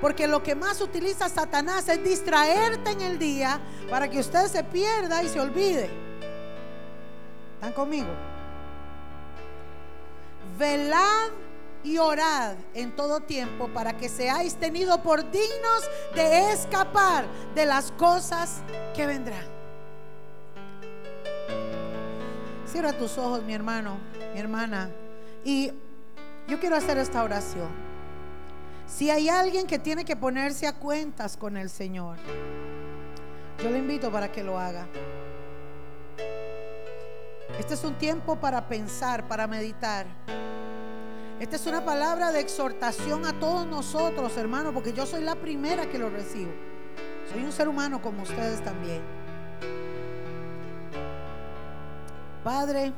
Porque 0.00 0.26
lo 0.26 0.42
que 0.42 0.54
más 0.54 0.80
utiliza 0.80 1.28
Satanás 1.28 1.88
es 1.88 2.02
distraerte 2.02 2.90
en 2.90 3.00
el 3.00 3.18
día 3.18 3.60
para 3.88 4.08
que 4.08 4.18
usted 4.18 4.48
se 4.48 4.64
pierda 4.64 5.22
y 5.22 5.28
se 5.28 5.40
olvide. 5.40 5.88
¿Están 7.54 7.72
conmigo? 7.72 8.10
Velad 10.58 11.30
y 11.84 11.98
orad 11.98 12.54
en 12.72 12.96
todo 12.96 13.20
tiempo 13.20 13.68
para 13.68 13.96
que 13.96 14.08
seáis 14.08 14.56
tenidos 14.56 14.98
por 14.98 15.30
dignos 15.30 15.88
de 16.14 16.50
escapar 16.50 17.26
de 17.54 17.66
las 17.66 17.92
cosas 17.92 18.62
que 18.96 19.06
vendrán. 19.06 19.44
Cierra 22.66 22.92
tus 22.94 23.18
ojos, 23.18 23.44
mi 23.44 23.54
hermano, 23.54 23.98
mi 24.32 24.40
hermana. 24.40 24.90
Y 25.44 25.70
yo 26.48 26.58
quiero 26.58 26.74
hacer 26.74 26.98
esta 26.98 27.22
oración. 27.22 27.68
Si 28.86 29.10
hay 29.10 29.28
alguien 29.28 29.66
que 29.66 29.78
tiene 29.78 30.04
que 30.04 30.16
ponerse 30.16 30.66
a 30.66 30.74
cuentas 30.74 31.36
con 31.36 31.56
el 31.56 31.70
Señor, 31.70 32.16
yo 33.62 33.70
le 33.70 33.78
invito 33.78 34.10
para 34.10 34.32
que 34.32 34.42
lo 34.42 34.58
haga. 34.58 34.86
Este 37.58 37.74
es 37.74 37.84
un 37.84 37.94
tiempo 37.94 38.36
para 38.36 38.68
pensar, 38.68 39.28
para 39.28 39.46
meditar. 39.46 40.06
Esta 41.44 41.56
es 41.56 41.66
una 41.66 41.84
palabra 41.84 42.32
de 42.32 42.40
exhortación 42.40 43.26
a 43.26 43.38
todos 43.38 43.66
nosotros, 43.66 44.34
hermanos, 44.38 44.72
porque 44.72 44.94
yo 44.94 45.04
soy 45.04 45.22
la 45.22 45.34
primera 45.34 45.90
que 45.90 45.98
lo 45.98 46.08
recibo. 46.08 46.50
Soy 47.30 47.44
un 47.44 47.52
ser 47.52 47.68
humano 47.68 48.00
como 48.00 48.22
ustedes 48.22 48.64
también. 48.64 49.02
Padre, 52.42 52.94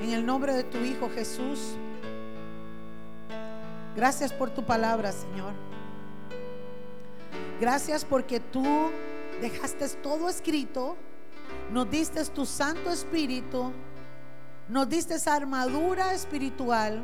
en 0.00 0.10
el 0.10 0.24
nombre 0.24 0.54
de 0.54 0.62
tu 0.62 0.78
Hijo 0.78 1.10
Jesús, 1.10 1.74
gracias 3.96 4.32
por 4.32 4.50
tu 4.50 4.64
palabra, 4.64 5.10
Señor. 5.10 5.52
Gracias 7.60 8.04
porque 8.04 8.38
tú 8.38 8.64
dejaste 9.40 9.88
todo 10.00 10.28
escrito, 10.28 10.96
nos 11.72 11.90
diste 11.90 12.24
tu 12.26 12.46
Santo 12.46 12.88
Espíritu, 12.92 13.72
nos 14.68 14.88
diste 14.88 15.14
esa 15.14 15.34
armadura 15.34 16.14
espiritual. 16.14 17.02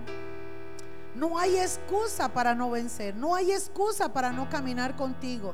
No 1.19 1.37
hay 1.37 1.59
excusa 1.59 2.29
para 2.29 2.55
no 2.55 2.71
vencer, 2.71 3.17
no 3.17 3.35
hay 3.35 3.51
excusa 3.51 4.13
para 4.13 4.31
no 4.31 4.49
caminar 4.49 4.95
contigo. 4.95 5.53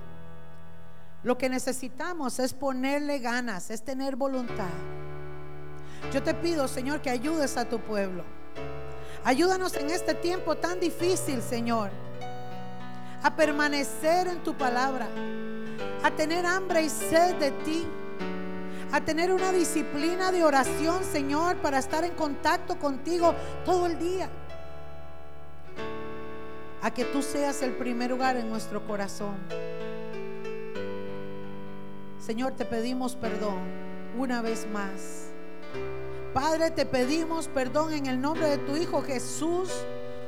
Lo 1.23 1.39
que 1.39 1.49
necesitamos 1.49 2.39
es 2.39 2.53
ponerle 2.53 3.19
ganas, 3.19 3.71
es 3.71 3.83
tener 3.83 4.15
voluntad. 4.15 4.69
Yo 6.12 6.23
te 6.23 6.35
pido, 6.35 6.69
Señor, 6.69 7.01
que 7.01 7.09
ayudes 7.09 7.57
a 7.57 7.65
tu 7.65 7.81
pueblo. 7.81 8.25
Ayúdanos 9.25 9.75
en 9.77 9.89
este 9.89 10.12
tiempo 10.12 10.55
tan 10.55 10.81
difícil, 10.81 11.41
Señor, 11.41 11.91
a 13.23 13.35
permanecer 13.35 14.27
en 14.27 14.43
tu 14.43 14.53
palabra, 14.53 15.09
a 16.03 16.11
tener 16.11 16.45
hambre 16.45 16.83
y 16.83 16.91
sed 16.91 17.37
de 17.37 17.53
ti, 17.53 17.87
a 18.93 19.01
tener 19.01 19.33
una 19.33 19.51
disciplina 19.51 20.31
de 20.31 20.45
oración, 20.45 21.03
Señor, 21.05 21.57
para 21.62 21.79
estar 21.79 22.05
en 22.05 22.12
contacto 22.12 22.79
contigo 22.79 23.35
todo 23.65 23.87
el 23.87 23.99
día. 23.99 24.29
A 26.85 26.93
que 26.93 27.05
tú 27.05 27.20
seas 27.20 27.62
el 27.62 27.72
primer 27.72 28.11
lugar 28.12 28.37
en 28.37 28.49
nuestro 28.49 28.87
corazón. 28.87 29.35
Señor, 32.20 32.53
te 32.53 32.64
pedimos 32.64 33.16
perdón 33.16 33.59
una 34.16 34.41
vez 34.43 34.68
más 34.72 35.24
Padre, 36.35 36.72
te 36.72 36.85
pedimos 36.85 37.47
perdón 37.47 37.93
en 37.93 38.07
el 38.07 38.20
nombre 38.20 38.49
de 38.49 38.59
tu 38.59 38.76
Hijo 38.76 39.03
Jesús 39.03 39.70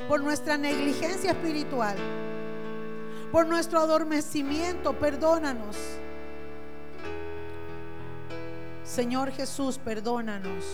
por 0.07 0.23
nuestra 0.23 0.57
negligencia 0.57 1.33
espiritual, 1.33 1.97
por 3.33 3.45
nuestro 3.49 3.81
adormecimiento, 3.81 4.93
perdónanos. 4.93 5.77
Señor 8.85 9.33
Jesús, 9.33 9.79
perdónanos. 9.79 10.65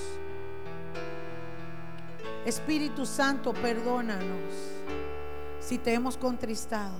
Espíritu 2.45 3.07
Santo, 3.07 3.55
perdónanos 3.55 4.72
si 5.73 5.79
te 5.79 5.95
hemos 5.95 6.18
contristado 6.18 6.93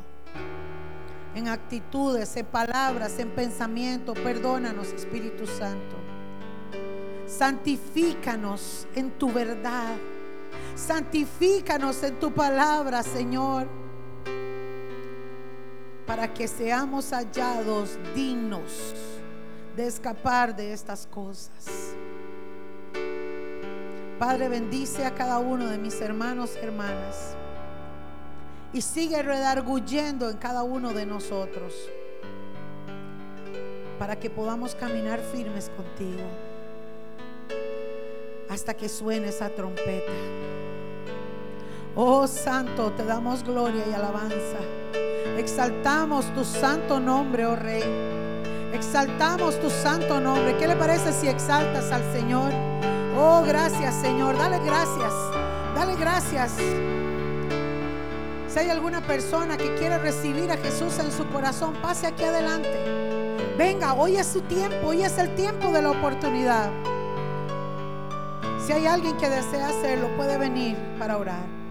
en 1.35 1.47
actitudes, 1.47 2.35
en 2.39 2.47
palabras, 2.47 3.19
en 3.19 3.29
pensamiento. 3.29 4.15
Perdónanos, 4.15 4.95
Espíritu 4.95 5.47
Santo. 5.47 5.95
Santifícanos 7.27 8.87
en 8.95 9.11
tu 9.11 9.31
verdad. 9.31 9.95
Santifícanos 10.75 12.03
en 12.03 12.19
tu 12.19 12.33
palabra, 12.33 13.03
Señor. 13.03 13.69
Para 16.07 16.33
que 16.33 16.49
seamos 16.49 17.11
hallados 17.11 17.99
dignos 18.15 18.95
de 19.77 19.87
escapar 19.87 20.57
de 20.57 20.73
estas 20.73 21.07
cosas. 21.09 21.95
Padre, 24.19 24.49
bendice 24.49 25.05
a 25.05 25.15
cada 25.15 25.41
uno 25.41 25.67
de 25.69 25.77
mis 25.77 26.01
hermanos 26.01 26.57
hermanas. 26.57 27.37
Y 28.73 28.81
sigue 28.81 29.23
redarguyendo 29.23 30.31
en 30.31 30.37
cada 30.39 30.63
uno 30.63 30.93
de 30.93 31.07
nosotros. 31.07 31.75
Para 33.99 34.17
que 34.17 34.31
podamos 34.31 34.75
caminar 34.75 35.21
firmes 35.21 35.71
contigo 35.77 36.23
hasta 38.53 38.75
que 38.75 38.89
suene 38.89 39.29
esa 39.29 39.49
trompeta. 39.49 40.13
Oh 41.95 42.27
Santo, 42.27 42.93
te 42.93 43.05
damos 43.05 43.43
gloria 43.43 43.85
y 43.89 43.93
alabanza. 43.93 44.59
Exaltamos 45.39 46.27
tu 46.35 46.45
santo 46.45 47.01
nombre, 47.01 47.47
oh 47.47 47.57
Rey. 47.57 47.83
Exaltamos 48.73 49.61
tu 49.61 49.71
santo 49.71 50.21
nombre. 50.21 50.57
¿Qué 50.57 50.67
le 50.67 50.77
parece 50.77 51.13
si 51.13 51.29
exaltas 51.29 51.91
al 51.93 52.03
Señor? 52.13 52.51
Oh, 53.17 53.43
gracias 53.47 53.95
Señor. 53.97 54.37
Dale 54.37 54.59
gracias. 54.65 55.13
Dale 55.75 55.97
gracias. 55.97 56.53
Si 58.53 58.59
hay 58.59 58.69
alguna 58.69 59.01
persona 59.01 59.57
que 59.57 59.75
quiere 59.77 59.97
recibir 59.97 60.51
a 60.51 60.59
Jesús 60.59 60.99
en 60.99 61.11
su 61.11 61.27
corazón, 61.31 61.73
pase 61.81 62.07
aquí 62.07 62.23
adelante. 62.23 62.69
Venga, 63.57 63.95
hoy 63.95 64.17
es 64.17 64.27
su 64.27 64.43
tiempo, 64.43 64.89
hoy 64.89 65.03
es 65.03 65.17
el 65.17 65.35
tiempo 65.35 65.73
de 65.73 65.81
la 65.81 65.91
oportunidad. 65.91 66.71
Si 68.59 68.75
hay 68.75 68.85
alguien 68.85 69.17
que 69.17 69.31
desea 69.31 69.69
hacerlo, 69.69 70.15
puede 70.19 70.37
venir 70.37 70.77
para 70.99 71.17
orar. 71.17 71.62